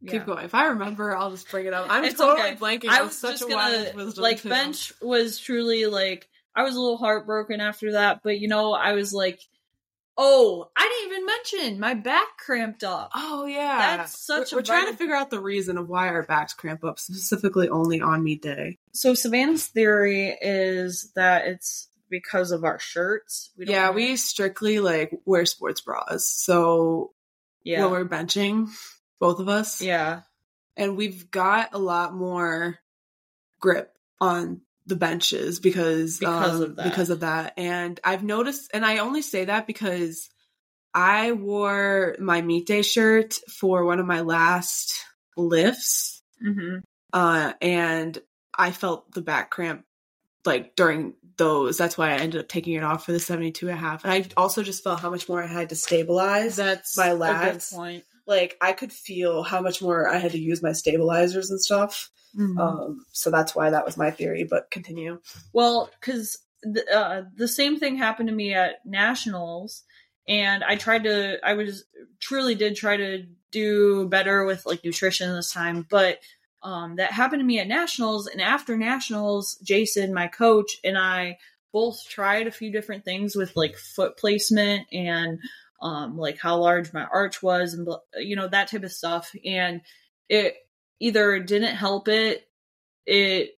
Yeah. 0.05 0.11
keep 0.11 0.25
going. 0.25 0.45
If 0.45 0.55
I 0.55 0.67
remember, 0.67 1.15
I'll 1.15 1.31
just 1.31 1.49
bring 1.49 1.65
it 1.65 1.73
up. 1.73 1.87
I'm 1.89 2.03
It's 2.05 2.17
totally 2.19 2.49
okay. 2.51 2.55
blanking. 2.55 2.89
I 2.89 3.01
was 3.01 3.17
such 3.17 3.39
just 3.39 3.49
a 3.49 3.53
gonna 3.53 4.11
like 4.17 4.41
too. 4.41 4.49
bench 4.49 4.93
was 5.01 5.37
truly 5.39 5.85
like 5.85 6.27
I 6.55 6.63
was 6.63 6.75
a 6.75 6.79
little 6.79 6.97
heartbroken 6.97 7.59
after 7.61 7.93
that, 7.93 8.21
but 8.23 8.39
you 8.39 8.47
know 8.47 8.73
I 8.73 8.93
was 8.93 9.13
like, 9.13 9.39
oh, 10.17 10.69
I 10.75 10.81
didn't 11.01 11.13
even 11.13 11.25
mention 11.25 11.79
my 11.79 11.93
back 11.93 12.37
cramped 12.37 12.83
up. 12.83 13.11
Oh 13.13 13.45
yeah, 13.45 13.97
That's 13.97 14.17
such 14.25 14.51
We're, 14.53 14.59
a 14.59 14.59
we're 14.59 14.63
trying 14.63 14.87
to 14.91 14.97
figure 14.97 15.15
out 15.15 15.29
the 15.29 15.41
reason 15.41 15.77
of 15.77 15.89
why 15.89 16.07
our 16.07 16.23
backs 16.23 16.53
cramp 16.53 16.83
up, 16.85 16.99
specifically 16.99 17.69
only 17.69 17.99
on 18.01 18.23
meet 18.23 18.41
day. 18.41 18.77
So 18.93 19.13
Savannah's 19.13 19.67
theory 19.67 20.37
is 20.41 21.11
that 21.15 21.47
it's 21.47 21.89
because 22.09 22.51
of 22.51 22.63
our 22.63 22.79
shirts. 22.79 23.51
We 23.57 23.65
don't 23.65 23.73
yeah, 23.73 23.89
wear- 23.89 23.95
we 23.95 24.15
strictly 24.15 24.79
like 24.79 25.11
wear 25.25 25.45
sports 25.45 25.81
bras. 25.81 26.29
So 26.29 27.11
yeah 27.63 27.81
when 27.81 27.91
we're 27.91 28.05
benching, 28.07 28.69
both 29.19 29.39
of 29.39 29.49
us, 29.49 29.81
yeah. 29.81 30.21
And 30.77 30.97
we've 30.97 31.31
got 31.31 31.69
a 31.73 31.77
lot 31.79 32.13
more 32.13 32.77
grip 33.59 33.93
on 34.19 34.61
the 34.85 34.95
benches 34.95 35.59
because 35.59 36.19
Because 36.19 36.55
um, 36.57 36.61
of 36.61 36.75
that. 36.75 36.83
because 36.83 37.09
of 37.09 37.19
that. 37.21 37.53
And 37.57 37.99
i've 38.03 38.23
noticed 38.23 38.71
and 38.73 38.85
i 38.85 38.99
only 38.99 39.21
say 39.21 39.45
that 39.45 39.65
because 39.67 40.29
i 40.93 41.31
wore 41.31 42.15
my 42.19 42.41
meet 42.41 42.67
day 42.67 42.81
shirt 42.83 43.33
for 43.49 43.83
one 43.83 43.99
of 43.99 44.05
my 44.05 44.21
last 44.21 44.93
lifts 45.37 46.21
hmm 46.39 46.77
uh 47.13 47.53
and 47.61 48.17
i 48.57 48.71
felt 48.71 49.11
the 49.11 49.21
back 49.21 49.49
cramp 49.49 49.83
like 50.45 50.75
during 50.75 51.15
those. 51.37 51.77
That's 51.77 51.97
why 51.97 52.11
i 52.11 52.17
ended 52.17 52.39
up 52.39 52.47
taking 52.47 52.73
it 52.75 52.83
off 52.83 53.05
for 53.05 53.11
the 53.11 53.19
72 53.19 53.67
and 53.67 53.77
a 53.77 53.79
half. 53.79 54.03
And 54.05 54.13
i 54.13 54.25
also 54.37 54.61
just 54.63 54.83
felt 54.83 54.99
how 54.99 55.09
much 55.09 55.27
more 55.27 55.43
i 55.43 55.47
had 55.47 55.69
to 55.69 55.75
stabilize 55.75 56.57
That's 56.57 56.95
My 56.97 57.09
good 57.69 57.77
point. 57.77 58.03
Like 58.27 58.57
i 58.61 58.71
could 58.73 58.91
feel 58.91 59.43
how 59.43 59.61
much 59.61 59.81
more 59.81 60.07
i 60.07 60.17
had 60.17 60.31
to 60.31 60.39
use 60.39 60.63
my 60.63 60.71
stabilizers 60.71 61.49
and 61.49 61.61
stuff 61.61 62.09
Mhm. 62.37 62.59
um, 62.59 63.05
so 63.13 63.31
that's 63.31 63.55
why 63.55 63.69
that 63.69 63.85
was 63.85 63.95
my 63.95 64.11
theory. 64.11 64.43
But 64.43 64.69
continue. 64.69 65.21
Well, 65.53 65.89
because 65.99 66.37
the, 66.63 66.83
uh, 66.93 67.23
the 67.33 67.47
same 67.47 67.79
thing 67.79 67.95
happened 67.95 68.27
to 68.27 68.35
me 68.35 68.53
at 68.53 68.85
nationals, 68.85 69.83
and 70.27 70.63
I 70.63 70.75
tried 70.75 71.03
to. 71.05 71.37
I 71.45 71.53
was 71.53 71.85
truly 72.19 72.55
did 72.55 72.75
try 72.75 72.97
to 72.97 73.25
do 73.51 74.07
better 74.09 74.43
with 74.43 74.65
like 74.65 74.83
nutrition 74.83 75.33
this 75.33 75.53
time, 75.53 75.87
but 75.89 76.19
um, 76.61 76.97
that 76.97 77.11
happened 77.11 77.39
to 77.39 77.45
me 77.45 77.59
at 77.59 77.67
nationals. 77.67 78.27
And 78.27 78.41
after 78.41 78.75
nationals, 78.75 79.55
Jason, 79.63 80.13
my 80.13 80.27
coach, 80.27 80.77
and 80.83 80.97
I 80.97 81.37
both 81.71 82.05
tried 82.09 82.47
a 82.47 82.51
few 82.51 82.71
different 82.71 83.05
things 83.05 83.35
with 83.35 83.55
like 83.55 83.77
foot 83.77 84.17
placement 84.17 84.87
and 84.91 85.39
um, 85.81 86.17
like 86.17 86.39
how 86.39 86.57
large 86.57 86.93
my 86.93 87.03
arch 87.03 87.41
was, 87.43 87.73
and 87.73 87.87
you 88.17 88.35
know 88.35 88.47
that 88.47 88.69
type 88.69 88.83
of 88.83 88.91
stuff. 88.91 89.35
And 89.45 89.81
it 90.29 90.55
either 90.99 91.39
didn't 91.39 91.75
help 91.75 92.07
it, 92.07 92.47
it 93.05 93.57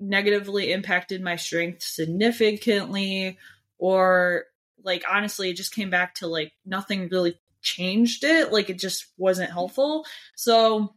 negatively 0.00 0.72
impacted 0.72 1.22
my 1.22 1.36
strength 1.36 1.82
significantly 1.82 3.38
or 3.78 4.44
like 4.82 5.04
honestly 5.10 5.50
it 5.50 5.56
just 5.56 5.74
came 5.74 5.90
back 5.90 6.14
to 6.14 6.26
like 6.26 6.52
nothing 6.64 7.08
really 7.08 7.38
changed 7.62 8.24
it 8.24 8.52
like 8.52 8.68
it 8.68 8.78
just 8.78 9.06
wasn't 9.16 9.50
helpful 9.50 10.04
so 10.34 10.94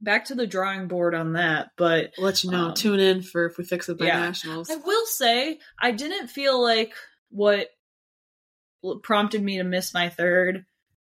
back 0.00 0.26
to 0.26 0.34
the 0.34 0.46
drawing 0.46 0.86
board 0.86 1.14
on 1.14 1.32
that 1.32 1.70
but 1.76 2.12
I'll 2.18 2.24
let 2.24 2.44
you 2.44 2.50
know. 2.50 2.66
Um, 2.66 2.74
Tune 2.74 3.00
in 3.00 3.22
for 3.22 3.46
if 3.46 3.58
we 3.58 3.64
fix 3.64 3.88
it 3.88 3.98
by 3.98 4.06
yeah. 4.06 4.20
nationals. 4.20 4.70
i 4.70 4.76
will 4.76 5.06
say 5.06 5.58
i 5.78 5.90
didn't 5.90 6.28
feel 6.28 6.62
like 6.62 6.92
what 7.30 7.68
prompted 9.02 9.42
me 9.42 9.58
to 9.58 9.64
miss 9.64 9.92
my 9.94 10.08
third 10.08 10.64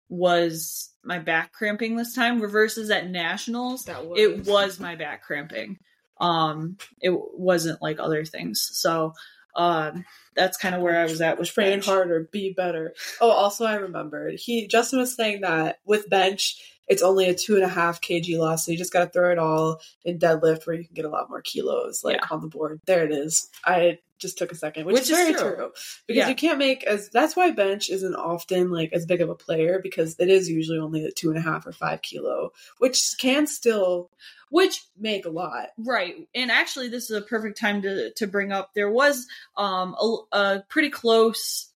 was 0.08 0.90
my 1.04 1.18
back 1.18 1.52
cramping 1.52 1.96
this 1.96 2.14
time. 2.14 2.40
Reverses 2.40 2.90
at 2.90 3.10
nationals 3.10 3.84
That 3.84 4.06
was. 4.06 4.18
it 4.18 4.46
was 4.46 4.80
my 4.80 4.94
back 4.96 5.22
cramping. 5.22 5.78
Um 6.20 6.76
it 7.00 7.12
wasn't 7.14 7.82
like 7.82 7.98
other 8.00 8.24
things. 8.24 8.68
So 8.72 9.12
um 9.54 10.04
that's 10.34 10.56
kind 10.56 10.74
of 10.74 10.82
where 10.82 11.00
i 11.00 11.02
was 11.02 11.20
at 11.20 11.38
with 11.38 11.48
train 11.48 11.82
harder, 11.82 12.28
be 12.30 12.52
better. 12.52 12.94
Oh, 13.20 13.30
also 13.30 13.64
I 13.64 13.74
remembered 13.74 14.34
he 14.38 14.66
Justin 14.66 15.00
was 15.00 15.14
saying 15.14 15.42
that 15.42 15.78
with 15.84 16.08
bench 16.08 16.77
it's 16.88 17.02
only 17.02 17.28
a 17.28 17.34
two 17.34 17.54
and 17.56 17.64
a 17.64 17.68
half 17.68 18.00
kg 18.00 18.38
loss, 18.38 18.64
so 18.66 18.72
you 18.72 18.78
just 18.78 18.92
got 18.92 19.04
to 19.04 19.10
throw 19.10 19.30
it 19.30 19.38
all 19.38 19.80
in 20.04 20.18
deadlift 20.18 20.66
where 20.66 20.76
you 20.76 20.84
can 20.84 20.94
get 20.94 21.04
a 21.04 21.08
lot 21.10 21.28
more 21.28 21.42
kilos 21.42 22.02
like 22.02 22.16
Yeah. 22.16 22.26
on 22.30 22.40
the 22.40 22.48
board. 22.48 22.80
There 22.86 23.04
it 23.04 23.12
is. 23.12 23.48
I 23.64 23.98
just 24.18 24.36
took 24.36 24.50
a 24.50 24.54
second, 24.56 24.84
which, 24.84 24.94
Which 24.94 25.02
is 25.04 25.10
is 25.10 25.16
very 25.16 25.32
true. 25.34 25.54
true, 25.54 25.70
because 26.08 26.18
Yeah. 26.18 26.28
you 26.28 26.34
can't 26.34 26.58
make 26.58 26.82
as. 26.84 27.08
That's 27.10 27.36
why 27.36 27.52
bench 27.52 27.88
isn't 27.88 28.16
often 28.16 28.70
like 28.70 28.92
as 28.92 29.06
big 29.06 29.20
of 29.20 29.28
a 29.30 29.34
player 29.36 29.78
because 29.80 30.16
it 30.18 30.28
is 30.28 30.48
usually 30.50 30.78
only 30.78 31.02
the 31.02 31.12
two 31.12 31.28
and 31.30 31.38
a 31.38 31.42
half 31.42 31.66
or 31.68 31.72
five 31.72 32.02
kilo, 32.02 32.52
which 32.78 33.14
can 33.18 33.46
still 33.46 34.10
which 34.50 34.82
make 34.98 35.26
a 35.26 35.30
lot. 35.30 35.68
right 35.76 36.26
and 36.34 36.50
actually 36.50 36.88
this 36.88 37.10
is 37.10 37.16
a 37.16 37.20
perfect 37.20 37.58
time 37.58 37.82
to 37.82 38.10
to 38.14 38.26
bring 38.26 38.50
up 38.50 38.70
there 38.74 38.90
was 38.90 39.26
um 39.58 39.94
a, 40.00 40.16
a 40.36 40.64
pretty 40.70 40.88
close 40.88 41.70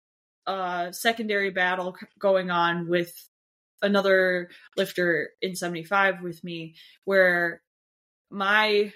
uh 0.46 0.92
secondary 0.92 1.50
battle 1.50 1.96
going 2.18 2.50
on 2.50 2.88
with 2.88 3.28
another 3.82 4.50
lifter 4.76 5.30
in 5.40 5.56
75 5.56 6.22
with 6.22 6.42
me 6.44 6.74
where 7.04 7.62
my 8.30 8.92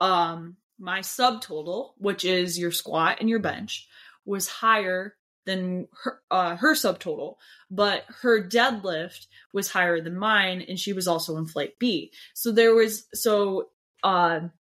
um 0.00 0.56
my 0.78 1.00
subtotal 1.00 1.90
which 1.98 2.24
is 2.24 2.58
your 2.58 2.70
squat 2.70 3.18
and 3.20 3.28
your 3.28 3.38
bench 3.38 3.88
was 4.24 4.48
higher 4.48 5.14
than 5.46 5.88
her 6.02 6.20
uh, 6.30 6.56
her 6.56 6.74
subtotal 6.74 7.36
but 7.70 8.04
her 8.20 8.42
deadlift 8.42 9.26
was 9.52 9.70
higher 9.70 10.00
than 10.00 10.16
mine 10.16 10.64
and 10.68 10.78
she 10.78 10.92
was 10.92 11.08
also 11.08 11.36
in 11.36 11.46
flight 11.46 11.78
b 11.78 12.12
so 12.34 12.52
there 12.52 12.74
was 12.74 13.06
so 13.14 13.68
um 14.04 14.52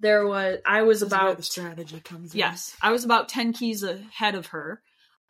there 0.00 0.26
was 0.26 0.58
i 0.66 0.82
was 0.82 1.00
about 1.02 1.36
the 1.36 1.42
strategy 1.42 2.00
comes. 2.00 2.34
in. 2.34 2.40
Yes, 2.40 2.76
I 2.82 2.90
was 2.90 3.04
about 3.04 3.28
10 3.28 3.52
keys 3.52 3.82
ahead 3.82 4.34
of 4.34 4.48
her 4.48 4.82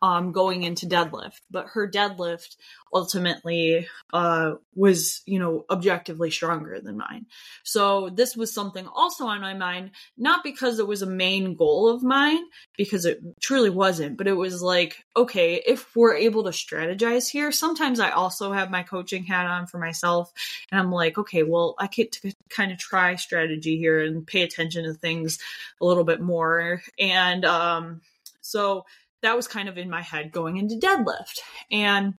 um 0.04 0.32
going 0.32 0.62
into 0.64 0.86
deadlift, 0.86 1.40
but 1.50 1.66
her 1.72 1.90
deadlift 1.90 2.56
ultimately 2.92 3.88
uh 4.12 4.52
was, 4.74 5.22
you 5.24 5.38
know, 5.38 5.64
objectively 5.70 6.30
stronger 6.30 6.78
than 6.80 6.98
mine. 6.98 7.24
So 7.62 8.10
this 8.10 8.36
was 8.36 8.52
something 8.52 8.86
also 8.86 9.24
on 9.26 9.40
my 9.40 9.54
mind, 9.54 9.92
not 10.18 10.44
because 10.44 10.78
it 10.78 10.86
was 10.86 11.02
a 11.02 11.06
main 11.24 11.56
goal 11.56 11.88
of 11.88 12.02
mine 12.02 12.44
because 12.76 13.06
it 13.06 13.20
truly 13.40 13.70
wasn't, 13.70 14.18
but 14.18 14.28
it 14.28 14.36
was 14.44 14.62
like, 14.62 15.04
okay, 15.16 15.62
if 15.66 15.96
we're 15.96 16.14
able 16.16 16.44
to 16.44 16.50
strategize 16.50 17.30
here, 17.30 17.50
sometimes 17.50 17.98
I 17.98 18.10
also 18.10 18.52
have 18.52 18.70
my 18.70 18.82
coaching 18.82 19.24
hat 19.24 19.46
on 19.46 19.66
for 19.66 19.78
myself 19.78 20.32
and 20.70 20.78
I'm 20.78 20.92
like, 20.92 21.16
okay, 21.18 21.42
well, 21.44 21.74
I 21.78 21.86
get 21.86 22.12
to 22.12 22.34
kind 22.50 22.72
of 22.72 22.78
try 22.78 23.16
strategy 23.16 23.78
here 23.78 24.04
and 24.04 24.26
pay 24.26 24.42
attention 24.42 24.84
to 24.84 24.94
things 24.94 25.38
a 25.80 25.84
little 25.86 26.04
bit 26.04 26.20
more. 26.20 26.82
And 26.98 27.44
um, 27.44 28.02
so 28.40 28.84
that 29.24 29.36
was 29.36 29.48
kind 29.48 29.68
of 29.68 29.78
in 29.78 29.90
my 29.90 30.02
head 30.02 30.32
going 30.32 30.56
into 30.56 30.76
deadlift. 30.76 31.40
And 31.70 32.14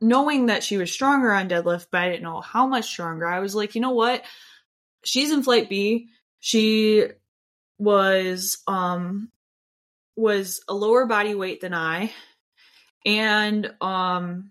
knowing 0.00 0.46
that 0.46 0.62
she 0.62 0.76
was 0.76 0.92
stronger 0.92 1.32
on 1.32 1.48
deadlift, 1.48 1.86
but 1.90 2.02
I 2.02 2.08
didn't 2.08 2.22
know 2.22 2.40
how 2.40 2.66
much 2.66 2.86
stronger, 2.86 3.26
I 3.26 3.40
was 3.40 3.54
like, 3.54 3.74
you 3.74 3.80
know 3.80 3.90
what? 3.90 4.22
She's 5.04 5.32
in 5.32 5.42
flight 5.42 5.68
B. 5.68 6.08
She 6.38 7.06
was 7.78 8.58
um 8.66 9.30
was 10.16 10.62
a 10.68 10.74
lower 10.74 11.06
body 11.06 11.34
weight 11.34 11.60
than 11.60 11.74
I. 11.74 12.12
And 13.06 13.72
um 13.80 14.50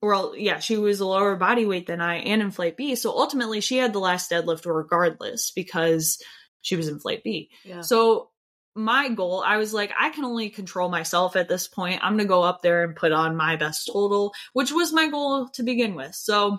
well, 0.00 0.34
yeah, 0.36 0.58
she 0.58 0.76
was 0.76 1.00
a 1.00 1.06
lower 1.06 1.36
body 1.36 1.64
weight 1.64 1.86
than 1.86 2.00
I 2.00 2.16
and 2.16 2.42
in 2.42 2.50
flight 2.50 2.76
B. 2.76 2.94
So 2.94 3.10
ultimately 3.10 3.60
she 3.60 3.78
had 3.78 3.92
the 3.92 4.00
last 4.00 4.30
deadlift 4.30 4.66
regardless 4.66 5.50
because 5.50 6.22
she 6.60 6.76
was 6.76 6.88
in 6.88 6.98
flight 6.98 7.22
B. 7.22 7.50
Yeah. 7.64 7.82
So 7.82 8.30
my 8.74 9.08
goal, 9.08 9.42
I 9.46 9.56
was 9.56 9.72
like, 9.72 9.92
I 9.98 10.10
can 10.10 10.24
only 10.24 10.50
control 10.50 10.88
myself 10.88 11.36
at 11.36 11.48
this 11.48 11.68
point. 11.68 12.00
I'm 12.02 12.16
gonna 12.16 12.28
go 12.28 12.42
up 12.42 12.62
there 12.62 12.82
and 12.82 12.96
put 12.96 13.12
on 13.12 13.36
my 13.36 13.56
best 13.56 13.88
total, 13.92 14.34
which 14.52 14.72
was 14.72 14.92
my 14.92 15.08
goal 15.08 15.48
to 15.50 15.62
begin 15.62 15.94
with. 15.94 16.14
So 16.14 16.58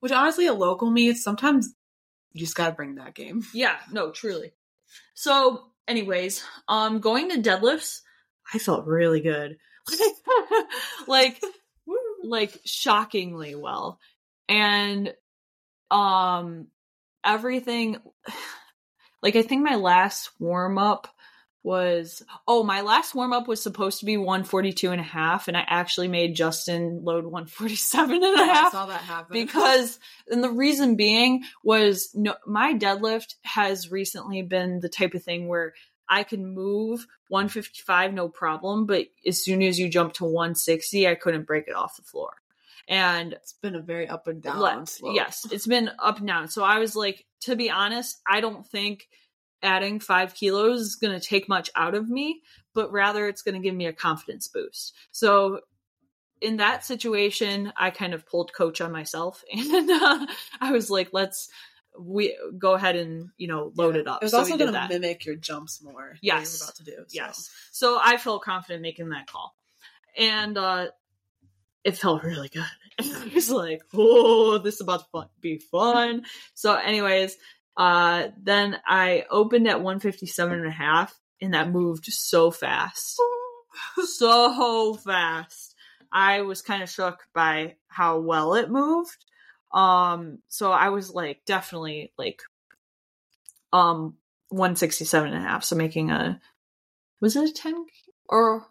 Which 0.00 0.12
honestly, 0.12 0.46
a 0.46 0.54
local 0.54 0.90
meet 0.90 1.16
sometimes 1.16 1.72
you 2.32 2.40
just 2.40 2.56
gotta 2.56 2.72
bring 2.74 2.96
that 2.96 3.14
game. 3.14 3.42
yeah, 3.54 3.76
no, 3.92 4.10
truly. 4.10 4.52
So, 5.14 5.64
anyways, 5.86 6.42
um, 6.68 7.00
going 7.00 7.30
to 7.30 7.40
deadlifts, 7.40 8.00
I 8.52 8.58
felt 8.58 8.86
really 8.86 9.20
good, 9.20 9.58
like, 11.06 11.40
like 12.24 12.60
shockingly 12.64 13.54
well, 13.54 13.98
and 14.48 15.14
um, 15.90 16.68
everything. 17.24 17.98
Like, 19.24 19.36
I 19.36 19.42
think 19.42 19.62
my 19.62 19.76
last 19.76 20.30
warm 20.40 20.78
up 20.78 21.06
was 21.64 22.22
oh 22.48 22.64
my 22.64 22.80
last 22.80 23.14
warm 23.14 23.32
up 23.32 23.46
was 23.46 23.62
supposed 23.62 24.00
to 24.00 24.04
be 24.04 24.16
142 24.16 24.90
and 24.90 25.00
a 25.00 25.04
half 25.04 25.46
and 25.46 25.56
i 25.56 25.64
actually 25.66 26.08
made 26.08 26.34
justin 26.34 27.02
load 27.04 27.24
147 27.24 28.16
and 28.16 28.24
a 28.24 28.26
oh, 28.26 28.34
I 28.34 28.46
half 28.46 28.72
saw 28.72 28.86
that 28.86 29.00
happen 29.00 29.32
because 29.32 30.00
and 30.28 30.42
the 30.42 30.50
reason 30.50 30.96
being 30.96 31.44
was 31.62 32.10
no 32.14 32.34
my 32.46 32.74
deadlift 32.74 33.34
has 33.42 33.90
recently 33.90 34.42
been 34.42 34.80
the 34.80 34.88
type 34.88 35.14
of 35.14 35.22
thing 35.22 35.46
where 35.46 35.74
I 36.08 36.24
can 36.24 36.46
move 36.46 37.06
155 37.28 38.12
no 38.12 38.28
problem, 38.28 38.84
but 38.84 39.06
as 39.26 39.42
soon 39.42 39.62
as 39.62 39.78
you 39.78 39.88
jump 39.88 40.12
to 40.14 40.24
160, 40.24 41.08
I 41.08 41.14
couldn't 41.14 41.46
break 41.46 41.68
it 41.68 41.74
off 41.74 41.96
the 41.96 42.02
floor. 42.02 42.34
And 42.86 43.32
it's 43.32 43.54
been 43.54 43.76
a 43.76 43.80
very 43.80 44.06
up 44.06 44.26
and 44.26 44.42
down. 44.42 44.58
yes, 45.14 45.46
it's 45.50 45.66
been 45.66 45.90
up 45.98 46.18
and 46.18 46.26
down. 46.26 46.48
So 46.48 46.64
I 46.64 46.80
was 46.80 46.94
like, 46.94 47.24
to 47.42 47.56
be 47.56 47.70
honest, 47.70 48.20
I 48.28 48.42
don't 48.42 48.66
think 48.66 49.08
adding 49.62 50.00
five 50.00 50.34
kilos 50.34 50.80
is 50.80 50.96
going 50.96 51.18
to 51.18 51.24
take 51.26 51.48
much 51.48 51.70
out 51.76 51.94
of 51.94 52.08
me, 52.08 52.40
but 52.74 52.90
rather 52.92 53.28
it's 53.28 53.42
going 53.42 53.54
to 53.54 53.60
give 53.60 53.74
me 53.74 53.86
a 53.86 53.92
confidence 53.92 54.48
boost. 54.48 54.94
So 55.10 55.60
in 56.40 56.56
that 56.56 56.84
situation, 56.84 57.72
I 57.76 57.90
kind 57.90 58.14
of 58.14 58.26
pulled 58.26 58.52
coach 58.52 58.80
on 58.80 58.90
myself 58.92 59.44
and 59.52 59.90
uh, 59.90 60.26
I 60.60 60.72
was 60.72 60.90
like, 60.90 61.10
let's 61.12 61.48
we 61.98 62.34
go 62.58 62.72
ahead 62.72 62.96
and 62.96 63.28
you 63.36 63.46
know 63.48 63.70
load 63.76 63.96
it 63.96 64.08
up. 64.08 64.22
It 64.22 64.24
was 64.24 64.30
So 64.32 64.38
also 64.38 64.56
going 64.56 64.72
to 64.72 64.88
mimic 64.88 65.26
your 65.26 65.36
jumps 65.36 65.82
more. 65.82 66.08
than 66.08 66.18
Yes. 66.22 66.58
you're 66.58 66.66
about 66.66 66.76
to 66.76 66.84
do. 66.84 66.92
so. 66.96 67.04
Yes. 67.10 67.50
So 67.70 67.98
I 68.02 68.16
felt 68.16 68.42
confident 68.42 68.80
making 68.82 69.10
that 69.10 69.26
call. 69.26 69.54
And 70.16 70.56
uh 70.56 70.86
it 71.84 71.98
felt 71.98 72.22
really 72.22 72.48
good. 72.48 72.64
I 73.00 73.30
was 73.34 73.50
like, 73.50 73.82
oh, 73.92 74.58
this 74.58 74.76
is 74.76 74.80
about 74.80 75.04
to 75.12 75.28
be 75.40 75.58
fun. 75.58 76.24
So 76.54 76.74
anyways, 76.74 77.36
uh 77.76 78.28
then 78.42 78.78
I 78.86 79.24
opened 79.30 79.66
at 79.68 79.80
157 79.80 80.52
and 80.58 80.66
a 80.66 80.70
half 80.70 81.18
and 81.40 81.54
that 81.54 81.70
moved 81.70 82.04
so 82.06 82.50
fast. 82.50 83.18
so 84.04 84.94
fast. 84.94 85.74
I 86.12 86.42
was 86.42 86.62
kind 86.62 86.82
of 86.82 86.90
shook 86.90 87.20
by 87.34 87.76
how 87.88 88.18
well 88.20 88.54
it 88.54 88.70
moved. 88.70 89.24
Um 89.72 90.38
so 90.48 90.70
I 90.72 90.90
was 90.90 91.10
like 91.10 91.40
definitely 91.46 92.12
like 92.18 92.42
um 93.72 94.16
167 94.50 95.32
and 95.32 95.36
a 95.36 95.48
half 95.48 95.64
so 95.64 95.74
making 95.76 96.10
a 96.10 96.38
was 97.20 97.36
it 97.36 97.48
a 97.48 97.52
10 97.52 97.86
or 98.28 98.66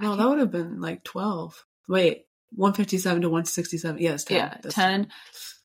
No, 0.00 0.14
that 0.16 0.28
would 0.28 0.38
have 0.38 0.50
been 0.52 0.80
like 0.80 1.02
twelve. 1.04 1.64
Wait, 1.88 2.26
one 2.50 2.72
fifty 2.72 2.98
seven 2.98 3.22
to 3.22 3.28
one 3.28 3.44
sixty 3.44 3.78
seven. 3.78 4.00
Yes, 4.00 4.24
10. 4.24 4.36
yeah 4.36 4.56
10 4.70 5.08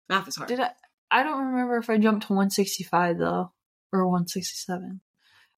Math 0.08 0.28
is 0.28 0.36
hard. 0.36 0.48
did 0.50 0.60
i 0.60 0.72
i 1.12 1.24
don't 1.24 1.48
remember 1.48 1.78
if 1.78 1.90
i 1.90 1.98
jumped 1.98 2.28
to 2.28 2.34
165 2.34 3.18
though 3.18 3.52
or 3.92 4.06
167 4.06 5.02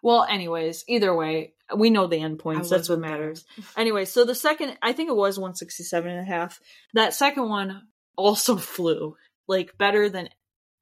well 0.01 0.23
anyways 0.29 0.83
either 0.87 1.15
way 1.15 1.53
we 1.75 1.89
know 1.89 2.07
the 2.07 2.17
end 2.17 2.39
I 2.39 2.43
points 2.43 2.69
that's 2.69 2.89
what 2.89 2.99
matters 2.99 3.45
anyway 3.77 4.05
so 4.05 4.25
the 4.25 4.35
second 4.35 4.77
i 4.81 4.93
think 4.93 5.09
it 5.09 5.15
was 5.15 5.37
167 5.37 6.09
and 6.11 6.19
a 6.21 6.23
half 6.23 6.59
that 6.93 7.13
second 7.13 7.49
one 7.49 7.83
also 8.15 8.55
flew 8.57 9.15
like 9.47 9.77
better 9.77 10.09
than 10.09 10.29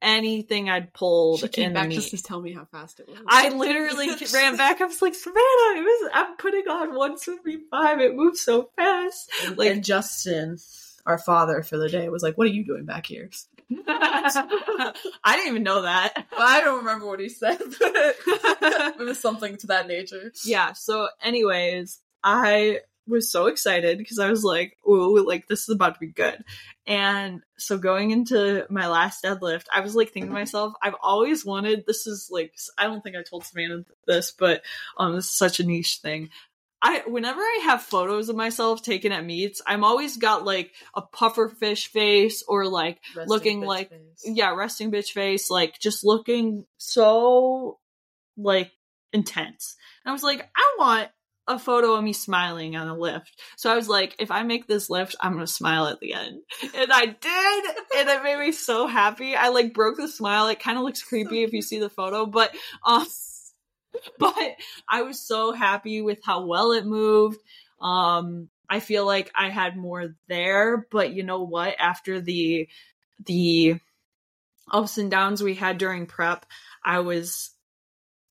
anything 0.02 0.70
i'd 0.70 0.94
pulled 0.94 1.40
She 1.40 1.48
came 1.48 1.74
back 1.74 1.90
just 1.90 2.10
to 2.10 2.22
tell 2.22 2.40
me 2.40 2.52
how 2.54 2.64
fast 2.64 3.00
it 3.00 3.08
was. 3.08 3.18
I 3.28 3.50
literally 3.50 4.08
ran 4.32 4.56
back. 4.56 4.80
I 4.80 4.86
was 4.86 5.02
like, 5.02 5.14
Savannah, 5.14 5.76
it 5.76 5.82
was, 5.82 6.10
I'm 6.14 6.36
putting 6.38 6.66
on 6.68 6.94
175. 6.94 8.00
It 8.00 8.14
moves 8.14 8.40
so 8.40 8.70
fast. 8.76 9.30
like 9.48 9.58
Like- 9.58 9.70
and 9.72 9.84
Justin, 9.84 10.56
our 11.04 11.18
father 11.18 11.62
for 11.62 11.76
the 11.76 11.90
day, 11.90 12.08
was 12.08 12.22
like, 12.22 12.38
"What 12.38 12.46
are 12.46 12.50
you 12.50 12.64
doing 12.64 12.86
back 12.86 13.04
here?" 13.06 13.28
I 13.86 14.92
didn't 15.26 15.48
even 15.48 15.62
know 15.62 15.82
that. 15.82 16.26
Well, 16.32 16.46
I 16.46 16.60
don't 16.60 16.78
remember 16.78 17.06
what 17.06 17.20
he 17.20 17.28
said, 17.28 17.58
but 17.78 18.16
it 18.98 18.98
was 18.98 19.20
something 19.20 19.56
to 19.58 19.68
that 19.68 19.86
nature. 19.86 20.32
yeah. 20.44 20.72
So, 20.72 21.08
anyways, 21.22 22.00
I 22.24 22.80
was 23.06 23.30
so 23.30 23.46
excited 23.46 23.98
because 23.98 24.18
I 24.18 24.30
was 24.30 24.44
like, 24.44 24.76
"Ooh, 24.88 25.24
like 25.26 25.46
this 25.48 25.62
is 25.62 25.74
about 25.74 25.94
to 25.94 26.00
be 26.00 26.08
good." 26.08 26.42
And 26.86 27.42
so, 27.58 27.78
going 27.78 28.10
into 28.10 28.66
my 28.70 28.88
last 28.88 29.22
deadlift, 29.22 29.66
I 29.72 29.80
was 29.80 29.94
like 29.94 30.10
thinking 30.10 30.30
to 30.30 30.34
myself, 30.34 30.72
"I've 30.82 30.96
always 31.02 31.44
wanted. 31.44 31.84
This 31.86 32.06
is 32.06 32.28
like, 32.30 32.54
I 32.78 32.84
don't 32.84 33.02
think 33.02 33.16
I 33.16 33.22
told 33.22 33.44
Savannah 33.44 33.84
this, 34.06 34.32
but 34.32 34.62
um, 34.96 35.14
this 35.14 35.26
is 35.26 35.36
such 35.36 35.60
a 35.60 35.66
niche 35.66 36.00
thing." 36.02 36.30
I 36.82 37.02
whenever 37.06 37.40
I 37.40 37.60
have 37.64 37.82
photos 37.82 38.28
of 38.28 38.36
myself 38.36 38.82
taken 38.82 39.12
at 39.12 39.24
meets, 39.24 39.60
I'm 39.66 39.84
always 39.84 40.16
got 40.16 40.44
like 40.44 40.72
a 40.94 41.02
puffer 41.02 41.48
fish 41.48 41.88
face 41.88 42.42
or 42.48 42.66
like 42.66 42.98
Looking 43.26 43.60
like- 43.60 43.90
face. 43.90 44.22
yeah, 44.24 44.54
resting 44.54 44.90
bitch 44.90 45.10
face, 45.12 45.50
like 45.50 45.78
just 45.78 46.04
looking 46.04 46.64
so 46.78 47.78
like 48.36 48.70
intense. 49.12 49.76
And 50.04 50.10
I 50.10 50.12
was 50.12 50.22
like, 50.22 50.48
I 50.56 50.76
want 50.78 51.08
a 51.46 51.58
photo 51.58 51.94
of 51.94 52.04
me 52.04 52.12
smiling 52.12 52.76
on 52.76 52.86
a 52.86 52.96
lift. 52.96 53.40
So 53.56 53.70
I 53.72 53.74
was 53.76 53.88
like, 53.88 54.14
if 54.20 54.30
I 54.30 54.42
make 54.44 54.66
this 54.68 54.88
lift, 54.88 55.16
I'm 55.20 55.32
gonna 55.32 55.46
smile 55.48 55.86
at 55.86 55.98
the 56.00 56.14
end. 56.14 56.40
And 56.74 56.92
I 56.92 57.06
did, 57.06 57.64
and 57.98 58.08
it 58.08 58.22
made 58.22 58.38
me 58.38 58.52
so 58.52 58.86
happy. 58.86 59.34
I 59.34 59.48
like 59.48 59.74
broke 59.74 59.96
the 59.96 60.06
smile. 60.08 60.46
It 60.48 60.60
kind 60.60 60.78
of 60.78 60.84
looks 60.84 61.02
creepy 61.02 61.42
if 61.42 61.52
you 61.52 61.60
see 61.60 61.78
the 61.80 61.90
photo, 61.90 62.24
but 62.24 62.54
um 62.86 63.04
but 64.18 64.56
I 64.88 65.02
was 65.02 65.20
so 65.20 65.52
happy 65.52 66.02
with 66.02 66.20
how 66.24 66.46
well 66.46 66.72
it 66.72 66.86
moved. 66.86 67.40
Um 67.80 68.48
I 68.68 68.78
feel 68.78 69.04
like 69.04 69.32
I 69.34 69.50
had 69.50 69.76
more 69.76 70.14
there, 70.28 70.86
but 70.92 71.12
you 71.12 71.24
know 71.24 71.42
what? 71.42 71.74
After 71.78 72.20
the 72.20 72.68
the 73.26 73.76
ups 74.70 74.98
and 74.98 75.10
downs 75.10 75.42
we 75.42 75.54
had 75.54 75.78
during 75.78 76.06
prep, 76.06 76.46
I 76.84 77.00
was 77.00 77.50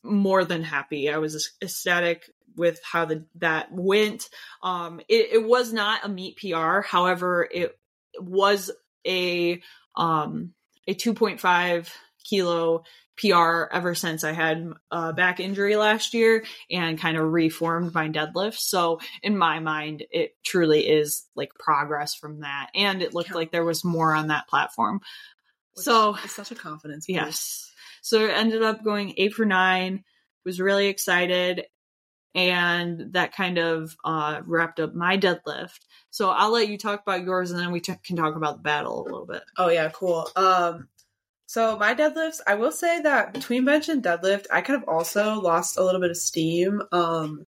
more 0.01 0.45
than 0.45 0.63
happy. 0.63 1.09
I 1.09 1.17
was 1.17 1.51
ecstatic 1.61 2.23
with 2.55 2.79
how 2.83 3.05
the 3.05 3.25
that 3.35 3.71
went. 3.71 4.29
Um, 4.63 4.99
it, 5.07 5.29
it 5.33 5.43
was 5.43 5.73
not 5.73 6.05
a 6.05 6.09
meet 6.09 6.37
PR, 6.37 6.81
however, 6.81 7.47
it 7.49 7.77
was 8.19 8.71
a 9.05 9.61
um 9.95 10.53
a 10.87 10.95
2.5 10.95 11.89
kilo 12.29 12.83
PR 13.17 13.65
ever 13.71 13.95
since 13.95 14.23
I 14.23 14.31
had 14.31 14.71
a 14.91 15.11
back 15.11 15.39
injury 15.41 15.75
last 15.75 16.13
year 16.13 16.45
and 16.71 16.97
kind 16.97 17.17
of 17.17 17.29
reformed 17.31 17.93
my 17.93 18.07
deadlift. 18.07 18.57
So 18.59 18.99
in 19.21 19.37
my 19.37 19.59
mind, 19.59 20.03
it 20.11 20.35
truly 20.45 20.87
is 20.87 21.25
like 21.35 21.53
progress 21.55 22.15
from 22.15 22.39
that. 22.41 22.69
And 22.73 23.01
it 23.01 23.13
looked 23.13 23.29
Yeah. 23.31 23.35
like 23.35 23.51
there 23.51 23.65
was 23.65 23.83
more 23.83 24.13
on 24.13 24.27
that 24.27 24.47
platform. 24.47 25.01
Which 25.73 25.83
so 25.83 26.15
it's 26.23 26.33
such 26.35 26.51
a 26.51 26.55
confidence. 26.55 27.07
Yes. 27.09 27.69
So 28.01 28.23
it 28.25 28.31
ended 28.31 28.63
up 28.63 28.83
going 28.85 29.13
eight 29.17 29.33
for 29.33 29.45
nine. 29.45 30.05
Was 30.45 30.61
really 30.61 30.87
excited, 30.87 31.65
and 32.33 33.13
that 33.13 33.33
kind 33.35 33.57
of 33.57 33.95
uh, 34.05 34.41
wrapped 34.45 34.79
up 34.79 34.95
my 34.95 35.17
deadlift. 35.17 35.79
So 36.09 36.29
I'll 36.29 36.51
let 36.51 36.69
you 36.69 36.77
talk 36.77 37.01
about 37.01 37.23
yours, 37.23 37.51
and 37.51 37.59
then 37.59 37.71
we 37.71 37.81
t- 37.81 37.93
can 38.03 38.15
talk 38.15 38.35
about 38.35 38.55
the 38.57 38.63
battle 38.63 39.01
a 39.01 39.03
little 39.03 39.25
bit. 39.25 39.43
Oh 39.57 39.69
yeah, 39.69 39.89
cool. 39.93 40.29
Um 40.35 40.87
so 41.49 41.79
my 41.79 41.95
deadlifts, 41.95 42.41
I 42.45 42.53
will 42.53 42.71
say 42.71 43.01
that 43.01 43.33
between 43.33 43.65
bench 43.65 43.89
and 43.89 44.03
deadlift, 44.03 44.45
I 44.51 44.61
kind 44.61 44.79
of 44.79 44.87
also 44.87 45.41
lost 45.41 45.79
a 45.79 45.83
little 45.83 45.99
bit 45.99 46.11
of 46.11 46.17
steam. 46.17 46.83
Um 46.91 47.45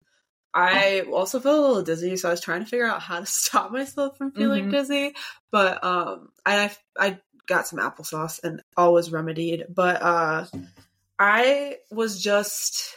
I 0.55 1.03
also 1.13 1.39
felt 1.39 1.59
a 1.59 1.61
little 1.61 1.83
dizzy, 1.83 2.17
so 2.17 2.29
I 2.29 2.33
was 2.33 2.41
trying 2.41 2.61
to 2.65 2.67
figure 2.67 2.87
out 2.87 3.03
how 3.03 3.21
to 3.21 3.27
stop 3.41 3.71
myself 3.73 4.17
from 4.17 4.33
feeling 4.33 4.69
Mhm. 4.69 4.71
dizzy. 4.71 5.15
But 5.51 5.85
um 5.85 6.31
I 6.47 6.71
I 6.99 7.21
got 7.47 7.67
some 7.67 7.79
applesauce 7.79 8.43
and 8.43 8.63
all 8.75 8.95
was 8.95 9.13
remedied. 9.13 9.67
But 9.69 10.01
uh 10.01 10.47
I 11.19 11.77
was 11.91 12.23
just 12.23 12.97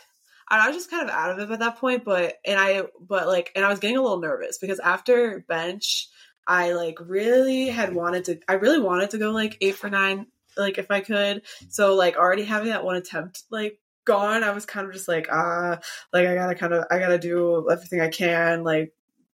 I 0.50 0.68
was 0.68 0.78
just 0.78 0.90
kind 0.90 1.10
of 1.10 1.14
out 1.14 1.32
of 1.32 1.40
it 1.50 1.54
at 1.54 1.60
that 1.60 1.78
point, 1.80 2.06
but 2.06 2.36
and 2.46 2.58
I 2.60 2.84
but 3.00 3.28
like 3.28 3.52
and 3.56 3.66
I 3.66 3.70
was 3.70 3.80
getting 3.80 3.98
a 3.98 4.02
little 4.02 4.20
nervous 4.22 4.58
because 4.58 4.80
after 4.80 5.44
bench 5.50 6.08
I 6.48 6.74
like 6.74 6.98
really 7.02 7.68
had 7.68 7.94
wanted 7.94 8.26
to 8.26 8.40
I 8.48 8.54
really 8.54 8.80
wanted 8.80 9.10
to 9.12 9.18
go 9.18 9.32
like 9.32 9.58
eight 9.62 9.76
for 9.76 9.90
nine, 9.90 10.28
like 10.58 10.78
if 10.78 10.90
I 10.92 11.02
could. 11.02 11.44
So 11.70 11.96
like 11.96 12.16
already 12.18 12.44
having 12.44 12.70
that 12.70 12.86
one 12.86 12.96
attempt 12.96 13.44
like 13.52 13.80
gone, 14.06 14.44
I 14.44 14.52
was 14.52 14.66
kind 14.66 14.88
of 14.88 14.94
just 14.94 15.08
like, 15.08 15.28
ah, 15.32 15.80
like 16.12 16.28
I 16.28 16.36
gotta 16.36 16.56
kind 16.56 16.74
of 16.74 16.86
I 16.92 17.00
gotta 17.00 17.20
do 17.20 17.70
everything 17.72 18.02
I 18.02 18.10
can, 18.10 18.64
like 18.64 18.94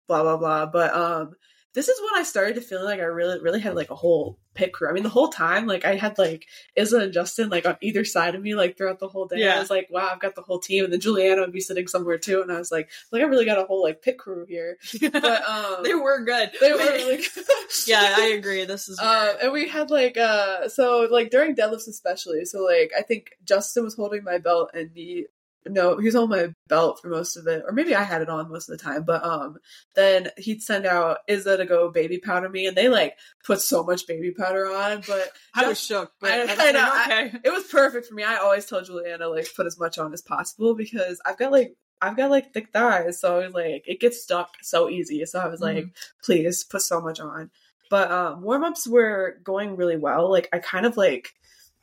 blah 0.08 0.22
blah 0.22 0.36
blah. 0.36 0.66
But 0.66 0.94
um 0.94 1.32
this 1.74 1.88
is 1.88 2.00
when 2.00 2.20
I 2.20 2.22
started 2.24 2.54
to 2.54 2.60
feel 2.60 2.84
like 2.84 3.00
I 3.00 3.04
really 3.04 3.40
really 3.40 3.60
had 3.60 3.74
like 3.74 3.90
a 3.90 3.94
whole 3.96 4.38
pit 4.54 4.72
crew. 4.72 4.88
I 4.88 4.92
mean 4.92 5.02
the 5.02 5.08
whole 5.08 5.28
time, 5.28 5.66
like 5.66 5.84
I 5.84 5.96
had 5.96 6.16
like 6.18 6.46
Isla 6.76 7.00
and 7.04 7.12
Justin 7.12 7.48
like 7.50 7.66
on 7.66 7.76
either 7.80 8.04
side 8.04 8.34
of 8.34 8.42
me, 8.42 8.54
like 8.54 8.76
throughout 8.76 9.00
the 9.00 9.08
whole 9.08 9.26
day. 9.26 9.38
Yeah. 9.40 9.56
I 9.56 9.58
was 9.58 9.70
like, 9.70 9.88
wow, 9.90 10.08
I've 10.12 10.20
got 10.20 10.34
the 10.36 10.42
whole 10.42 10.60
team. 10.60 10.84
And 10.84 10.92
then 10.92 11.00
Julianna 11.00 11.40
would 11.42 11.52
be 11.52 11.60
sitting 11.60 11.88
somewhere 11.88 12.18
too, 12.18 12.40
and 12.42 12.52
I 12.52 12.58
was 12.58 12.70
like, 12.70 12.88
like 13.10 13.22
I 13.22 13.26
really 13.26 13.44
got 13.44 13.58
a 13.58 13.64
whole 13.64 13.82
like 13.82 14.02
pit 14.02 14.18
crew 14.18 14.46
here. 14.46 14.78
But 15.12 15.48
um 15.48 15.82
they 15.82 15.94
were 15.94 16.24
good. 16.24 16.50
they 16.60 16.72
were 16.72 16.78
really 16.78 17.16
good. 17.34 17.44
yeah, 17.86 18.14
I 18.18 18.26
agree. 18.38 18.64
This 18.64 18.88
is 18.88 18.98
Um, 19.04 19.28
and 19.42 19.52
we 19.52 19.68
had 19.68 19.90
like 19.90 20.16
uh 20.16 20.68
so 20.68 21.08
like 21.10 21.30
during 21.30 21.54
deadlifts 21.54 21.88
especially 21.88 22.44
so 22.44 22.62
like 22.64 22.92
I 22.96 23.02
think 23.02 23.30
Justin 23.44 23.84
was 23.84 23.94
holding 23.96 24.22
my 24.24 24.38
belt 24.38 24.70
and 24.74 24.92
me 24.94 25.26
no 25.66 25.96
he 25.98 26.06
was 26.06 26.14
on 26.16 26.28
my 26.28 26.48
belt 26.68 27.00
for 27.00 27.08
most 27.08 27.36
of 27.36 27.46
it 27.46 27.62
or 27.66 27.72
maybe 27.72 27.94
I 27.94 28.02
had 28.02 28.22
it 28.22 28.28
on 28.28 28.50
most 28.50 28.68
of 28.68 28.76
the 28.78 28.82
time 28.84 29.04
but 29.04 29.24
um 29.24 29.56
then 29.94 30.30
he'd 30.36 30.62
send 30.62 30.86
out 30.86 31.18
Izza 31.28 31.56
to 31.56 31.64
go 31.66 31.90
baby 31.90 32.18
powder 32.18 32.48
me 32.48 32.66
and 32.66 32.76
they 32.76 32.88
like 32.88 33.16
put 33.44 33.60
so 33.60 33.82
much 33.82 34.06
baby 34.06 34.32
powder 34.32 34.66
on 34.66 35.02
but 35.06 35.30
I 35.54 35.66
was 35.68 35.80
shook, 35.82 36.12
but 36.20 36.30
I- 36.30 36.42
I, 36.42 36.68
I 36.68 36.72
know, 36.72 36.80
like, 36.80 37.06
okay. 37.34 37.38
it 37.44 37.52
was 37.52 37.64
perfect 37.64 38.06
for 38.06 38.14
me. 38.14 38.24
I 38.24 38.36
always 38.36 38.66
tell 38.66 38.82
Julianna 38.82 39.28
like 39.28 39.48
put 39.54 39.66
as 39.66 39.78
much 39.78 39.98
on 39.98 40.12
as 40.12 40.22
possible 40.22 40.74
because 40.74 41.20
I've 41.24 41.38
got 41.38 41.52
like 41.52 41.76
I've 42.02 42.16
got 42.16 42.30
like 42.30 42.52
thick 42.52 42.70
thighs 42.72 43.20
so 43.20 43.40
I 43.40 43.44
was 43.46 43.54
like 43.54 43.84
it 43.86 44.00
gets 44.00 44.22
stuck 44.22 44.50
so 44.62 44.88
easy 44.90 45.24
so 45.26 45.38
I 45.40 45.48
was 45.48 45.60
like 45.60 45.86
please 46.24 46.64
put 46.64 46.82
so 46.82 47.00
much 47.00 47.20
on. 47.20 47.50
But 47.90 48.10
um 48.10 48.42
warm-ups 48.42 48.86
were 48.88 49.38
going 49.44 49.76
really 49.76 49.96
well 49.96 50.30
like 50.30 50.48
i 50.52 50.58
kind 50.58 50.86
of 50.86 50.96
like 50.96 51.28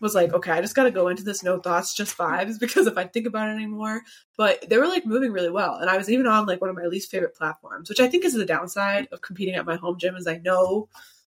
was 0.02 0.14
like 0.16 0.34
okay 0.34 0.52
i 0.52 0.60
just 0.62 0.76
gotta 0.76 0.92
go 0.92 1.08
into 1.08 1.24
this 1.24 1.44
no 1.44 1.60
thoughts 1.60 1.94
just 1.96 2.18
vibes 2.18 2.60
because 2.60 2.88
if 2.88 2.98
i 2.98 3.06
think 3.06 3.26
about 3.28 3.48
it 3.48 3.54
anymore 3.54 4.02
but 4.38 4.68
they 4.70 4.78
were 4.78 4.88
like 4.88 5.06
moving 5.06 5.32
really 5.32 5.50
well 5.52 5.76
and 5.76 5.90
i 5.90 5.96
was 5.98 6.10
even 6.10 6.28
on 6.28 6.46
like 6.46 6.60
one 6.60 6.70
of 6.70 6.76
my 6.76 6.86
least 6.86 7.10
favorite 7.12 7.36
platforms 7.36 7.88
which 7.88 8.00
i 8.00 8.08
think 8.08 8.26
is 8.26 8.34
the 8.34 8.46
downside 8.46 9.08
of 9.12 9.22
competing 9.22 9.56
at 9.56 9.66
my 9.66 9.76
home 9.76 9.98
gym 9.98 10.16
is 10.16 10.28
i 10.28 10.38
know 10.38 10.90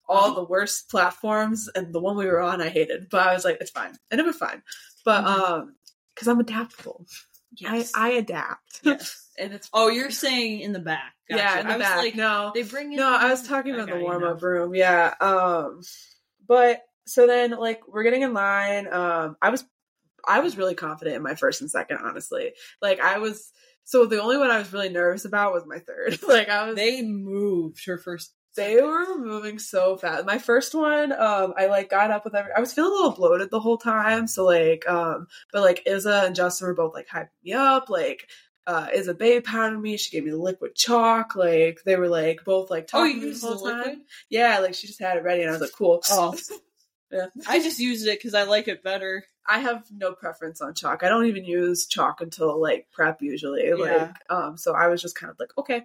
all 0.07 0.33
the 0.33 0.43
worst 0.43 0.89
platforms 0.89 1.69
and 1.75 1.93
the 1.93 1.99
one 1.99 2.17
we 2.17 2.25
were 2.25 2.41
on 2.41 2.61
i 2.61 2.69
hated 2.69 3.07
but 3.09 3.27
i 3.27 3.33
was 3.33 3.43
like 3.45 3.57
it's 3.61 3.71
fine 3.71 3.93
and 4.11 4.19
it 4.19 4.25
was 4.25 4.35
fine 4.37 4.61
but 5.05 5.23
Mhm. 5.23 5.27
um 5.27 5.75
because 6.15 6.27
i'm 6.27 6.39
adaptable 6.39 7.05
Yes. 7.55 7.91
I, 7.93 8.07
I 8.07 8.11
adapt 8.13 8.79
Yes. 8.83 9.29
and 9.37 9.53
it's 9.53 9.69
oh, 9.73 9.87
you're 9.89 10.09
saying 10.09 10.61
in 10.61 10.73
the 10.73 10.79
back? 10.79 11.13
Gotcha. 11.29 11.39
yeah 11.43 11.59
in 11.59 11.67
the 11.67 11.73
I 11.73 11.77
was 11.77 11.85
back 11.85 11.97
like, 11.97 12.15
no 12.15 12.51
they 12.55 12.63
bring 12.63 12.91
in. 12.91 12.97
no, 12.97 13.15
I 13.15 13.29
was 13.29 13.47
talking 13.47 13.73
I 13.73 13.75
about 13.75 13.89
the 13.93 13.99
warm 14.01 14.23
up 14.23 14.41
room. 14.41 14.73
Yeah. 14.73 15.13
Um, 15.21 15.81
but 16.47 16.81
so 17.05 17.27
then 17.27 17.51
like 17.51 17.81
we're 17.87 18.03
getting 18.03 18.21
in 18.21 18.33
line. 18.33 18.87
Um, 18.91 19.37
I 19.41 19.49
was 19.49 19.63
I 20.25 20.39
was 20.39 20.57
really 20.57 20.75
confident 20.75 21.15
in 21.17 21.23
my 21.23 21.35
first 21.35 21.61
and 21.61 21.69
second, 21.69 21.97
honestly. 22.03 22.53
Like 22.81 22.99
I 22.99 23.19
was 23.19 23.51
so 23.83 24.05
the 24.05 24.21
only 24.21 24.37
one 24.37 24.49
I 24.51 24.59
was 24.59 24.71
really 24.71 24.89
nervous 24.89 25.25
about 25.25 25.53
was 25.53 25.65
my 25.65 25.79
third. 25.79 26.19
like 26.27 26.49
I 26.49 26.65
was 26.67 26.75
They 26.75 27.01
moved 27.01 27.85
her 27.85 27.97
first. 27.97 28.33
they 28.55 28.81
were 28.81 29.17
moving 29.17 29.59
so 29.59 29.97
fast. 29.97 30.25
My 30.25 30.37
first 30.37 30.73
one, 30.75 31.11
um, 31.11 31.53
I 31.57 31.65
like 31.67 31.89
got 31.89 32.11
up 32.11 32.23
with 32.23 32.35
every 32.35 32.51
I 32.55 32.59
was 32.61 32.73
feeling 32.73 32.91
a 32.91 32.95
little 32.95 33.11
bloated 33.11 33.49
the 33.51 33.59
whole 33.59 33.77
time. 33.77 34.27
So 34.27 34.45
like 34.45 34.87
um 34.89 35.27
but 35.51 35.61
like 35.61 35.83
Izza 35.85 36.25
and 36.25 36.35
Justin 36.35 36.67
were 36.67 36.73
both 36.75 36.93
like 36.93 37.07
hyping 37.09 37.27
me 37.43 37.51
up, 37.53 37.89
like 37.89 38.29
uh 38.65 38.87
Izza 38.95 39.17
babe 39.17 39.43
pounded 39.43 39.81
me, 39.81 39.97
she 39.97 40.11
gave 40.11 40.23
me 40.23 40.31
the 40.31 40.37
liquid 40.37 40.73
chalk, 40.75 41.35
like 41.35 41.79
they 41.85 41.97
were 41.97 42.07
like 42.07 42.45
both 42.45 42.69
like 42.69 42.85
Oh, 42.93 42.99
talking 42.99 43.15
you 43.15 43.19
to 43.19 43.25
me 43.25 43.27
used 43.31 43.43
the 43.43 43.49
the 43.49 43.55
whole 43.57 43.67
time. 43.71 44.03
Yeah, 44.29 44.59
like 44.59 44.73
she 44.75 44.87
just 44.87 45.01
had 45.01 45.17
it 45.17 45.23
ready 45.23 45.41
and 45.41 45.49
I 45.49 45.53
was 45.53 45.61
like, 45.61 45.73
cool. 45.77 46.01
Oh. 46.09 46.33
Yeah. 47.13 47.27
I 47.47 47.59
just 47.59 47.79
used 47.79 48.07
it 48.07 48.17
because 48.17 48.33
I 48.33 48.43
like 48.43 48.67
it 48.67 48.83
better. 48.83 49.23
I 49.47 49.59
have 49.59 49.83
no 49.91 50.13
preference 50.13 50.61
on 50.61 50.73
chalk. 50.73 51.03
I 51.03 51.09
don't 51.09 51.25
even 51.27 51.45
use 51.45 51.85
chalk 51.85 52.21
until 52.21 52.59
like 52.59 52.87
prep 52.91 53.21
usually. 53.21 53.67
Yeah. 53.67 53.75
Like 53.75 54.15
um 54.29 54.57
so 54.57 54.73
I 54.73 54.87
was 54.87 55.01
just 55.01 55.15
kind 55.15 55.29
of 55.29 55.39
like, 55.39 55.51
okay. 55.57 55.77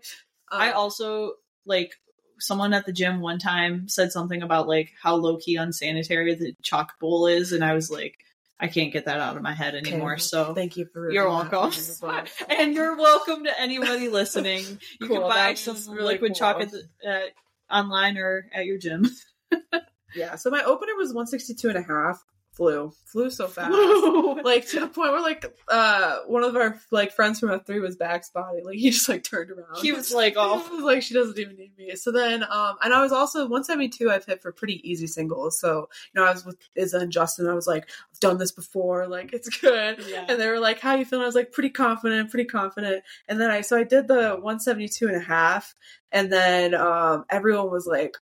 Um, 0.50 0.60
I 0.60 0.72
also 0.72 1.34
like 1.66 1.92
someone 2.40 2.72
at 2.72 2.86
the 2.86 2.92
gym 2.92 3.20
one 3.20 3.38
time 3.38 3.88
said 3.88 4.12
something 4.12 4.42
about 4.42 4.68
like 4.68 4.92
how 5.02 5.16
low 5.16 5.36
key 5.36 5.56
unsanitary 5.56 6.34
the 6.34 6.54
chalk 6.62 6.98
bowl 6.98 7.26
is, 7.26 7.52
and 7.52 7.64
I 7.64 7.74
was 7.74 7.90
like, 7.90 8.16
I 8.60 8.68
can't 8.68 8.92
get 8.92 9.04
that 9.04 9.20
out 9.20 9.36
of 9.36 9.42
my 9.42 9.54
head 9.54 9.74
okay, 9.74 9.92
anymore. 9.92 10.18
So 10.18 10.54
thank 10.54 10.76
you 10.76 10.86
for 10.86 11.10
you're 11.10 11.28
welcome. 11.28 11.70
for 11.70 11.76
me 11.76 11.88
as 11.88 12.00
well. 12.02 12.24
and 12.48 12.74
you're 12.74 12.96
welcome 12.96 13.44
to 13.44 13.60
anybody 13.60 14.08
listening. 14.08 14.64
You 15.00 15.06
Cool, 15.08 15.20
can 15.20 15.28
buy 15.28 15.54
some 15.54 15.76
really 15.94 16.14
liquid 16.14 16.30
cool. 16.32 16.38
chalk 16.38 16.60
at 16.60 16.70
the, 16.70 16.82
uh, 17.08 17.74
online 17.74 18.16
or 18.18 18.46
at 18.52 18.66
your 18.66 18.78
gym. 18.78 19.06
Yeah, 20.14 20.36
so 20.36 20.50
my 20.50 20.62
opener 20.62 20.94
was 20.96 21.08
162 21.08 21.68
and 21.68 21.78
a 21.78 21.82
half. 21.82 22.24
Flew. 22.52 22.92
Flew 23.04 23.30
so 23.30 23.46
fast. 23.46 23.70
like 24.44 24.66
to 24.70 24.80
the 24.80 24.88
point 24.88 25.12
where 25.12 25.20
like 25.22 25.46
uh 25.68 26.18
one 26.26 26.42
of 26.42 26.56
our 26.56 26.76
like 26.90 27.12
friends 27.12 27.38
from 27.38 27.50
F3 27.50 27.80
was 27.80 27.94
back 27.94 28.24
spotting. 28.24 28.64
Like 28.64 28.74
he 28.78 28.90
just 28.90 29.08
like 29.08 29.22
turned 29.22 29.52
around. 29.52 29.76
he 29.80 29.92
was 29.92 30.12
like, 30.12 30.34
"Oh, 30.36 30.56
was 30.72 30.82
like 30.82 31.02
she 31.04 31.14
doesn't 31.14 31.38
even 31.38 31.56
need 31.56 31.78
me. 31.78 31.94
So 31.94 32.10
then 32.10 32.42
um 32.42 32.74
and 32.82 32.92
I 32.92 33.00
was 33.00 33.12
also 33.12 33.42
172 33.42 34.10
I've 34.10 34.24
hit 34.24 34.42
for 34.42 34.50
pretty 34.50 34.80
easy 34.90 35.06
singles. 35.06 35.60
So, 35.60 35.88
you 36.12 36.20
know, 36.20 36.26
I 36.26 36.32
was 36.32 36.44
with 36.44 36.56
Izza 36.76 37.00
and 37.00 37.12
Justin, 37.12 37.46
I 37.46 37.54
was 37.54 37.68
like, 37.68 37.88
I've 38.12 38.18
done 38.18 38.38
this 38.38 38.50
before, 38.50 39.06
like 39.06 39.32
it's 39.32 39.48
good. 39.60 40.04
yeah." 40.08 40.24
And 40.28 40.40
they 40.40 40.48
were 40.48 40.58
like, 40.58 40.80
How 40.80 40.96
you 40.96 41.04
feeling? 41.04 41.22
I 41.22 41.26
was 41.26 41.36
like, 41.36 41.52
pretty 41.52 41.70
confident, 41.70 42.28
pretty 42.30 42.48
confident. 42.48 43.04
And 43.28 43.40
then 43.40 43.52
I 43.52 43.60
so 43.60 43.76
I 43.78 43.84
did 43.84 44.08
the 44.08 44.30
172 44.30 45.06
and 45.06 45.16
a 45.16 45.20
half, 45.20 45.76
and 46.10 46.32
then 46.32 46.74
um 46.74 47.24
everyone 47.30 47.70
was 47.70 47.86
like 47.86 48.16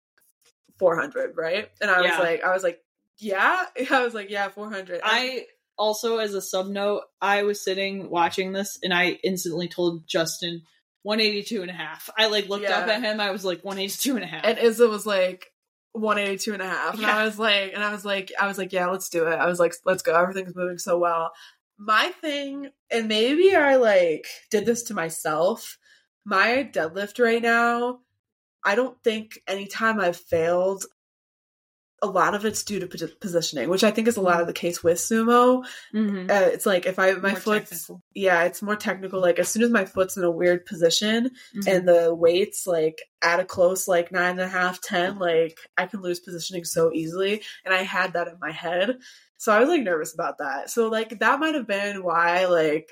400, 0.79 1.35
right? 1.37 1.69
And 1.81 1.89
I 1.91 2.01
was 2.01 2.11
like, 2.19 2.43
I 2.43 2.51
was 2.53 2.63
like, 2.63 2.79
yeah. 3.17 3.63
I 3.91 4.03
was 4.03 4.13
like, 4.13 4.29
yeah, 4.29 4.49
400. 4.49 5.01
I 5.03 5.45
also, 5.77 6.17
as 6.17 6.33
a 6.33 6.41
sub 6.41 6.67
note, 6.67 7.03
I 7.21 7.43
was 7.43 7.63
sitting 7.63 8.09
watching 8.09 8.51
this 8.53 8.77
and 8.83 8.93
I 8.93 9.19
instantly 9.23 9.67
told 9.67 10.07
Justin 10.07 10.63
182 11.03 11.61
and 11.61 11.71
a 11.71 11.73
half. 11.73 12.09
I 12.17 12.27
like 12.27 12.47
looked 12.49 12.65
up 12.65 12.87
at 12.87 13.01
him, 13.01 13.19
I 13.19 13.31
was 13.31 13.43
like 13.43 13.63
182 13.63 14.15
and 14.15 14.23
a 14.23 14.27
half. 14.27 14.45
and 14.45 14.57
Izza 14.57 14.89
was 14.89 15.05
like 15.05 15.51
182 15.93 16.53
and 16.53 16.61
a 16.61 16.67
half. 16.67 16.93
And 16.93 17.03
Yeah. 17.03 17.17
I 17.17 17.25
was 17.25 17.37
like, 17.37 17.73
and 17.73 17.83
I 17.83 17.91
was 17.91 18.05
like, 18.05 18.31
I 18.39 18.47
was 18.47 18.57
like, 18.57 18.71
yeah, 18.73 18.87
let's 18.87 19.09
do 19.09 19.27
it. 19.27 19.35
I 19.35 19.45
was 19.47 19.59
like, 19.59 19.73
let's 19.85 20.01
go. 20.03 20.15
Everything's 20.15 20.55
moving 20.55 20.77
so 20.77 20.97
well. 20.97 21.31
My 21.77 22.11
thing, 22.21 22.69
and 22.91 23.07
maybe 23.07 23.55
I 23.55 23.75
like 23.75 24.27
did 24.51 24.65
this 24.65 24.83
to 24.83 24.93
myself. 24.93 25.77
My 26.23 26.69
deadlift 26.71 27.21
right 27.21 27.41
now, 27.41 27.99
I 28.65 28.75
don't 28.75 29.01
think 29.03 29.39
anytime 29.47 29.99
I've 29.99 30.17
failed, 30.17 30.85
a 32.01 32.07
lot 32.07 32.35
of 32.35 32.43
it's 32.43 32.63
due 32.65 32.81
to 32.81 33.07
positioning, 33.21 33.69
which 33.69 33.83
I 33.85 33.91
think 33.91 34.09
is 34.09 34.17
a 34.17 34.21
lot 34.21 34.41
of 34.41 34.47
the 34.47 34.51
case 34.51 34.83
with 34.83 34.97
sumo. 34.97 35.65
Mhm. 35.93 36.29
Uh, 36.29 36.49
it's 36.51 36.65
like 36.65 36.85
if 36.85 36.99
I 36.99 37.13
my 37.13 37.29
More 37.31 37.39
foot's 37.39 37.69
technical. 37.69 38.01
yeah, 38.13 38.43
it's 38.43 38.61
more 38.61 38.75
technical. 38.75 39.21
Like 39.21 39.39
as 39.39 39.47
soon 39.47 39.63
as 39.63 39.69
my 39.69 39.85
foot's 39.85 40.17
in 40.17 40.23
a 40.25 40.29
weird 40.31 40.65
position, 40.65 41.31
Mhm. 41.55 41.67
and 41.67 41.87
the 41.87 42.13
weights 42.13 42.67
like 42.67 43.01
at 43.21 43.39
a 43.39 43.45
close 43.45 43.87
like 43.87 44.11
nine 44.11 44.31
and 44.31 44.41
a 44.41 44.47
half, 44.49 44.81
ten, 44.81 45.17
like 45.17 45.57
I 45.77 45.85
can 45.85 46.01
lose 46.01 46.19
positioning 46.19 46.65
so 46.65 46.91
easily. 46.93 47.41
And 47.63 47.73
I 47.73 47.83
had 47.83 48.13
that 48.13 48.27
in 48.27 48.37
my 48.41 48.51
head. 48.51 48.97
So 49.37 49.53
I 49.53 49.59
was 49.61 49.69
like 49.69 49.83
nervous 49.83 50.13
about 50.13 50.39
that. 50.39 50.69
So 50.69 50.89
like 50.89 51.19
that 51.19 51.39
might 51.39 51.55
have 51.55 51.67
been 51.67 52.03
why 52.03 52.47
like 52.47 52.89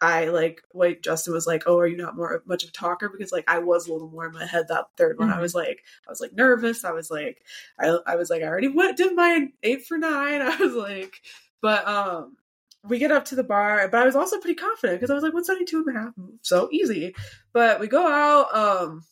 I 0.00 0.26
like 0.26 0.62
wait 0.72 1.02
Justin 1.02 1.34
was 1.34 1.46
like, 1.46 1.64
Oh, 1.66 1.78
are 1.78 1.86
you 1.86 1.96
not 1.96 2.16
more 2.16 2.42
much 2.46 2.62
of 2.62 2.70
a 2.70 2.72
talker? 2.72 3.08
Because 3.08 3.32
like 3.32 3.44
I 3.48 3.58
was 3.58 3.86
a 3.86 3.92
little 3.92 4.08
more 4.10 4.26
in 4.26 4.32
my 4.32 4.46
head 4.46 4.68
that 4.68 4.86
third 4.96 5.18
one. 5.18 5.30
I 5.30 5.36
Mhm. 5.36 5.40
was 5.42 5.54
like 5.54 5.84
I 6.06 6.10
was 6.10 6.20
like 6.20 6.32
nervous. 6.32 6.84
I 6.84 6.92
was 6.92 7.10
like 7.10 7.42
I 7.78 7.98
I 8.06 8.16
was 8.16 8.30
like 8.30 8.42
I 8.42 8.46
already 8.46 8.68
went 8.68 8.96
did 8.96 9.14
my 9.14 9.48
eight 9.62 9.86
for 9.86 9.98
nine. 9.98 10.40
I 10.42 10.56
was 10.56 10.74
like 10.74 11.20
but 11.62 11.86
um 11.86 12.36
we 12.82 12.98
get 12.98 13.12
up 13.12 13.26
to 13.26 13.34
the 13.34 13.44
bar, 13.44 13.88
but 13.88 14.00
I 14.00 14.06
was 14.06 14.16
also 14.16 14.38
pretty 14.40 14.54
confident 14.54 14.98
because 14.98 15.10
I 15.10 15.14
was 15.14 15.22
like, 15.22 15.34
172 15.34 15.84
and 15.86 15.96
a 15.96 16.00
half, 16.00 16.14
so 16.40 16.70
easy. 16.72 17.14
But 17.52 17.78
we 17.78 17.88
go 17.88 18.06
out, 18.06 18.54
um, 18.56 19.04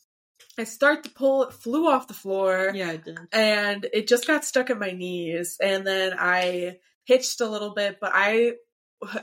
I 0.58 0.64
start 0.64 1.04
to 1.04 1.10
pull, 1.10 1.42
it 1.42 1.52
flew 1.52 1.86
off 1.86 2.08
the 2.08 2.14
floor, 2.14 2.72
yeah, 2.74 2.88
I 2.88 2.96
did. 2.96 3.18
and 3.30 3.86
it 3.92 4.08
just 4.08 4.26
got 4.26 4.46
stuck 4.46 4.70
at 4.70 4.78
my 4.78 4.92
knees. 4.92 5.58
And 5.62 5.86
then 5.86 6.14
I 6.18 6.78
hitched 7.04 7.42
a 7.42 7.46
little 7.46 7.74
bit, 7.74 7.98
but 8.00 8.12
I 8.14 8.54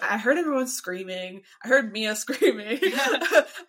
I 0.02 0.18
heard 0.18 0.38
everyone 0.38 0.68
screaming. 0.68 1.42
I 1.64 1.68
heard 1.68 1.92
Mia 1.92 2.16
screaming. 2.16 2.80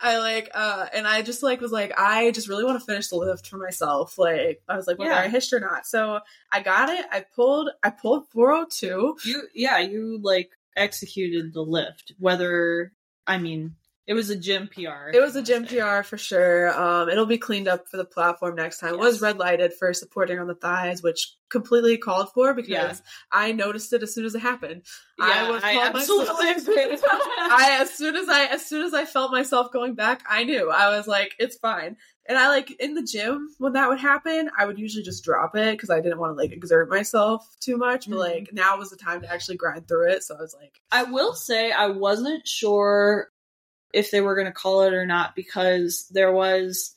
I 0.00 0.18
like 0.18 0.50
uh 0.54 0.86
and 0.94 1.07
I 1.07 1.22
just 1.22 1.42
like 1.42 1.61
was 1.61 1.72
like 1.72 1.92
I 1.98 2.30
just 2.30 2.48
really 2.48 2.64
want 2.64 2.78
to 2.78 2.84
finish 2.86 3.09
the 3.09 3.16
lift 3.16 3.48
for 3.48 3.59
myself. 3.59 4.16
Like 4.18 4.62
I 4.68 4.76
was 4.76 4.86
like 4.86 4.98
whether 4.98 5.11
Yeah. 5.11 5.20
I 5.20 5.28
hitched 5.28 5.52
or 5.52 5.61
not. 5.61 5.86
So 5.86 6.20
I 6.52 6.62
got 6.62 6.90
it. 6.90 7.04
I 7.11 7.24
pulled 7.34 7.70
I 7.82 7.90
pulled 7.90 8.28
402. 8.30 9.16
You, 9.24 9.42
yeah, 9.54 9.78
you 9.78 10.20
like 10.22 10.50
executed 10.76 11.52
the 11.52 11.62
lift. 11.62 12.12
Whether, 12.18 12.92
I 13.26 13.38
mean, 13.38 13.74
it 14.07 14.14
was 14.14 14.30
a 14.30 14.36
gym 14.36 14.68
PR. 14.72 15.11
It 15.12 15.20
was 15.20 15.34
a 15.36 15.42
gym 15.42 15.66
PR 15.66 16.02
for 16.02 16.16
sure. 16.16 16.70
Um, 16.78 17.09
it'll 17.09 17.26
be 17.26 17.38
cleaned 17.38 17.66
up 17.68 17.88
for 17.88 17.96
the 17.96 18.04
platform 18.04 18.54
next 18.54 18.78
time. 18.78 18.94
It 18.94 18.98
was 19.00 19.20
red 19.20 19.38
lighted 19.38 19.72
for 19.74 19.92
supporting 19.92 20.38
on 20.38 20.46
the 20.46 20.54
thighs, 20.54 21.02
which 21.02 21.34
completely 21.48 21.96
called 21.96 22.28
for 22.32 22.54
because 22.54 22.68
Yeah. 22.70 22.94
I 23.32 23.52
noticed 23.52 23.92
it 23.92 24.02
as 24.02 24.14
soon 24.14 24.24
as 24.24 24.34
it 24.34 24.40
happened. 24.40 24.82
Yeah, 25.18 25.26
I 25.46 25.50
was 25.50 25.62
I 25.64 25.80
absolutely 25.86 26.44
myself- 26.90 27.20
I 27.38 27.78
as 27.80 27.90
soon 27.94 28.16
as 28.16 28.28
I 28.28 28.44
as 28.46 28.64
soon 28.66 28.84
as 28.84 28.94
I 28.94 29.04
felt 29.04 29.32
myself 29.32 29.72
going 29.72 29.94
back, 29.94 30.22
I 30.28 30.44
knew. 30.44 30.70
I 30.70 30.96
was 30.96 31.07
like, 31.07 31.34
it's 31.38 31.57
fine. 31.57 31.96
And 32.28 32.36
I 32.36 32.48
like 32.48 32.72
in 32.80 32.94
the 32.94 33.04
gym 33.04 33.48
when 33.59 33.74
that 33.74 33.88
would 33.88 34.00
happen, 34.00 34.50
I 34.59 34.66
would 34.66 34.78
usually 34.78 35.04
just 35.04 35.22
drop 35.24 35.54
it 35.54 35.72
because 35.72 35.90
I 35.90 36.00
didn't 36.00 36.18
want 36.18 36.32
to 36.36 36.42
like 36.42 36.50
exert 36.52 36.90
myself 36.90 37.46
too 37.61 37.76
much. 37.76 38.09
But 38.11 38.18
like 38.18 38.50
now 38.52 38.76
was 38.76 38.90
the 38.90 38.96
time 38.96 39.20
to 39.22 39.32
actually 39.32 39.57
grind 39.57 39.86
through 39.86 40.11
it. 40.11 40.24
So 40.24 40.36
I 40.36 40.40
was 40.42 40.54
like, 40.61 40.80
I 40.90 41.04
will 41.04 41.34
say 41.34 41.70
I 41.70 41.86
wasn't 41.86 42.46
sure 42.46 43.28
if 43.93 44.11
they 44.11 44.20
were 44.20 44.34
going 44.34 44.47
to 44.47 44.53
call 44.53 44.82
it 44.82 44.93
or 44.93 45.07
not 45.07 45.34
because 45.34 46.07
there 46.11 46.32
was 46.32 46.95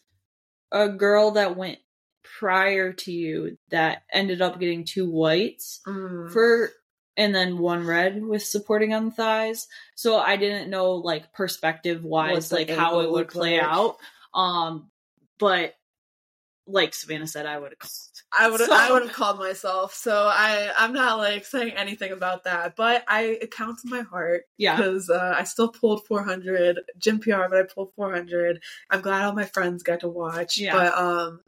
a 0.71 0.89
girl 0.89 1.31
that 1.31 1.57
went 1.57 1.79
prior 2.39 2.93
to 2.93 3.11
you 3.11 3.57
that 3.69 4.03
ended 4.11 4.41
up 4.41 4.59
getting 4.59 4.85
two 4.85 5.09
whites 5.09 5.81
mm, 5.87 6.31
for 6.31 6.71
and 7.17 7.35
then 7.35 7.57
one 7.57 7.85
red 7.85 8.23
with 8.23 8.43
supporting 8.43 8.93
on 8.93 9.05
the 9.05 9.11
thighs. 9.11 9.67
So 9.95 10.17
I 10.17 10.37
didn't 10.37 10.69
know 10.69 10.93
like 10.93 11.33
perspective 11.33 12.03
wise 12.03 12.51
like 12.51 12.69
how 12.69 13.01
it 13.01 13.11
would 13.11 13.27
play 13.27 13.59
like. 13.59 13.67
out. 13.67 13.97
Um 14.33 14.89
but 15.37 15.73
like 16.71 16.93
Savannah 16.93 17.27
said 17.27 17.45
I 17.45 17.57
would 17.57 17.71
have 17.71 17.79
called. 17.79 17.91
I 18.39 18.49
would 18.49 18.59
So- 18.61 18.67
I 18.71 18.91
would 18.91 19.01
have 19.03 19.13
called 19.13 19.39
myself. 19.39 19.93
So 19.95 20.13
I 20.31 20.71
I'm 20.77 20.93
not 20.93 21.17
like 21.17 21.45
saying 21.45 21.71
anything 21.71 22.11
about 22.11 22.43
that, 22.43 22.75
but 22.75 23.03
I 23.07 23.23
it 23.41 23.51
counts 23.51 23.83
in 23.83 23.89
my 23.89 24.01
heart 24.01 24.43
Yeah. 24.57 24.75
because 24.75 25.09
uh, 25.09 25.33
I 25.37 25.43
still 25.45 25.69
pulled 25.69 26.05
400 26.05 26.79
gym 26.99 27.19
PR, 27.19 27.47
but 27.49 27.57
I 27.57 27.63
pulled 27.63 27.93
400. 27.95 28.61
I'm 28.89 29.01
glad 29.01 29.23
all 29.25 29.33
my 29.33 29.45
friends 29.45 29.83
got 29.83 30.01
to 30.01 30.09
watch. 30.09 30.57
Yeah. 30.59 30.73
But 30.73 30.93
um, 30.97 31.41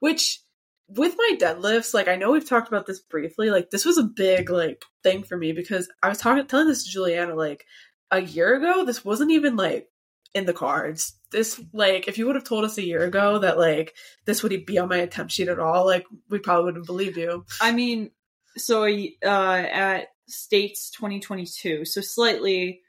which 0.00 0.40
with 0.88 1.14
my 1.16 1.36
deadlifts, 1.40 1.94
like 1.94 2.06
I 2.08 2.16
know 2.16 2.32
we've 2.32 2.48
talked 2.48 2.68
about 2.68 2.86
this 2.86 3.00
briefly. 3.00 3.50
Like 3.50 3.70
this 3.70 3.84
was 3.84 3.98
a 3.98 4.02
big 4.04 4.50
like 4.50 4.84
thing 5.02 5.22
for 5.22 5.36
me 5.36 5.52
because 5.52 5.88
I 6.02 6.08
was 6.08 6.18
talking 6.18 6.46
telling 6.46 6.68
this 6.68 6.84
to 6.84 6.90
Julianna 6.90 7.34
like 7.34 7.64
a 8.10 8.20
year 8.20 8.54
ago. 8.56 8.84
This 8.84 9.04
wasn't 9.04 9.30
even 9.32 9.56
like 9.56 9.88
in 10.34 10.46
the 10.46 10.52
cards. 10.52 11.14
This 11.30 11.60
like 11.72 12.08
if 12.08 12.18
you 12.18 12.26
would 12.26 12.36
have 12.36 12.44
told 12.44 12.64
us 12.64 12.78
a 12.78 12.84
year 12.84 13.04
ago 13.04 13.38
that 13.40 13.58
like 13.58 13.94
this 14.24 14.42
would 14.42 14.66
be 14.66 14.78
on 14.78 14.88
my 14.88 14.98
attempt 14.98 15.32
sheet 15.32 15.48
at 15.48 15.58
all, 15.58 15.84
like 15.86 16.06
we 16.28 16.38
probably 16.38 16.66
wouldn't 16.66 16.86
believe 16.86 17.16
you. 17.16 17.44
I 17.60 17.72
mean, 17.72 18.10
so 18.56 18.84
uh, 18.84 19.26
at 19.26 20.08
States 20.26 20.90
2022, 20.90 21.84
so 21.84 22.00
slightly 22.00 22.82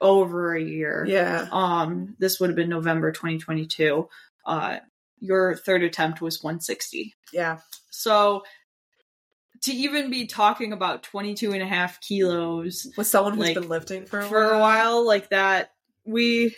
over 0.00 0.54
a 0.54 0.62
year. 0.62 1.04
Yeah. 1.08 1.48
Um, 1.50 2.16
this 2.18 2.40
would 2.40 2.50
have 2.50 2.56
been 2.56 2.68
November 2.68 3.12
2022. 3.12 4.08
Uh, 4.44 4.78
your 5.20 5.56
third 5.56 5.84
attempt 5.84 6.20
was 6.20 6.42
160. 6.42 7.14
Yeah. 7.32 7.58
So 7.90 8.42
to 9.62 9.72
even 9.72 10.10
be 10.10 10.26
talking 10.26 10.72
about 10.72 11.04
22 11.04 11.52
and 11.52 11.62
a 11.62 11.66
half 11.66 12.00
kilos 12.00 12.88
With 12.96 13.06
someone 13.06 13.34
who's 13.34 13.46
Like, 13.46 13.54
been 13.54 13.68
lifting 13.68 14.06
for 14.06 14.20
a 14.20 14.24
for 14.24 14.50
a 14.50 14.58
while 14.58 15.06
like 15.06 15.30
that, 15.30 15.72
we. 16.04 16.56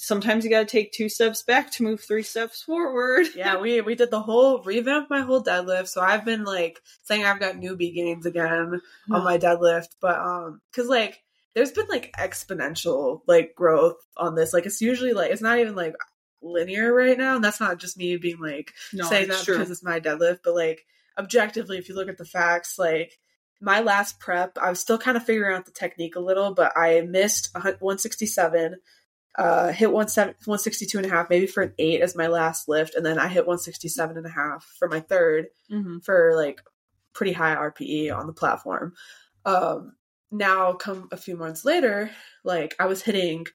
sometimes 0.00 0.44
you 0.44 0.50
got 0.50 0.60
to 0.60 0.64
take 0.64 0.92
two 0.92 1.08
steps 1.08 1.42
back 1.42 1.72
to 1.72 1.82
move 1.82 2.00
three 2.00 2.22
steps 2.22 2.62
forward. 2.62 3.26
yeah, 3.36 3.58
we 3.58 3.80
we 3.80 3.94
did 3.94 4.10
the 4.10 4.22
whole 4.22 4.62
revamp 4.62 5.10
my 5.10 5.20
whole 5.20 5.42
deadlift. 5.42 5.88
So 5.88 6.00
I've 6.00 6.24
been 6.24 6.44
like 6.44 6.80
saying 7.02 7.24
I've 7.24 7.40
got 7.40 7.56
newbie 7.56 7.94
gains 7.94 8.24
again 8.24 8.80
on 9.10 9.24
my 9.24 9.38
deadlift, 9.38 9.88
but 10.00 10.18
um, 10.18 10.60
because 10.70 10.88
like 10.88 11.20
there's 11.54 11.72
been 11.72 11.88
like 11.88 12.14
exponential 12.18 13.20
like 13.26 13.54
growth 13.54 13.96
on 14.16 14.34
this. 14.34 14.52
Like 14.54 14.66
it's 14.66 14.80
usually 14.80 15.12
like 15.12 15.32
it's 15.32 15.42
not 15.42 15.58
even 15.58 15.74
like 15.74 15.94
linear 16.40 16.94
right 16.94 17.18
now, 17.18 17.34
and 17.34 17.44
that's 17.44 17.60
not 17.60 17.78
just 17.78 17.98
me 17.98 18.16
being 18.16 18.40
like 18.40 18.72
no, 18.92 19.04
saying 19.04 19.28
that 19.28 19.44
true. 19.44 19.56
because 19.56 19.70
it's 19.70 19.82
my 19.82 20.00
deadlift, 20.00 20.40
but 20.44 20.54
like 20.54 20.86
objectively, 21.18 21.76
if 21.76 21.88
you 21.88 21.96
look 21.96 22.08
at 22.08 22.18
the 22.18 22.24
facts, 22.24 22.78
like 22.78 23.18
my 23.60 23.80
last 23.80 24.20
prep, 24.20 24.56
I 24.58 24.70
was 24.70 24.80
still 24.80 24.98
kind 24.98 25.16
of 25.16 25.24
figuring 25.24 25.56
out 25.56 25.64
the 25.66 25.72
technique 25.72 26.16
a 26.16 26.20
little, 26.20 26.54
but 26.54 26.72
I 26.76 27.00
missed 27.02 27.50
167, 27.54 28.76
uh, 29.36 29.68
hit 29.72 29.88
17 29.88 30.34
162 30.44 30.98
and 30.98 31.06
a 31.06 31.10
half, 31.10 31.28
maybe 31.30 31.46
for 31.46 31.62
an 31.64 31.74
eight 31.78 32.00
as 32.00 32.14
my 32.16 32.28
last 32.28 32.68
lift, 32.68 32.94
and 32.94 33.04
then 33.04 33.18
I 33.18 33.28
hit 33.28 33.46
167 33.46 34.16
and 34.16 34.26
a 34.26 34.30
half 34.30 34.64
for 34.78 34.88
my 34.88 35.00
third 35.00 35.48
Mhm. 35.70 36.04
for 36.04 36.34
like 36.36 36.60
pretty 37.14 37.32
high 37.32 37.54
RPE 37.56 38.10
on 38.10 38.26
the 38.26 38.32
platform. 38.32 38.94
Um, 39.44 39.96
now, 40.30 40.72
come 40.74 41.08
a 41.10 41.16
few 41.16 41.36
months 41.36 41.64
later, 41.64 42.10
like 42.44 42.76
I 42.78 42.86
was 42.86 43.02
hitting 43.02 43.46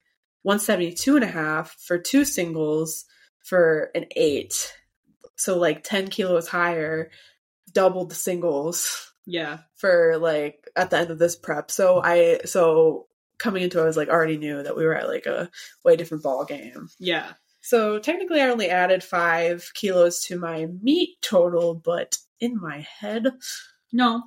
172 0.41 1.15
and 1.15 1.23
a 1.23 1.27
half 1.27 1.71
for 1.79 1.97
two 1.97 2.25
singles 2.25 3.05
for 3.45 3.89
an 3.95 4.05
eight. 4.15 4.75
So, 5.37 5.57
like 5.57 5.83
10 5.83 6.09
kilos 6.09 6.47
higher, 6.47 7.09
doubled 7.71 8.09
the 8.09 8.15
singles 8.15 9.12
Yeah. 9.25 9.59
for 9.75 10.17
like 10.17 10.69
at 10.75 10.89
the 10.89 10.97
end 10.97 11.11
of 11.11 11.19
this 11.19 11.35
prep. 11.35 11.71
So, 11.71 12.01
I, 12.03 12.39
so 12.45 13.07
coming 13.37 13.63
into 13.63 13.79
it, 13.79 13.83
I 13.83 13.85
was 13.85 13.97
like 13.97 14.09
already 14.09 14.37
knew 14.37 14.61
that 14.63 14.75
we 14.77 14.85
were 14.85 14.95
at 14.95 15.07
like 15.07 15.25
a 15.25 15.49
way 15.85 15.95
different 15.95 16.23
ball 16.23 16.45
game. 16.45 16.89
Yeah. 16.99 17.33
So 17.61 17.97
technically, 17.99 18.41
I 18.41 18.49
only 18.49 18.69
added 18.69 19.03
five 19.03 19.69
kilos 19.73 20.23
to 20.25 20.37
my 20.37 20.67
meet 20.81 21.21
total, 21.21 21.73
but 21.75 22.17
in 22.41 22.59
my 22.59 22.85
head, 22.99 23.25
No. 23.93 24.23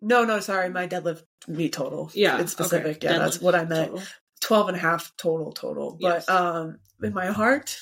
no, 0.00 0.24
no, 0.24 0.38
sorry, 0.40 0.70
my 0.70 0.86
deadlift 0.86 1.22
meet 1.48 1.72
total. 1.72 2.10
Yeah, 2.14 2.38
it's 2.40 2.52
specific. 2.52 2.98
okay. 2.98 3.08
Yeah, 3.12 3.18
that's 3.18 3.40
what 3.40 3.54
I 3.56 3.64
meant. 3.64 3.90
total. 3.90 4.04
12 4.40 4.68
and 4.68 4.76
a 4.76 4.80
half 4.80 5.12
total, 5.16 5.50
total. 5.52 5.98
But 6.00 6.14
Yes. 6.14 6.28
um, 6.28 6.78
in 7.02 7.12
my 7.12 7.26
heart, 7.26 7.76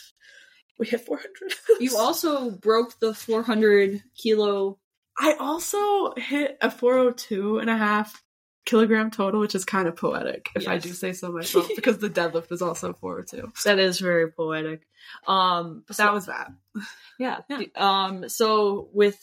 we 0.79 0.87
hit 0.87 1.03
400. 1.05 1.53
You 1.81 1.99
also 1.99 2.51
broke 2.51 2.99
the 2.99 3.13
400 3.13 4.03
kilo. 4.17 4.79
I 5.19 5.35
also 5.35 6.13
hit 6.17 6.59
a 6.61 6.71
402 6.71 7.59
and 7.59 7.71
a 7.71 7.77
half 7.77 8.23
kilogram 8.65 9.11
total, 9.11 9.41
which 9.41 9.55
is 9.55 9.65
kind 9.65 9.87
of 9.89 9.97
poetic, 9.97 10.51
if 10.57 10.67
I 10.69 10.79
do 10.79 10.93
say 10.93 11.13
so 11.13 11.31
myself, 11.33 11.69
because 11.77 11.99
the 11.99 12.11
deadlift 12.11 12.51
is 12.53 12.61
also 12.63 12.93
402. 12.93 13.53
That 13.65 13.79
is 13.79 14.01
very 14.01 14.31
poetic. 14.31 14.83
Um, 15.27 15.85
so- 15.91 16.03
that 16.03 16.13
was 16.13 16.27
that. 16.27 16.53
Yeah. 17.19 17.39
Yeah. 17.49 17.63
Um, 17.77 18.29
so 18.29 18.89
with 18.93 19.19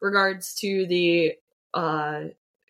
regards 0.00 0.54
to 0.56 0.86
the 0.86 1.34
uh 1.72 2.22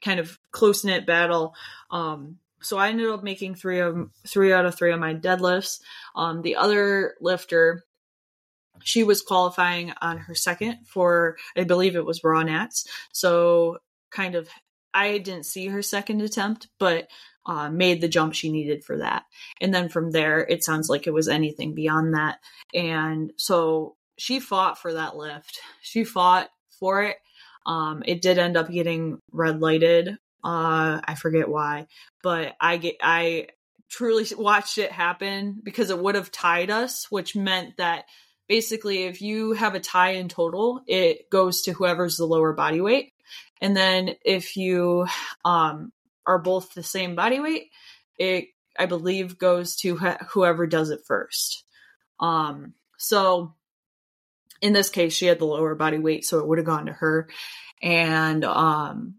kind 0.04 0.20
of 0.20 0.38
close 0.50 0.84
knit 0.84 1.06
battle, 1.06 1.54
um, 1.90 2.36
so 2.60 2.76
I 2.76 2.88
ended 2.90 3.08
up 3.08 3.22
making 3.22 3.54
three 3.54 3.78
of 3.78 4.10
three 4.26 4.52
out 4.52 4.66
of 4.66 4.74
three 4.74 4.92
of 4.92 5.00
my 5.00 5.14
deadlifts. 5.14 5.80
Um, 6.14 6.42
the 6.42 6.56
other 6.56 7.14
lifter, 7.20 7.84
she 8.82 9.02
was 9.02 9.22
qualifying 9.22 9.92
on 10.00 10.18
her 10.18 10.34
second 10.34 10.86
for 10.86 11.36
I 11.56 11.64
believe 11.64 11.96
it 11.96 12.06
was 12.06 12.24
raw 12.24 12.42
nats. 12.42 12.86
So 13.12 13.78
kind 14.10 14.34
of 14.34 14.48
I 14.94 15.18
didn't 15.18 15.46
see 15.46 15.66
her 15.68 15.82
second 15.82 16.22
attempt, 16.22 16.68
but 16.78 17.08
uh, 17.46 17.70
made 17.70 18.00
the 18.00 18.08
jump 18.08 18.34
she 18.34 18.50
needed 18.50 18.84
for 18.84 18.98
that. 18.98 19.24
And 19.60 19.72
then 19.72 19.88
from 19.88 20.10
there, 20.10 20.40
it 20.40 20.64
sounds 20.64 20.88
like 20.88 21.06
it 21.06 21.14
was 21.14 21.28
anything 21.28 21.74
beyond 21.74 22.14
that. 22.14 22.38
And 22.74 23.32
so 23.36 23.96
she 24.18 24.40
fought 24.40 24.78
for 24.78 24.92
that 24.94 25.16
lift. 25.16 25.60
She 25.80 26.04
fought 26.04 26.48
for 26.78 27.02
it. 27.02 27.16
Um, 27.64 28.02
it 28.06 28.22
did 28.22 28.38
end 28.38 28.56
up 28.56 28.70
getting 28.70 29.20
red 29.32 29.60
lighted. 29.60 30.18
Uh, 30.44 31.00
I 31.04 31.16
forget 31.18 31.48
why, 31.48 31.86
but 32.22 32.54
I 32.60 32.76
get 32.76 32.96
I 33.02 33.48
truly 33.88 34.26
watched 34.36 34.78
it 34.78 34.92
happen 34.92 35.60
because 35.62 35.90
it 35.90 35.98
would 35.98 36.14
have 36.14 36.30
tied 36.30 36.70
us, 36.70 37.10
which 37.10 37.34
meant 37.34 37.76
that 37.78 38.04
basically 38.48 39.04
if 39.04 39.20
you 39.22 39.52
have 39.52 39.74
a 39.74 39.80
tie 39.80 40.12
in 40.12 40.28
total, 40.28 40.82
it 40.86 41.30
goes 41.30 41.62
to 41.62 41.72
whoever's 41.72 42.16
the 42.16 42.26
lower 42.26 42.52
body 42.52 42.80
weight. 42.80 43.12
And 43.60 43.76
then 43.76 44.14
if 44.24 44.56
you 44.56 45.06
um, 45.44 45.92
are 46.26 46.38
both 46.38 46.74
the 46.74 46.82
same 46.82 47.14
body 47.14 47.40
weight, 47.40 47.70
it 48.18 48.48
I 48.78 48.86
believe 48.86 49.38
goes 49.38 49.76
to 49.76 49.96
wh- 49.96 50.24
whoever 50.30 50.66
does 50.66 50.90
it 50.90 51.04
first. 51.06 51.64
Um, 52.20 52.74
so 52.96 53.54
in 54.60 54.72
this 54.72 54.90
case, 54.90 55.12
she 55.12 55.26
had 55.26 55.38
the 55.38 55.44
lower 55.46 55.74
body 55.74 55.98
weight, 55.98 56.24
so 56.24 56.38
it 56.38 56.46
would 56.46 56.58
have 56.58 56.66
gone 56.66 56.86
to 56.86 56.92
her. 56.92 57.28
And 57.82 58.44
um, 58.44 59.16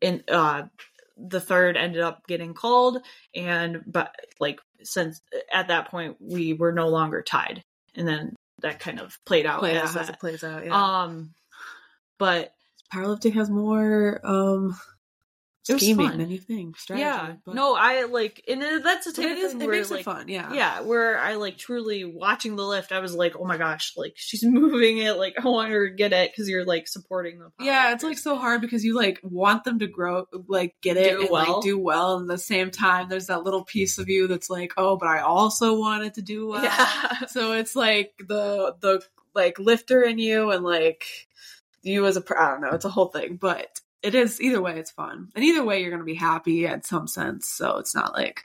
in 0.00 0.22
uh, 0.28 0.64
the 1.16 1.40
third 1.40 1.76
ended 1.76 2.02
up 2.02 2.26
getting 2.26 2.54
called, 2.54 2.98
and 3.34 3.82
but 3.86 4.14
like 4.40 4.60
since 4.82 5.20
at 5.52 5.68
that 5.68 5.90
point 5.90 6.16
we 6.20 6.52
were 6.52 6.72
no 6.72 6.88
longer 6.88 7.22
tied, 7.22 7.64
and 7.98 8.08
then 8.08 8.36
that 8.62 8.80
kind 8.80 9.00
of 9.00 9.18
played 9.26 9.46
out 9.46 9.60
Play 9.60 9.78
as 9.78 9.94
out 9.94 10.02
as 10.02 10.08
it 10.08 10.20
plays 10.20 10.44
out, 10.44 10.64
yeah. 10.64 11.02
Um, 11.02 11.34
but 12.18 12.52
powerlifting 12.92 13.34
has 13.34 13.50
more 13.50 14.20
um 14.24 14.78
scheming 15.76 16.30
you 16.30 16.38
think. 16.38 16.78
Strategy, 16.78 17.04
yeah, 17.04 17.32
but- 17.44 17.54
no, 17.54 17.74
I 17.74 18.04
like, 18.04 18.42
and 18.48 18.62
that's 18.84 19.06
the 19.06 19.12
type 19.12 19.26
it 19.26 19.32
of 19.32 19.38
is. 19.38 19.52
thing 19.52 19.62
It 19.62 19.68
makes 19.70 19.90
like, 19.90 20.00
it 20.00 20.04
fun. 20.04 20.28
Yeah, 20.28 20.52
yeah, 20.52 20.80
where 20.80 21.18
I 21.18 21.34
like 21.34 21.58
truly 21.58 22.04
watching 22.04 22.56
the 22.56 22.64
lift, 22.64 22.92
I 22.92 23.00
was 23.00 23.14
like, 23.14 23.34
oh 23.38 23.44
my 23.44 23.56
gosh, 23.58 23.92
like 23.96 24.14
she's 24.16 24.42
moving 24.44 24.98
it, 24.98 25.12
like 25.18 25.34
I 25.42 25.46
want 25.48 25.70
her 25.70 25.88
to 25.88 25.94
get 25.94 26.12
it 26.12 26.30
because 26.32 26.48
you're 26.48 26.64
like 26.64 26.88
supporting 26.88 27.38
the. 27.38 27.50
Yeah, 27.60 27.92
it's 27.92 28.04
like 28.04 28.18
so 28.18 28.36
hard 28.36 28.60
because 28.60 28.84
you 28.84 28.96
like 28.96 29.20
want 29.22 29.64
them 29.64 29.78
to 29.80 29.86
grow, 29.86 30.26
like 30.48 30.74
get 30.80 30.96
it 30.96 31.10
Do 31.12 31.20
and 31.22 31.30
well. 31.30 31.54
like 31.54 31.62
do 31.62 31.78
well, 31.78 32.16
and 32.18 32.30
at 32.30 32.34
the 32.34 32.38
same 32.42 32.70
time, 32.70 33.08
there's 33.08 33.26
that 33.26 33.44
little 33.44 33.64
piece 33.64 33.98
of 33.98 34.08
you 34.08 34.26
that's 34.28 34.50
like, 34.50 34.72
oh, 34.76 34.96
but 34.96 35.08
I 35.08 35.20
also 35.20 35.78
wanted 35.78 36.14
to 36.14 36.22
do 36.22 36.48
well. 36.48 36.62
yeah, 36.64 37.26
So 37.28 37.52
it's 37.52 37.74
like 37.76 38.12
the 38.18 38.74
the 38.80 39.02
like 39.34 39.58
lifter 39.58 40.02
in 40.02 40.18
you 40.18 40.50
and 40.50 40.64
like 40.64 41.04
you 41.82 42.06
as 42.06 42.16
a 42.16 42.24
I 42.38 42.50
don't 42.50 42.60
know, 42.60 42.70
it's 42.70 42.84
a 42.84 42.88
whole 42.90 43.06
thing, 43.08 43.36
but 43.36 43.80
it 44.02 44.14
is 44.14 44.40
either 44.40 44.60
way, 44.60 44.78
it's 44.78 44.90
fun, 44.90 45.30
and 45.34 45.44
either 45.44 45.64
way, 45.64 45.82
you're 45.82 45.90
gonna 45.90 46.04
be 46.04 46.14
happy 46.14 46.66
at 46.66 46.86
some 46.86 47.06
sense. 47.08 47.48
So 47.48 47.78
it's 47.78 47.94
not 47.94 48.12
like 48.12 48.44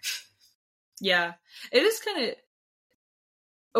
yeah, 0.99 1.33
it 1.71 1.83
is 1.83 1.99
kind 1.99 2.29
of. 2.29 2.35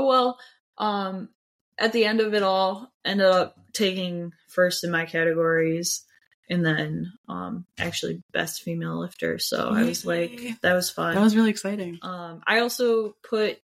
Well, 0.04 0.40
um, 0.78 1.30
at 1.78 1.94
the 1.94 2.06
end 2.06 2.20
of 2.20 2.34
it 2.34 2.44
all, 2.44 2.92
ended 3.06 3.28
up 3.28 3.56
taking 3.74 4.34
first 4.48 4.84
in 4.84 4.92
my 4.92 5.06
categories, 5.06 6.04
and 6.50 6.66
then 6.66 7.14
um 7.30 7.66
actually 7.78 8.22
best 8.32 8.62
female 8.64 9.00
lifter. 9.00 9.40
So 9.40 9.70
I 9.70 9.84
was 9.84 10.06
like, 10.06 10.60
that 10.62 10.74
was 10.74 10.90
fun. 10.90 11.16
that 11.16 11.22
was 11.22 11.36
really 11.36 11.50
exciting. 11.52 12.00
Um, 12.02 12.42
I 12.46 12.60
also 12.60 13.16
put, 13.28 13.60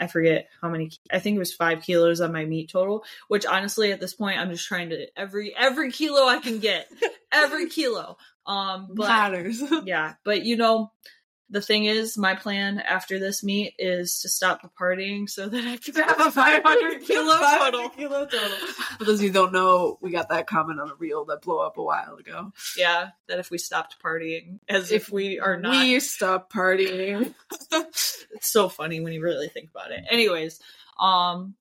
I 0.00 0.06
forget 0.06 0.48
how 0.60 0.68
many. 0.70 0.90
I 1.12 1.18
think 1.18 1.36
it 1.36 1.40
was 1.40 1.52
five 1.52 1.82
kilos 1.82 2.20
on 2.20 2.32
my 2.32 2.44
meet 2.44 2.70
total. 2.70 3.04
Which 3.28 3.44
honestly, 3.46 3.92
at 3.92 4.00
this 4.00 4.14
point, 4.14 4.38
I'm 4.38 4.50
just 4.50 4.66
trying 4.66 4.90
to 4.90 5.06
every 5.16 5.54
every 5.56 5.92
kilo 5.92 6.26
I 6.26 6.38
can 6.38 6.58
get, 6.60 6.90
every 7.34 7.68
kilo. 7.68 8.16
Um, 8.46 8.90
but 8.94 9.08
Matters. 9.08 9.62
yeah, 9.84 10.14
but 10.24 10.44
you 10.44 10.56
know, 10.56 10.92
the 11.50 11.60
thing 11.60 11.84
is, 11.84 12.16
my 12.16 12.34
plan 12.34 12.80
after 12.80 13.18
this 13.18 13.44
meet 13.44 13.74
is 13.78 14.20
to 14.20 14.28
stop 14.28 14.62
the 14.62 14.68
partying 14.68 15.28
so 15.28 15.48
that 15.48 15.64
I 15.64 15.76
can 15.76 15.94
have 15.94 16.28
a 16.28 16.30
500 16.30 17.02
kilo 17.02 17.38
total. 17.38 17.88
kilo 17.90 18.26
total. 18.26 18.56
For 18.98 19.04
those 19.04 19.18
of 19.18 19.22
you 19.22 19.28
who 19.28 19.34
don't 19.34 19.52
know, 19.52 19.98
we 20.00 20.10
got 20.10 20.30
that 20.30 20.46
comment 20.46 20.80
on 20.80 20.90
a 20.90 20.94
reel 20.94 21.26
that 21.26 21.42
blew 21.42 21.58
up 21.58 21.76
a 21.76 21.82
while 21.82 22.16
ago. 22.16 22.52
Yeah, 22.76 23.10
that 23.28 23.38
if 23.38 23.50
we 23.50 23.58
stopped 23.58 23.96
partying, 24.02 24.58
as 24.68 24.90
if 24.90 25.10
we 25.10 25.38
are 25.38 25.58
not. 25.58 25.84
We 25.84 26.00
stop 26.00 26.52
partying. 26.52 27.34
it's 27.72 28.26
so 28.40 28.68
funny 28.68 29.00
when 29.00 29.12
you 29.12 29.22
really 29.22 29.48
think 29.48 29.70
about 29.70 29.92
it. 29.92 30.02
Anyways, 30.10 30.58
um, 30.98 31.54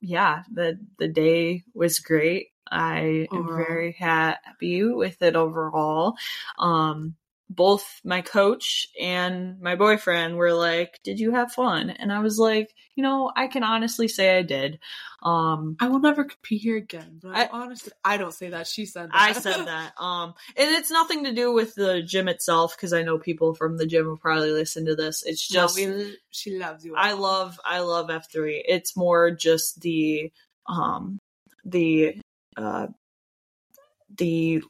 yeah, 0.00 0.42
the 0.52 0.78
the 0.98 1.08
day 1.08 1.64
was 1.74 2.00
great. 2.00 2.48
I 2.70 3.28
am 3.32 3.46
very 3.46 3.92
happy 3.92 4.84
with 4.84 5.22
it 5.22 5.36
overall. 5.36 6.14
Um, 6.58 7.16
both 7.50 8.00
my 8.04 8.20
coach 8.20 8.88
and 9.00 9.58
my 9.60 9.74
boyfriend 9.74 10.36
were 10.36 10.52
like, 10.52 11.00
"Did 11.02 11.18
you 11.18 11.32
have 11.32 11.52
fun?" 11.52 11.88
And 11.90 12.12
I 12.12 12.18
was 12.20 12.38
like, 12.38 12.74
"You 12.94 13.02
know, 13.02 13.32
I 13.34 13.46
can 13.46 13.64
honestly 13.64 14.06
say 14.06 14.36
I 14.36 14.42
did." 14.42 14.78
Um, 15.22 15.76
I 15.80 15.88
will 15.88 16.00
never 16.00 16.24
compete 16.24 16.60
here 16.60 16.76
again. 16.76 17.20
But 17.22 17.34
I, 17.34 17.48
honestly, 17.50 17.92
I 18.04 18.18
don't 18.18 18.34
say 18.34 18.50
that. 18.50 18.66
She 18.66 18.84
said 18.84 19.10
that. 19.10 19.14
I 19.14 19.32
said 19.32 19.64
that. 19.66 19.94
Um, 19.98 20.34
and 20.56 20.70
it's 20.76 20.90
nothing 20.90 21.24
to 21.24 21.32
do 21.32 21.52
with 21.52 21.74
the 21.74 22.02
gym 22.02 22.28
itself 22.28 22.76
because 22.76 22.92
I 22.92 23.02
know 23.02 23.18
people 23.18 23.54
from 23.54 23.78
the 23.78 23.86
gym 23.86 24.06
will 24.06 24.18
probably 24.18 24.52
listen 24.52 24.84
to 24.86 24.94
this. 24.94 25.22
It's 25.24 25.50
No, 25.52 25.62
just 25.62 25.76
we- 25.76 26.18
she 26.30 26.58
loves 26.58 26.84
you. 26.84 26.94
I 26.96 27.12
love 27.12 27.58
I 27.64 27.80
love 27.80 28.10
F 28.10 28.30
three. 28.30 28.62
It's 28.66 28.96
more 28.96 29.30
just 29.30 29.80
the 29.80 30.30
um 30.66 31.18
the 31.64 32.20
uh 32.64 32.86
the 34.16 34.62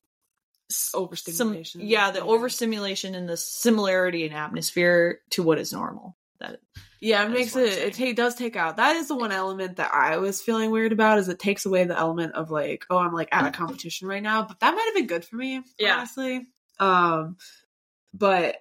s- 0.71 0.91
some 0.93 1.03
overstimulation. 1.05 1.81
yeah 1.83 2.11
the 2.11 2.23
overstimulation 2.23 3.15
and 3.15 3.29
the 3.29 3.37
similarity 3.37 4.25
in 4.25 4.33
atmosphere 4.33 5.21
to 5.31 5.43
what 5.43 5.59
is 5.59 5.73
normal. 5.73 6.17
that 6.41 6.61
Yeah, 7.01 7.25
it 7.25 7.31
makes 7.31 7.55
it. 7.57 7.79
It 7.79 7.95
ta- 7.95 8.21
does 8.21 8.35
take 8.35 8.57
out. 8.57 8.77
That 8.79 8.97
is 8.97 9.09
the 9.09 9.17
one 9.17 9.31
element 9.33 9.77
that 9.77 9.93
I 9.95 10.17
was 10.19 10.43
feeling 10.43 10.71
weird 10.73 10.93
about. 10.93 11.19
Is 11.19 11.29
it 11.29 11.39
takes 11.39 11.65
away 11.67 11.85
the 11.85 11.97
element 11.99 12.35
of 12.35 12.51
like, 12.51 12.85
oh, 12.91 12.99
I'm 12.99 13.13
like 13.15 13.29
at 13.33 13.47
a 13.47 13.51
competition 13.53 14.09
right 14.09 14.23
now. 14.23 14.43
But 14.43 14.59
that 14.61 14.75
might 14.75 14.85
have 14.87 14.95
been 14.95 15.07
good 15.07 15.25
for 15.25 15.37
me, 15.37 15.63
Yeah. 15.79 15.97
honestly. 15.97 16.47
Um, 16.81 17.37
but 18.13 18.57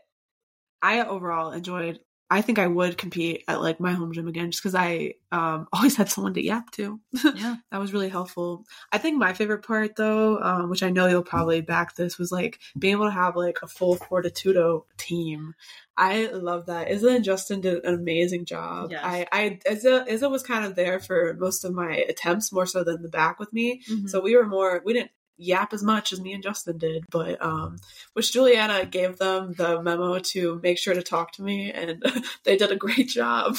I 0.81 1.01
overall 1.03 1.51
enjoyed. 1.51 1.99
I 2.29 2.41
think 2.41 2.59
I 2.59 2.67
would 2.67 2.97
compete 2.97 3.43
at 3.47 3.61
like 3.61 3.79
my 3.79 3.93
home 3.93 4.11
gym 4.11 4.27
again, 4.27 4.51
just 4.51 4.61
because 4.61 4.75
I 4.75 5.13
um 5.31 5.67
always 5.73 5.95
had 5.95 6.09
someone 6.09 6.33
to 6.33 6.43
yap 6.43 6.71
to. 6.71 6.99
yeah 7.35 7.55
that 7.71 7.79
was 7.79 7.93
really 7.93 8.09
helpful. 8.09 8.65
I 8.91 8.97
think 8.97 9.17
my 9.17 9.33
favorite 9.33 9.65
part, 9.65 9.95
though, 9.95 10.39
um, 10.39 10.69
which 10.69 10.83
I 10.83 10.89
know 10.89 11.07
you'll 11.07 11.23
probably 11.23 11.61
back 11.61 11.95
this, 11.95 12.17
was 12.17 12.31
like 12.31 12.59
being 12.77 12.93
able 12.93 13.05
to 13.05 13.11
have 13.11 13.35
like 13.35 13.59
a 13.63 13.67
full 13.67 13.95
Fortitudo 13.97 14.83
team. 14.97 15.53
I 15.97 16.27
love 16.27 16.67
that. 16.67 16.89
Izza 16.89 17.15
and 17.15 17.25
Justin 17.25 17.59
did 17.61 17.83
an 17.83 17.95
amazing 17.95 18.45
job. 18.45 18.91
Yes. 18.91 19.01
I, 19.03 19.25
I 19.31 19.59
Izza, 19.67 20.07
Izza 20.07 20.29
was 20.29 20.43
kind 20.43 20.63
of 20.63 20.75
there 20.75 20.99
for 20.99 21.35
most 21.39 21.65
of 21.65 21.73
my 21.73 21.95
attempts, 21.95 22.51
more 22.51 22.67
so 22.67 22.83
than 22.83 23.01
the 23.01 23.09
back 23.09 23.39
with 23.39 23.51
me. 23.51 23.81
Mhm. 23.89 24.07
So 24.07 24.21
we 24.21 24.35
were 24.35 24.45
more. 24.45 24.81
We 24.85 24.93
didn't 24.93 25.09
yap 25.37 25.73
as 25.73 25.83
much 25.83 26.11
as 26.11 26.19
me 26.19 26.33
and 26.33 26.43
Justin 26.43 26.77
did, 26.77 27.05
but 27.11 27.41
um, 27.41 27.77
which 28.13 28.33
Julianna 28.33 28.85
gave 28.85 29.17
them 29.17 29.53
the 29.53 29.81
memo 29.81 30.19
to 30.19 30.59
make 30.61 30.77
sure 30.77 30.93
to 30.93 31.03
talk 31.03 31.33
to 31.33 31.43
me, 31.43 31.71
and 31.71 32.03
they 32.43 32.57
did 32.57 32.71
a 32.71 32.75
great 32.75 33.09
job. 33.09 33.55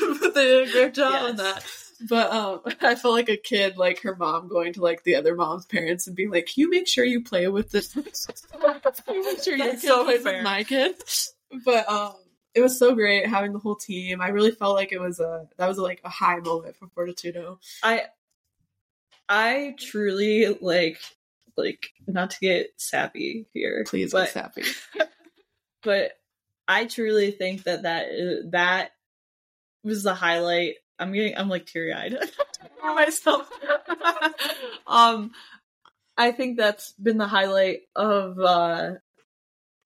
they 0.34 0.44
did 0.44 0.68
a 0.68 0.72
great 0.72 0.94
job 0.94 1.30
on 1.30 1.36
that. 1.36 1.64
But 2.08 2.32
um, 2.32 2.60
I 2.80 2.94
felt 2.94 3.14
like 3.14 3.28
a 3.28 3.36
kid, 3.36 3.76
like 3.76 4.02
her 4.02 4.16
mom 4.16 4.48
going 4.48 4.72
to 4.74 4.82
like 4.82 5.04
the 5.04 5.16
other 5.16 5.34
mom's 5.34 5.66
parents 5.66 6.06
and 6.06 6.16
being 6.16 6.30
like, 6.30 6.46
"Can 6.46 6.62
you 6.62 6.70
make 6.70 6.88
sure 6.88 7.04
you 7.04 7.22
play 7.22 7.48
with 7.48 7.70
this? 7.70 7.92
Can 7.92 8.02
you 8.02 8.06
make 8.06 9.44
sure 9.44 9.58
That's 9.58 9.82
so 9.82 10.04
fair. 10.06 10.36
with 10.36 10.44
my 10.44 10.64
kid." 10.64 10.94
But 11.64 11.88
um, 11.88 12.14
it 12.54 12.60
was 12.60 12.78
so 12.78 12.94
great 12.94 13.26
having 13.26 13.52
the 13.52 13.58
whole 13.58 13.76
team. 13.76 14.20
I 14.20 14.28
really 14.28 14.50
felt 14.50 14.74
like 14.74 14.92
it 14.92 15.00
was 15.00 15.20
a 15.20 15.48
that 15.56 15.68
was 15.68 15.78
like 15.78 16.00
a 16.04 16.08
high 16.08 16.38
moment 16.38 16.76
for 16.76 16.86
Fortitudo. 16.88 17.58
I 17.82 18.04
I 19.28 19.74
truly 19.78 20.56
like 20.60 20.98
like 21.56 21.90
not 22.06 22.30
to 22.30 22.40
get 22.40 22.70
sappy 22.76 23.46
here, 23.52 23.84
Please 23.86 24.12
but 24.12 24.26
be 24.26 24.30
sappy. 24.30 24.64
but 25.82 26.12
I 26.66 26.86
truly 26.86 27.30
think 27.30 27.64
that 27.64 27.82
that 27.82 28.08
is, 28.10 28.50
that 28.52 28.92
was 29.82 30.02
the 30.02 30.14
highlight. 30.14 30.76
I'm 30.98 31.12
getting 31.12 31.36
I'm 31.36 31.48
like 31.48 31.66
teary 31.66 31.92
eyed 31.92 32.16
myself. 32.82 33.50
um, 34.86 35.32
I 36.16 36.32
think 36.32 36.56
that's 36.56 36.92
been 36.92 37.18
the 37.18 37.26
highlight 37.26 37.80
of 37.96 38.38
uh 38.38 38.92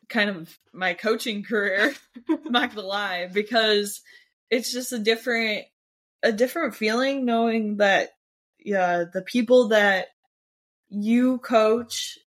kind 0.09 0.31
of 0.31 0.59
my 0.73 0.95
coaching 0.95 1.43
career. 1.43 1.95
I'm 2.29 2.53
not 2.53 2.75
gonna 2.75 2.87
lie 2.87 3.29
because 3.33 4.03
it's 4.51 4.73
just 4.73 4.93
a 4.93 4.99
different 4.99 5.65
a 6.23 6.33
different 6.33 6.75
feeling 6.75 7.25
knowing 7.25 7.77
that 7.79 8.11
yeah 8.59 9.05
the 9.12 9.23
people 9.23 9.69
that 9.69 10.09
you 10.95 11.38
coach 11.38 12.18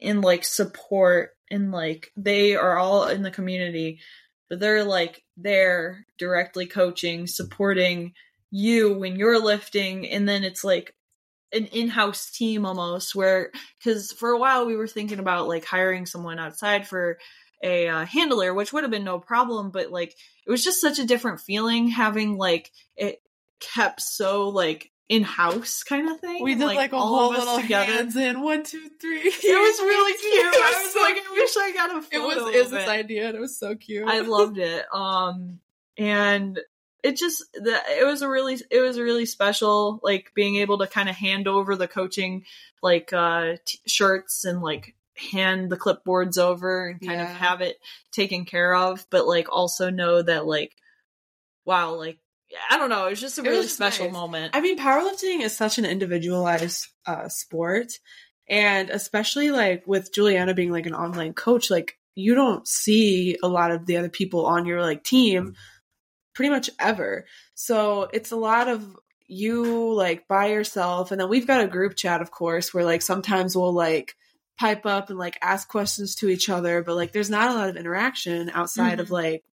and 0.00 0.22
like 0.22 0.44
support 0.44 1.30
and 1.50 1.70
like 1.70 2.10
they 2.16 2.56
are 2.56 2.78
all 2.78 3.08
in 3.08 3.22
the 3.22 3.30
community 3.30 4.00
but 4.48 4.60
they're 4.60 4.84
like 4.84 5.22
there 5.36 6.06
directly 6.18 6.66
coaching 6.66 7.26
supporting 7.26 8.12
you 8.50 8.98
when 8.98 9.16
you're 9.16 9.42
lifting 9.42 10.08
and 10.08 10.28
then 10.28 10.44
it's 10.44 10.64
like 10.64 10.94
an 11.52 11.66
in-house 11.66 12.30
team 12.30 12.64
almost 12.64 13.14
where 13.14 13.50
because 13.78 14.12
for 14.12 14.30
a 14.30 14.38
while 14.38 14.66
we 14.66 14.76
were 14.76 14.88
thinking 14.88 15.18
about 15.18 15.48
like 15.48 15.64
hiring 15.64 16.06
someone 16.06 16.38
outside 16.38 16.86
for 16.86 17.18
a 17.62 17.88
uh, 17.88 18.04
handler 18.04 18.52
which 18.52 18.72
would 18.72 18.82
have 18.84 18.90
been 18.90 19.04
no 19.04 19.18
problem 19.18 19.70
but 19.70 19.90
like 19.90 20.14
it 20.46 20.50
was 20.50 20.64
just 20.64 20.80
such 20.80 20.98
a 20.98 21.06
different 21.06 21.40
feeling 21.40 21.88
having 21.88 22.36
like 22.36 22.70
it 22.96 23.20
kept 23.60 24.00
so 24.00 24.48
like 24.48 24.90
in-house 25.08 25.84
kind 25.84 26.08
of 26.10 26.18
thing 26.20 26.42
We 26.42 26.54
did 26.56 26.64
like, 26.64 26.92
a 26.92 26.96
all 26.96 27.06
whole 27.06 27.30
of 27.30 27.36
us 27.38 27.44
little 27.46 27.58
hands 27.60 28.16
in 28.16 28.40
one, 28.40 28.64
two, 28.64 28.88
three. 29.00 29.20
it 29.20 29.34
was 29.34 29.78
really 29.80 30.18
cute 30.20 30.54
i 30.54 30.82
was 30.84 30.96
like 30.96 31.16
i 31.16 31.32
wish 31.32 31.56
i 31.56 31.72
got 31.72 31.94
a 31.94 31.98
it 32.16 32.20
photo 32.20 32.26
was 32.44 32.48
of 32.48 32.54
Iz's 32.54 32.72
it. 32.72 32.88
idea, 32.88 33.28
and 33.28 33.36
it 33.36 33.40
was 33.40 33.56
so 33.58 33.76
cute. 33.76 34.06
I 34.08 34.20
loved 34.20 34.58
it. 34.58 34.84
Um, 34.92 35.60
and 35.96 36.58
it 37.04 37.16
just 37.16 37.44
the 37.54 37.78
it 38.00 38.04
was 38.04 38.22
a 38.22 38.28
really 38.28 38.58
it 38.70 38.80
was 38.80 38.96
a 38.96 39.02
really 39.02 39.26
special 39.26 40.00
like 40.02 40.32
being 40.34 40.56
able 40.56 40.78
to 40.78 40.88
kind 40.88 41.08
of 41.08 41.14
hand 41.14 41.46
over 41.46 41.76
the 41.76 41.86
coaching 41.86 42.44
like 42.82 43.12
uh 43.12 43.52
t- 43.64 43.78
shirts 43.86 44.44
and 44.44 44.60
like 44.60 44.96
hand 45.32 45.70
the 45.70 45.76
clipboards 45.76 46.36
over 46.36 46.88
and 46.88 47.00
kind 47.00 47.20
of 47.20 47.28
have 47.28 47.60
it 47.60 47.78
taken 48.10 48.44
care 48.44 48.74
of, 48.74 49.06
but 49.10 49.26
like 49.26 49.46
also 49.50 49.88
know 49.88 50.20
that 50.20 50.46
like 50.46 50.72
wow 51.64 51.94
like 51.94 52.18
I 52.70 52.78
don't 52.78 52.90
know 52.90 53.06
it 53.06 53.10
was 53.10 53.20
just 53.20 53.38
a 53.38 53.42
It 53.42 53.48
really 53.48 53.66
special 53.66 54.06
nice. 54.06 54.12
moment. 54.12 54.56
I 54.56 54.60
mean, 54.60 54.78
powerlifting 54.78 55.42
is 55.42 55.56
such 55.56 55.78
an 55.78 55.84
individualized 55.84 56.86
uh, 57.06 57.28
sport, 57.28 57.92
and 58.48 58.90
especially 58.90 59.50
like 59.50 59.86
with 59.86 60.12
Julianna 60.12 60.54
being 60.54 60.70
like 60.70 60.86
an 60.86 60.94
online 60.94 61.34
coach, 61.34 61.70
like 61.70 61.98
you 62.14 62.34
don't 62.34 62.66
see 62.66 63.36
a 63.42 63.48
lot 63.48 63.70
of 63.70 63.86
the 63.86 63.96
other 63.98 64.08
people 64.08 64.46
on 64.46 64.66
your 64.66 64.80
like 64.80 65.04
team 65.04 65.54
pretty 66.34 66.50
much 66.50 66.70
ever. 66.78 67.26
So 67.54 68.08
it's 68.12 68.30
a 68.30 68.36
lot 68.36 68.68
of 68.68 68.96
you 69.26 69.92
like 69.92 70.28
by 70.28 70.46
yourself, 70.46 71.10
and 71.10 71.20
then 71.20 71.28
we've 71.28 71.46
got 71.46 71.64
a 71.64 71.68
group 71.68 71.96
chat, 71.96 72.20
of 72.22 72.30
course, 72.30 72.72
where 72.72 72.84
like 72.84 73.02
sometimes 73.02 73.56
we'll 73.56 73.72
like 73.72 74.14
pipe 74.58 74.86
up 74.86 75.10
and 75.10 75.18
like 75.18 75.38
ask 75.42 75.68
questions 75.68 76.14
to 76.16 76.28
each 76.28 76.48
other, 76.48 76.82
but 76.82 76.96
like 76.96 77.12
there's 77.12 77.28
not 77.30 77.50
a 77.50 77.54
lot 77.54 77.68
of 77.68 77.76
interaction 77.76 78.50
outside 78.50 79.00
of 79.00 79.10
like 79.10 79.44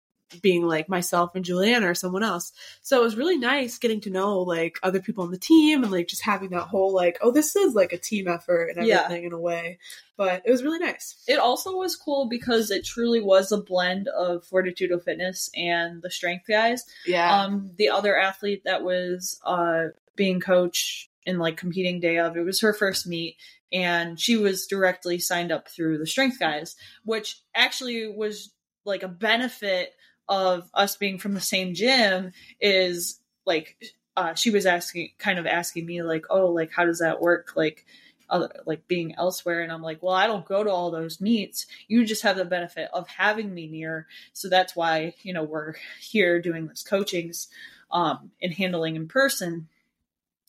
being 0.40 0.62
like 0.66 0.88
myself 0.88 1.34
and 1.34 1.44
Julianna 1.44 1.90
or 1.90 1.94
someone 1.94 2.22
else. 2.22 2.52
So 2.82 3.00
it 3.00 3.04
was 3.04 3.16
really 3.16 3.36
nice 3.36 3.78
getting 3.78 4.00
to 4.02 4.10
know 4.10 4.40
like 4.40 4.78
other 4.82 5.00
people 5.00 5.24
on 5.24 5.30
the 5.30 5.38
team 5.38 5.82
and 5.82 5.92
like 5.92 6.08
just 6.08 6.22
having 6.22 6.50
that 6.50 6.62
whole 6.68 6.94
like, 6.94 7.18
oh, 7.20 7.30
this 7.30 7.54
is 7.56 7.74
like 7.74 7.92
a 7.92 7.98
team 7.98 8.28
effort 8.28 8.72
and 8.76 8.86
Yeah. 8.86 9.02
everything 9.04 9.24
in 9.24 9.32
a 9.32 9.38
way. 9.40 9.78
But 10.16 10.42
it 10.44 10.50
was 10.50 10.62
really 10.62 10.78
nice. 10.78 11.22
it 11.26 11.38
also 11.38 11.76
was 11.76 11.96
cool 11.96 12.28
because 12.28 12.70
it 12.70 12.84
truly 12.84 13.20
was 13.20 13.50
a 13.50 13.60
blend 13.60 14.08
of 14.08 14.44
Fortitudo 14.44 15.02
Fitness 15.02 15.50
and 15.56 16.00
the 16.02 16.10
Strength 16.10 16.46
guys. 16.48 16.84
Yeah. 17.06 17.42
um 17.44 17.72
the 17.76 17.88
other 17.90 18.16
athlete 18.16 18.62
that 18.64 18.82
was 18.84 19.40
uh 19.44 19.86
being 20.16 20.40
coached 20.40 21.08
in 21.24 21.38
like 21.38 21.56
competing 21.56 22.00
day 22.00 22.18
of 22.18 22.36
it 22.36 22.42
was 22.42 22.60
her 22.60 22.72
first 22.72 23.06
meet 23.06 23.36
and 23.72 24.20
she 24.20 24.36
was 24.36 24.66
directly 24.66 25.18
signed 25.18 25.50
up 25.50 25.68
through 25.68 25.96
the 25.96 26.06
strength 26.06 26.38
guys 26.38 26.76
which 27.04 27.38
actually 27.54 28.06
was 28.08 28.52
like 28.84 29.02
a 29.02 29.08
benefit 29.08 29.94
of 30.28 30.70
us 30.74 30.96
being 30.96 31.18
from 31.18 31.34
the 31.34 31.40
same 31.40 31.74
gym 31.74 32.32
is 32.60 33.20
like 33.44 33.76
uh 34.16 34.34
she 34.34 34.50
was 34.50 34.66
asking 34.66 35.10
kind 35.18 35.38
of 35.38 35.46
asking 35.46 35.84
me 35.84 36.02
like 36.02 36.24
oh 36.30 36.46
like 36.46 36.70
how 36.72 36.84
does 36.84 37.00
that 37.00 37.20
work 37.20 37.52
like 37.56 37.84
other 38.30 38.50
like 38.66 38.88
being 38.88 39.14
elsewhere? 39.16 39.60
And 39.60 39.70
I'm 39.70 39.82
like 39.82 40.02
well 40.02 40.14
I 40.14 40.26
don't 40.26 40.46
go 40.46 40.64
to 40.64 40.70
all 40.70 40.90
those 40.90 41.20
meets. 41.20 41.66
You 41.88 42.04
just 42.04 42.22
have 42.22 42.36
the 42.36 42.44
benefit 42.44 42.88
of 42.92 43.08
having 43.08 43.52
me 43.52 43.66
near. 43.66 44.06
So 44.32 44.48
that's 44.48 44.74
why 44.74 45.14
you 45.22 45.32
know 45.32 45.44
we're 45.44 45.74
here 46.00 46.40
doing 46.40 46.66
this 46.66 46.82
coachings 46.82 47.48
um 47.90 48.30
and 48.40 48.52
handling 48.52 48.96
in 48.96 49.08
person. 49.08 49.68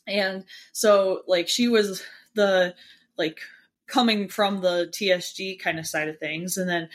And 0.07 0.45
so 0.71 1.23
like 1.27 1.49
she 1.49 1.67
was 1.67 2.03
the 2.35 2.75
like 3.17 3.39
coming 3.87 4.27
from 4.27 4.61
the 4.61 4.89
tsg 4.91 5.59
kind 5.59 5.79
of 5.79 5.87
side 5.87 6.07
of 6.07 6.19
things. 6.19 6.57
And 6.57 6.69
then 6.69 6.89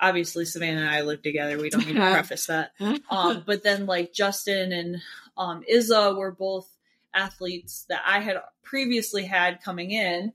obviously 0.00 0.44
savannah 0.44 0.80
and 0.80 0.90
i 0.90 1.00
live 1.02 1.22
together. 1.22 1.58
We 1.58 1.70
don't 1.70 1.86
need 1.86 1.94
to 1.94 2.10
preface 2.12 2.46
that. 2.46 2.72
Um 3.10 3.44
but 3.46 3.62
then 3.62 3.86
like 3.86 4.12
justin 4.12 4.72
and 4.72 5.02
um 5.36 5.62
izza 5.72 6.16
were 6.16 6.32
both 6.32 6.68
athletes 7.14 7.86
that 7.88 8.02
i 8.06 8.20
had 8.20 8.36
previously 8.62 9.24
had 9.24 9.62
coming 9.62 9.90
in 9.90 10.32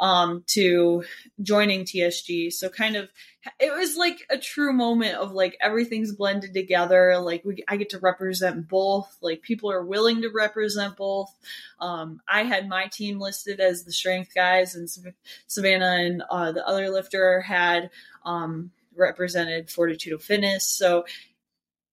um 0.00 0.42
to 0.48 1.04
joining 1.40 1.84
tsg 1.84 2.52
so 2.52 2.68
kind 2.68 2.96
of 2.96 3.08
it 3.60 3.72
was 3.74 3.96
like 3.96 4.26
a 4.30 4.38
true 4.38 4.72
moment 4.72 5.16
of 5.16 5.32
like 5.32 5.56
everything's 5.60 6.12
blended 6.12 6.54
together. 6.54 7.18
Like 7.18 7.44
we 7.44 7.62
i 7.68 7.76
get 7.76 7.90
to 7.90 7.98
represent 7.98 8.68
both. 8.68 9.16
Like 9.20 9.42
people 9.42 9.70
are 9.70 9.84
willing 9.84 10.22
to 10.22 10.30
represent 10.30 10.96
both. 10.96 11.30
Um 11.78 12.20
i 12.28 12.42
had 12.44 12.68
my 12.68 12.86
team 12.86 13.18
listed 13.18 13.60
as 13.60 13.84
the 13.84 13.92
strength 13.92 14.34
guys 14.34 14.74
and 14.74 14.88
savannah 15.46 15.96
and 15.98 16.22
uh 16.30 16.52
the 16.52 16.66
other 16.66 16.90
lifter 16.90 17.40
had 17.40 17.90
um 18.24 18.70
represented 18.96 19.70
fortitude 19.70 20.20
fitness 20.22 20.68
so 20.68 21.04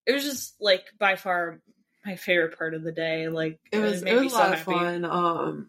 it 0.05 0.11
was 0.13 0.23
just 0.23 0.55
like 0.61 0.85
by 0.99 1.15
far 1.15 1.59
my 2.05 2.15
favorite 2.15 2.57
part 2.57 2.73
of 2.73 2.83
the 2.83 2.91
day 2.91 3.27
like 3.27 3.59
it 3.71 3.79
was 3.79 4.01
it 4.03 4.13
was 4.15 4.27
a 4.27 4.29
so 4.29 4.37
lot 4.37 4.53
of 4.53 4.59
happy. 4.59 4.71
fun. 4.71 5.05
Um 5.05 5.67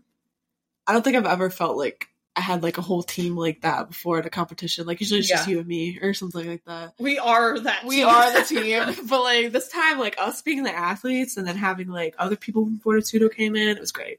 I 0.86 0.92
don't 0.94 1.02
think 1.02 1.16
I've 1.16 1.26
ever 1.26 1.50
felt 1.50 1.76
like 1.76 2.08
I 2.34 2.40
had 2.40 2.62
like 2.62 2.78
a 2.78 2.82
whole 2.82 3.02
team 3.02 3.36
like 3.36 3.60
that 3.60 3.88
before 3.90 4.18
at 4.18 4.24
a 4.26 4.30
competition. 4.30 4.86
Like 4.86 5.00
usually 5.00 5.20
it's 5.20 5.28
just 5.28 5.46
you 5.46 5.58
and 5.58 5.68
me 5.68 5.98
or 6.00 6.14
something 6.14 6.44
like 6.48 6.64
that. 6.64 6.94
we 6.98 7.18
are 7.18 7.58
that 7.60 7.84
We 7.84 7.96
team. 7.96 8.06
are 8.08 8.32
the 8.32 8.44
team. 8.48 9.06
but 9.06 9.22
like 9.22 9.52
this 9.52 9.68
time, 9.68 9.98
like 9.98 10.16
us 10.18 10.40
being 10.40 10.62
the 10.62 10.74
athletes 10.74 11.36
and 11.36 11.46
then 11.46 11.56
having 11.56 11.88
like 11.88 12.14
other 12.18 12.34
people 12.36 12.64
from 12.64 12.80
Fortitudo 12.80 13.30
came 13.32 13.54
in, 13.54 13.68
it 13.68 13.78
was 13.78 13.92
great. 13.92 14.18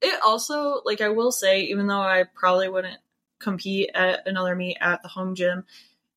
it 0.00 0.18
also 0.24 0.80
like 0.86 1.00
i 1.02 1.10
will 1.10 1.30
say 1.30 1.60
even 1.64 1.86
though 1.86 2.00
i 2.00 2.24
probably 2.34 2.68
wouldn't 2.70 2.98
compete 3.38 3.90
at 3.94 4.26
another 4.26 4.56
meet 4.56 4.78
at 4.80 5.02
the 5.02 5.08
home 5.08 5.34
gym 5.34 5.64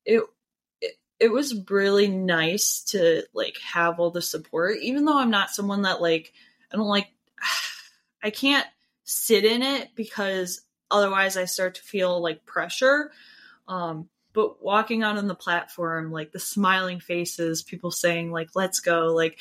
it, 0.06 0.22
it 1.18 1.32
was 1.32 1.62
really 1.70 2.08
nice 2.08 2.82
to 2.82 3.22
like 3.32 3.56
have 3.72 3.98
all 3.98 4.10
the 4.10 4.22
support 4.22 4.78
even 4.82 5.04
though 5.04 5.18
i'm 5.18 5.30
not 5.30 5.50
someone 5.50 5.82
that 5.82 6.00
like 6.00 6.32
i 6.72 6.76
don't 6.76 6.86
like 6.86 7.08
i 8.22 8.30
can't 8.30 8.66
sit 9.04 9.44
in 9.44 9.62
it 9.62 9.90
because 9.94 10.62
otherwise 10.90 11.36
i 11.36 11.44
start 11.44 11.76
to 11.76 11.82
feel 11.82 12.20
like 12.20 12.46
pressure 12.46 13.10
um 13.68 14.08
but 14.32 14.62
walking 14.62 15.02
out 15.02 15.16
on 15.16 15.28
the 15.28 15.34
platform 15.34 16.10
like 16.10 16.32
the 16.32 16.38
smiling 16.38 17.00
faces 17.00 17.62
people 17.62 17.90
saying 17.90 18.30
like 18.30 18.50
let's 18.54 18.80
go 18.80 19.14
like 19.14 19.38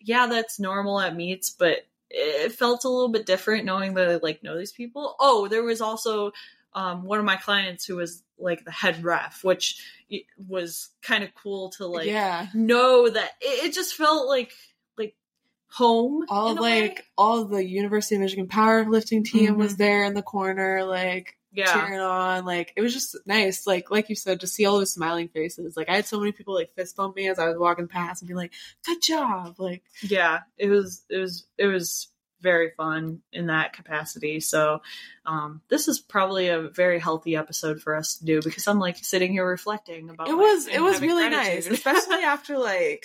yeah 0.00 0.26
that's 0.26 0.60
normal 0.60 1.00
at 1.00 1.16
meets 1.16 1.50
but 1.50 1.86
it 2.14 2.52
felt 2.52 2.84
a 2.84 2.88
little 2.88 3.08
bit 3.08 3.26
different 3.26 3.64
knowing 3.64 3.94
that 3.94 4.08
I 4.08 4.16
like 4.16 4.42
know 4.42 4.56
these 4.56 4.72
people. 4.72 5.16
Oh, 5.18 5.48
there 5.48 5.64
was 5.64 5.80
also 5.80 6.32
um, 6.74 7.04
one 7.04 7.18
of 7.18 7.24
my 7.24 7.36
clients 7.36 7.84
who 7.84 7.96
was 7.96 8.22
like 8.38 8.64
the 8.64 8.70
head 8.70 9.04
ref, 9.04 9.44
which 9.44 9.80
was 10.48 10.88
kind 11.02 11.22
of 11.24 11.34
cool 11.34 11.70
to 11.70 11.86
like 11.86 12.06
yeah. 12.06 12.48
know 12.54 13.08
that 13.08 13.30
it, 13.40 13.66
it 13.66 13.74
just 13.74 13.94
felt 13.94 14.28
like 14.28 14.52
like 14.98 15.14
home. 15.70 16.24
All 16.28 16.54
like 16.54 16.60
way. 16.60 16.96
all 17.16 17.44
the 17.44 17.64
University 17.64 18.16
of 18.16 18.22
Michigan 18.22 18.48
powerlifting 18.48 19.24
team 19.24 19.56
was 19.56 19.74
Mhm. 19.74 19.78
there 19.78 20.04
in 20.04 20.14
the 20.14 20.22
corner, 20.22 20.84
like 20.84 21.36
yeah, 21.52 21.72
cheering 21.72 22.00
on. 22.00 22.44
Like 22.44 22.72
it 22.74 22.80
was 22.82 22.92
just 22.92 23.16
nice. 23.26 23.66
Like 23.66 23.90
like 23.90 24.08
you 24.08 24.16
said, 24.16 24.40
to 24.40 24.46
see 24.48 24.66
all 24.66 24.78
those 24.78 24.92
smiling 24.92 25.28
faces. 25.28 25.76
Like 25.76 25.88
I 25.88 25.94
had 25.94 26.06
so 26.06 26.18
many 26.18 26.32
people 26.32 26.54
like 26.54 26.74
fist 26.74 26.96
bump 26.96 27.14
me 27.14 27.28
as 27.28 27.38
I 27.38 27.46
was 27.46 27.56
walking 27.56 27.86
past 27.86 28.22
and 28.22 28.28
be 28.28 28.34
like, 28.34 28.52
"Good 28.84 29.00
job!" 29.00 29.54
Like 29.58 29.84
yeah. 30.02 30.40
It 30.58 30.68
was 30.68 31.02
it 31.08 31.18
was 31.18 31.46
it 31.56 31.66
was 31.66 32.08
very 32.44 32.70
fun 32.76 33.22
in 33.32 33.46
that 33.46 33.72
capacity. 33.72 34.38
So 34.38 34.82
um, 35.26 35.62
this 35.68 35.88
is 35.88 35.98
probably 35.98 36.48
a 36.48 36.68
very 36.68 37.00
healthy 37.00 37.34
episode 37.34 37.80
for 37.82 37.96
us 37.96 38.18
to 38.18 38.24
do 38.24 38.40
because 38.40 38.68
I'm 38.68 38.78
like 38.78 38.98
sitting 38.98 39.32
here 39.32 39.48
reflecting 39.48 40.10
about 40.10 40.28
it 40.28 40.36
was 40.36 40.68
it 40.68 40.80
was 40.80 41.00
really 41.00 41.28
gratitude. 41.28 41.54
nice, 41.54 41.66
especially 41.78 42.22
after 42.22 42.58
like 42.58 43.04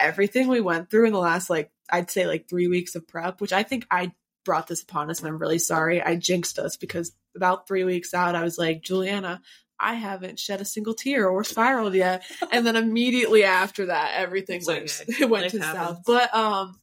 everything 0.00 0.48
we 0.48 0.60
went 0.60 0.90
through 0.90 1.06
in 1.06 1.12
the 1.12 1.18
last 1.20 1.48
like 1.48 1.70
I'd 1.88 2.10
say 2.10 2.26
like 2.26 2.48
three 2.48 2.66
weeks 2.66 2.96
of 2.96 3.06
prep, 3.06 3.40
which 3.40 3.52
I 3.52 3.62
think 3.62 3.86
I 3.90 4.12
brought 4.44 4.66
this 4.66 4.82
upon 4.82 5.10
us, 5.10 5.20
and 5.20 5.28
I'm 5.28 5.38
really 5.38 5.58
sorry. 5.58 6.02
I 6.02 6.16
jinxed 6.16 6.58
us 6.58 6.76
because 6.76 7.12
about 7.36 7.68
three 7.68 7.84
weeks 7.84 8.14
out, 8.14 8.34
I 8.34 8.42
was 8.42 8.58
like, 8.58 8.82
Julianna. 8.82 9.40
I 9.78 9.94
haven't 9.94 10.38
shed 10.38 10.60
a 10.60 10.64
single 10.64 10.94
tear 10.94 11.28
or 11.28 11.42
spiraled 11.42 11.94
yet, 11.94 12.22
and 12.52 12.64
then 12.64 12.76
immediately 12.76 13.42
after 13.42 13.86
that, 13.86 14.12
everything 14.14 14.62
went 14.64 15.02
okay. 15.02 15.12
it 15.22 15.28
went 15.28 15.42
Life 15.44 15.52
to 15.52 15.58
happens. 15.60 15.84
south. 15.84 16.02
But 16.06 16.32
um, 16.32 16.80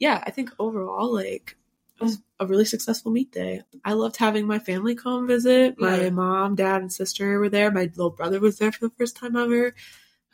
yeah, 0.00 0.20
I 0.26 0.30
think 0.30 0.50
overall, 0.58 1.14
like 1.14 1.56
it 2.00 2.02
was 2.02 2.18
a 2.40 2.46
really 2.46 2.64
successful 2.64 3.12
meet 3.12 3.30
day. 3.30 3.62
I 3.84 3.92
loved 3.92 4.16
having 4.16 4.46
my 4.46 4.58
family 4.58 4.94
come 4.96 5.26
visit. 5.28 5.78
My 5.78 6.04
Yeah. 6.04 6.10
mom, 6.10 6.54
dad, 6.56 6.80
and 6.80 6.92
sister 6.92 7.38
were 7.38 7.50
there. 7.50 7.70
My 7.70 7.82
little 7.82 8.10
brother 8.10 8.40
was 8.40 8.58
there 8.58 8.72
for 8.72 8.88
the 8.88 8.94
first 8.96 9.16
time 9.16 9.36
ever. 9.36 9.74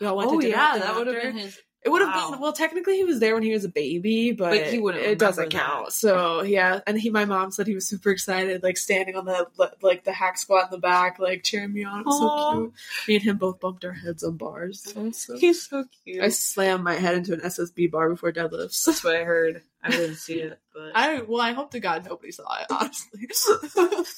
We 0.00 0.06
all 0.06 0.16
went 0.16 0.30
oh 0.30 0.36
to 0.36 0.46
dinner 0.46 0.56
yeah, 0.56 0.78
that 0.78 0.94
would 0.96 1.08
have 1.08 1.20
been 1.20 1.36
his. 1.36 1.58
It 1.87 1.91
would 1.91 2.03
have 2.03 2.14
wow. 2.14 2.30
been 2.32 2.41
well. 2.41 2.53
Technically, 2.53 2.97
he 2.97 3.05
was 3.05 3.20
there 3.20 3.34
when 3.34 3.45
he 3.45 3.53
was 3.53 3.64
a 3.64 3.68
baby, 3.68 4.32
but, 4.32 4.51
But 4.51 4.66
he 4.66 4.80
wouldn't 4.80 5.05
It 5.05 5.18
doesn't 5.20 5.51
that. 5.51 5.59
count. 5.59 5.93
So 5.93 6.43
yeah, 6.43 6.80
and 6.87 6.99
he, 7.01 7.11
my 7.11 7.24
mom 7.24 7.53
said 7.53 7.66
he 7.68 7.74
was 7.76 7.87
super 7.89 8.11
excited, 8.11 8.62
like 8.64 8.76
standing 8.76 9.14
on 9.14 9.24
the 9.24 9.47
like 9.80 10.03
the 10.03 10.12
hack 10.12 10.37
squat 10.37 10.64
in 10.64 10.70
the 10.72 10.78
back, 10.78 11.18
like 11.20 11.45
cheering 11.45 11.72
me 11.72 11.84
on. 11.84 12.01
It 12.01 12.07
was 12.07 12.18
so 12.18 12.53
cute. 12.61 12.72
Me 13.09 13.14
and 13.14 13.24
him 13.24 13.37
both 13.39 13.61
bumped 13.61 13.84
our 13.84 13.93
heads 13.93 14.24
on 14.24 14.37
bars. 14.37 14.82
So- 15.16 15.37
He's 15.39 15.62
so 15.68 15.84
cute. 16.05 16.22
I 16.22 16.28
slammed 16.28 16.82
my 16.82 16.95
head 16.95 17.14
into 17.14 17.32
an 17.34 17.41
SSB 17.41 17.91
bar 17.91 18.09
before 18.11 18.32
deadlifts. 18.32 18.84
That's 18.84 19.05
what 19.05 19.14
I 19.16 19.22
heard. 19.24 19.62
I 19.83 19.91
didn't 19.91 20.16
see 20.16 20.41
it, 20.41 20.59
but 20.74 20.93
I 20.95 21.20
well, 21.22 21.41
I 21.41 21.53
hope 21.53 21.70
to 21.72 21.81
God 21.81 22.05
nobody 22.05 22.33
saw 22.33 22.45
it. 22.61 22.66
Honestly, 22.70 23.29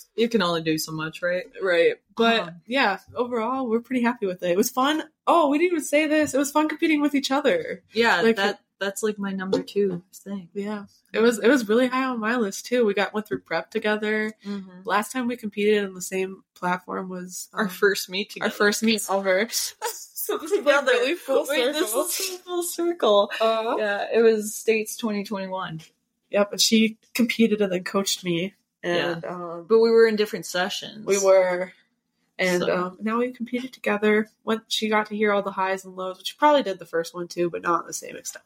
you 0.16 0.28
can 0.28 0.40
only 0.42 0.62
do 0.62 0.78
so 0.78 0.92
much, 0.92 1.20
right? 1.22 1.44
right? 1.62 1.96
But 2.16 2.40
Um, 2.40 2.50
yeah, 2.66 2.98
overall, 3.14 3.68
we're 3.68 3.80
pretty 3.80 4.02
happy 4.02 4.26
with 4.26 4.42
it. 4.42 4.50
It 4.52 4.56
was 4.56 4.70
fun. 4.70 5.02
Oh, 5.26 5.48
we 5.50 5.58
didn't 5.58 5.72
even 5.72 5.84
say 5.84 6.06
this. 6.06 6.32
It 6.32 6.38
was 6.38 6.50
fun 6.50 6.68
competing 6.68 7.00
with 7.02 7.14
each 7.14 7.30
other. 7.30 7.82
Yeah, 7.92 8.22
Like- 8.22 8.36
that 8.36 8.60
that's 8.80 9.02
like 9.02 9.18
my 9.18 9.32
number 9.32 9.60
two 9.60 10.04
thing. 10.14 10.48
Yeah, 10.54 10.84
it 11.12 11.18
was 11.18 11.38
it 11.40 11.48
was 11.48 11.68
really 11.68 11.88
high 11.88 12.04
on 12.04 12.20
my 12.20 12.36
list 12.36 12.66
too. 12.66 12.84
We 12.86 12.94
got 12.94 13.12
went 13.12 13.26
through 13.26 13.40
prep 13.40 13.70
together. 13.72 14.32
Mm-hmm. 14.46 14.82
Last 14.84 15.10
time 15.12 15.26
we 15.26 15.36
competed 15.36 15.84
on 15.84 15.94
the 15.94 16.00
same 16.00 16.44
platform 16.54 17.08
was 17.08 17.48
Our 17.52 17.64
um, 17.64 17.68
first 17.68 18.08
meet 18.08 18.30
together. 18.30 18.52
our 18.52 18.56
first 18.56 18.82
meet 18.84 19.02
ever. 19.10 19.48
So 20.28 20.38
this 20.38 20.52
is 20.52 20.64
like 20.64 20.80
Together. 20.80 20.92
really 20.92 21.14
full 21.14 21.46
Wait, 21.48 21.72
this 21.72 21.88
circle. 21.88 22.02
is 22.04 22.38
full 22.44 22.62
circle. 22.62 23.30
Uh, 23.40 23.74
Yeah, 23.78 24.06
it 24.12 24.20
was 24.22 24.54
States 24.54 24.96
2021, 24.96 25.80
Yep, 26.30 26.52
and 26.52 26.60
she 26.60 26.98
competed 27.14 27.60
and 27.62 27.72
then 27.72 27.84
coached 27.84 28.22
me, 28.24 28.54
and 28.82 29.24
um, 29.24 29.66
but 29.68 29.78
we 29.78 29.90
were 29.90 30.06
in 30.06 30.16
different 30.16 30.46
sessions. 30.46 31.06
We 31.06 31.18
were. 31.18 31.72
And 32.38 32.62
So- 32.62 32.76
um, 32.76 32.98
now 33.00 33.18
we 33.18 33.32
competed 33.32 33.72
together. 33.72 34.28
When 34.44 34.60
she 34.68 34.88
got 34.88 35.06
to 35.06 35.16
hear 35.16 35.32
all 35.32 35.42
the 35.42 35.50
highs 35.50 35.84
and 35.84 35.96
lows, 35.96 36.18
which 36.18 36.28
she 36.28 36.36
probably 36.38 36.62
did 36.62 36.78
the 36.78 36.86
first 36.86 37.14
one 37.14 37.26
too, 37.26 37.50
but 37.50 37.62
not 37.62 37.86
the 37.86 37.92
same 37.92 38.14
extent. 38.16 38.44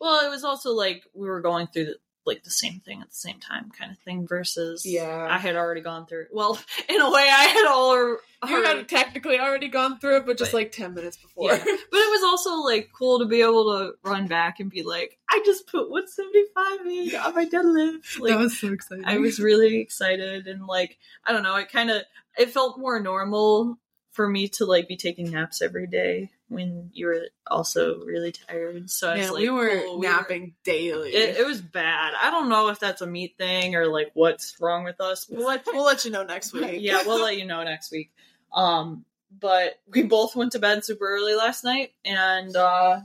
Well, 0.00 0.26
it 0.26 0.30
was 0.30 0.42
also 0.44 0.72
like 0.72 1.04
we 1.14 1.28
were 1.28 1.40
going 1.42 1.66
through 1.68 1.84
the, 1.84 1.96
like 2.26 2.42
the 2.44 2.50
same 2.50 2.80
thing 2.80 3.00
at 3.00 3.08
the 3.08 3.14
same 3.16 3.40
time, 3.40 3.70
kind 3.76 3.90
of 3.90 3.98
thing. 3.98 4.26
Versus, 4.26 4.84
Yeah. 4.84 5.26
I 5.30 5.38
had 5.38 5.56
already 5.56 5.80
gone 5.80 6.06
through. 6.06 6.26
Well, 6.32 6.58
in 6.88 7.00
a 7.00 7.10
way, 7.10 7.22
I 7.22 7.44
had 7.44 7.66
all. 7.66 7.96
You 7.96 8.18
already- 8.44 8.78
had 8.78 8.88
technically 8.88 9.38
already 9.38 9.68
gone 9.68 9.98
through 9.98 10.18
it, 10.18 10.26
but 10.26 10.38
just 10.38 10.52
But- 10.52 10.58
like 10.58 10.72
ten 10.72 10.94
minutes 10.94 11.16
before. 11.16 11.50
Yeah. 11.52 11.58
But 11.64 11.98
it 11.98 12.10
was 12.10 12.22
also 12.24 12.56
like 12.62 12.90
cool 12.96 13.18
to 13.20 13.26
be 13.26 13.40
able 13.42 13.64
to 13.78 13.92
run 14.08 14.26
back 14.26 14.60
and 14.60 14.70
be 14.70 14.82
like, 14.82 15.18
I 15.30 15.42
just 15.44 15.66
put 15.66 15.90
175 15.90 16.86
in 16.86 17.16
on 17.16 17.34
my 17.34 17.46
deadlift. 17.46 18.18
Like, 18.20 18.32
that 18.32 18.38
was 18.38 18.58
so 18.58 18.72
exciting. 18.72 19.04
I 19.06 19.18
was 19.18 19.38
really 19.40 19.78
excited 19.78 20.46
and 20.46 20.66
like, 20.66 20.98
I 21.24 21.32
don't 21.32 21.42
know, 21.42 21.56
it 21.56 21.70
kind 21.72 21.90
of, 21.90 22.02
it 22.38 22.50
felt 22.50 22.78
more 22.78 23.00
normal 23.00 23.78
for 24.12 24.28
me 24.28 24.48
to 24.48 24.64
like 24.66 24.88
be 24.88 24.96
taking 24.96 25.30
naps 25.30 25.62
every 25.62 25.86
day 25.86 26.30
when 26.50 26.90
you 26.92 27.06
were 27.06 27.22
also 27.46 28.00
really 28.04 28.32
tired. 28.32 28.90
So 28.90 29.14
Yeah, 29.14 29.30
like, 29.30 29.40
we 29.40 29.48
were 29.50 29.82
cool, 29.86 30.00
napping 30.00 30.54
daily. 30.64 31.10
it, 31.14 31.38
it 31.38 31.46
was 31.46 31.60
bad. 31.60 32.12
I 32.20 32.30
don't 32.30 32.48
know 32.48 32.68
if 32.68 32.78
that's 32.80 33.00
a 33.02 33.06
meet 33.06 33.38
thing 33.38 33.76
or 33.76 33.86
like 33.86 34.10
what's 34.14 34.56
wrong 34.60 34.82
with 34.84 35.00
us. 35.00 35.26
we'll, 35.30 35.46
let, 35.46 35.64
we'll 35.66 35.84
let 35.84 36.04
you 36.04 36.10
know 36.10 36.24
next 36.24 36.52
week. 36.54 36.78
yeah, 36.80 37.02
we'll 37.06 37.22
let 37.22 37.38
you 37.38 37.44
know 37.46 37.62
next 37.62 37.92
week. 37.92 38.10
Um, 38.52 39.04
but 39.40 39.78
we 39.88 40.02
both 40.02 40.34
went 40.34 40.52
to 40.52 40.58
bed 40.58 40.84
super 40.84 41.06
early 41.08 41.34
last 41.36 41.62
night, 41.62 41.92
and 42.04 42.54
uh, 42.56 43.00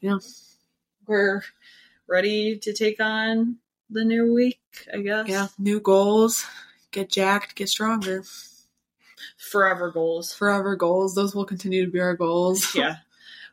Yeah. 0.00 0.18
we're 1.06 1.42
ready 2.06 2.58
to 2.58 2.72
take 2.72 3.00
on 3.00 3.56
the 3.90 4.04
new 4.04 4.32
week. 4.32 4.60
I 4.94 4.98
guess. 5.00 5.28
yeah. 5.28 5.48
New 5.58 5.80
goals. 5.80 6.46
Get 6.92 7.10
jacked. 7.10 7.56
Get 7.56 7.68
stronger. 7.68 8.22
Forever 9.50 9.90
goals. 9.90 10.32
Forever 10.32 10.76
goals. 10.76 11.14
Those 11.14 11.34
will 11.34 11.44
continue 11.44 11.84
to 11.84 11.90
be 11.90 12.00
our 12.00 12.14
goals. 12.16 12.74
yeah. 12.76 12.96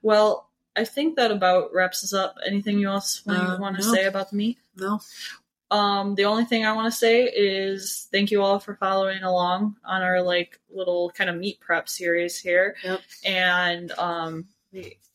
Well, 0.01 0.47
I 0.75 0.85
think 0.85 1.15
that 1.17 1.31
about 1.31 1.73
wraps 1.73 2.03
us 2.03 2.13
up. 2.13 2.37
Anything 2.45 2.79
you 2.79 2.89
else 2.89 3.21
Uh, 3.27 3.57
want 3.59 3.77
to 3.79 3.85
no. 3.85 3.93
say 3.93 4.05
about 4.05 4.29
the 4.29 4.37
meet? 4.37 4.57
No. 4.77 5.01
Um, 5.71 6.15
the 6.15 6.25
only 6.25 6.45
thing 6.45 6.65
I 6.65 6.73
want 6.73 6.91
to 6.91 6.97
say 6.97 7.23
is 7.25 8.07
thank 8.11 8.31
you 8.31 8.41
all 8.41 8.59
for 8.59 8.75
following 8.75 9.21
along 9.23 9.75
on 9.85 10.01
our 10.01 10.21
like 10.21 10.59
little 10.71 11.11
kind 11.11 11.29
of 11.29 11.35
meet 11.35 11.59
prep 11.59 11.89
series 11.89 12.39
here. 12.39 12.75
Yep. 12.83 13.01
And 13.25 13.91
um, 13.93 14.45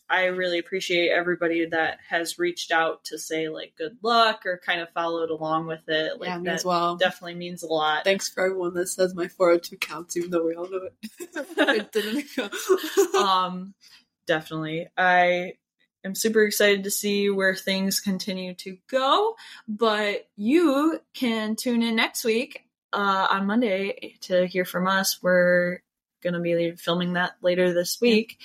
I 0.08 0.26
really 0.26 0.58
appreciate 0.58 1.10
everybody 1.10 1.66
that 1.66 1.98
has 2.08 2.38
reached 2.38 2.70
out 2.70 3.04
to 3.04 3.18
say 3.18 3.48
like 3.48 3.74
good 3.76 3.96
luck 4.02 4.44
or 4.44 4.60
kind 4.64 4.80
of 4.80 4.90
followed 4.90 5.30
along 5.30 5.66
with 5.66 5.88
it. 5.88 6.20
Like 6.20 6.28
yeah, 6.28 6.38
me 6.38 6.44
that 6.44 6.54
as 6.56 6.64
well. 6.64 6.96
definitely 6.96 7.36
means 7.36 7.62
a 7.62 7.66
lot. 7.66 8.04
Thanks 8.04 8.28
for 8.28 8.44
everyone 8.44 8.74
that 8.74 8.88
says 8.88 9.14
my 9.14 9.28
402 9.28 9.76
counts, 9.78 10.16
even 10.16 10.30
though 10.30 10.46
we 10.46 10.54
all 10.54 10.68
know 10.68 10.88
it. 10.88 10.94
it 11.56 11.92
didn't 11.92 13.14
um, 13.16 13.74
definitely. 14.26 14.88
I 14.96 15.54
am 16.04 16.14
super 16.14 16.42
excited 16.42 16.84
to 16.84 16.90
see 16.90 17.30
where 17.30 17.54
things 17.54 18.00
continue 18.00 18.54
to 18.54 18.76
go. 18.90 19.36
But 19.66 20.28
you 20.36 21.00
can 21.14 21.56
tune 21.56 21.82
in 21.82 21.96
next 21.96 22.24
week 22.24 22.64
uh, 22.92 23.26
on 23.30 23.46
Monday 23.46 24.16
to 24.22 24.46
hear 24.46 24.66
from 24.66 24.86
us. 24.86 25.22
We're 25.22 25.80
going 26.22 26.34
to 26.34 26.40
be 26.40 26.72
filming 26.72 27.14
that 27.14 27.36
later 27.42 27.72
this 27.72 28.00
week. 28.00 28.38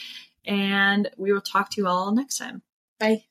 And 0.46 1.10
we 1.18 1.32
will 1.32 1.42
talk 1.42 1.72
to 1.72 1.82
you 1.82 1.88
all 1.88 2.12
next 2.12 2.38
time. 2.38 2.62
Bye. 3.00 3.24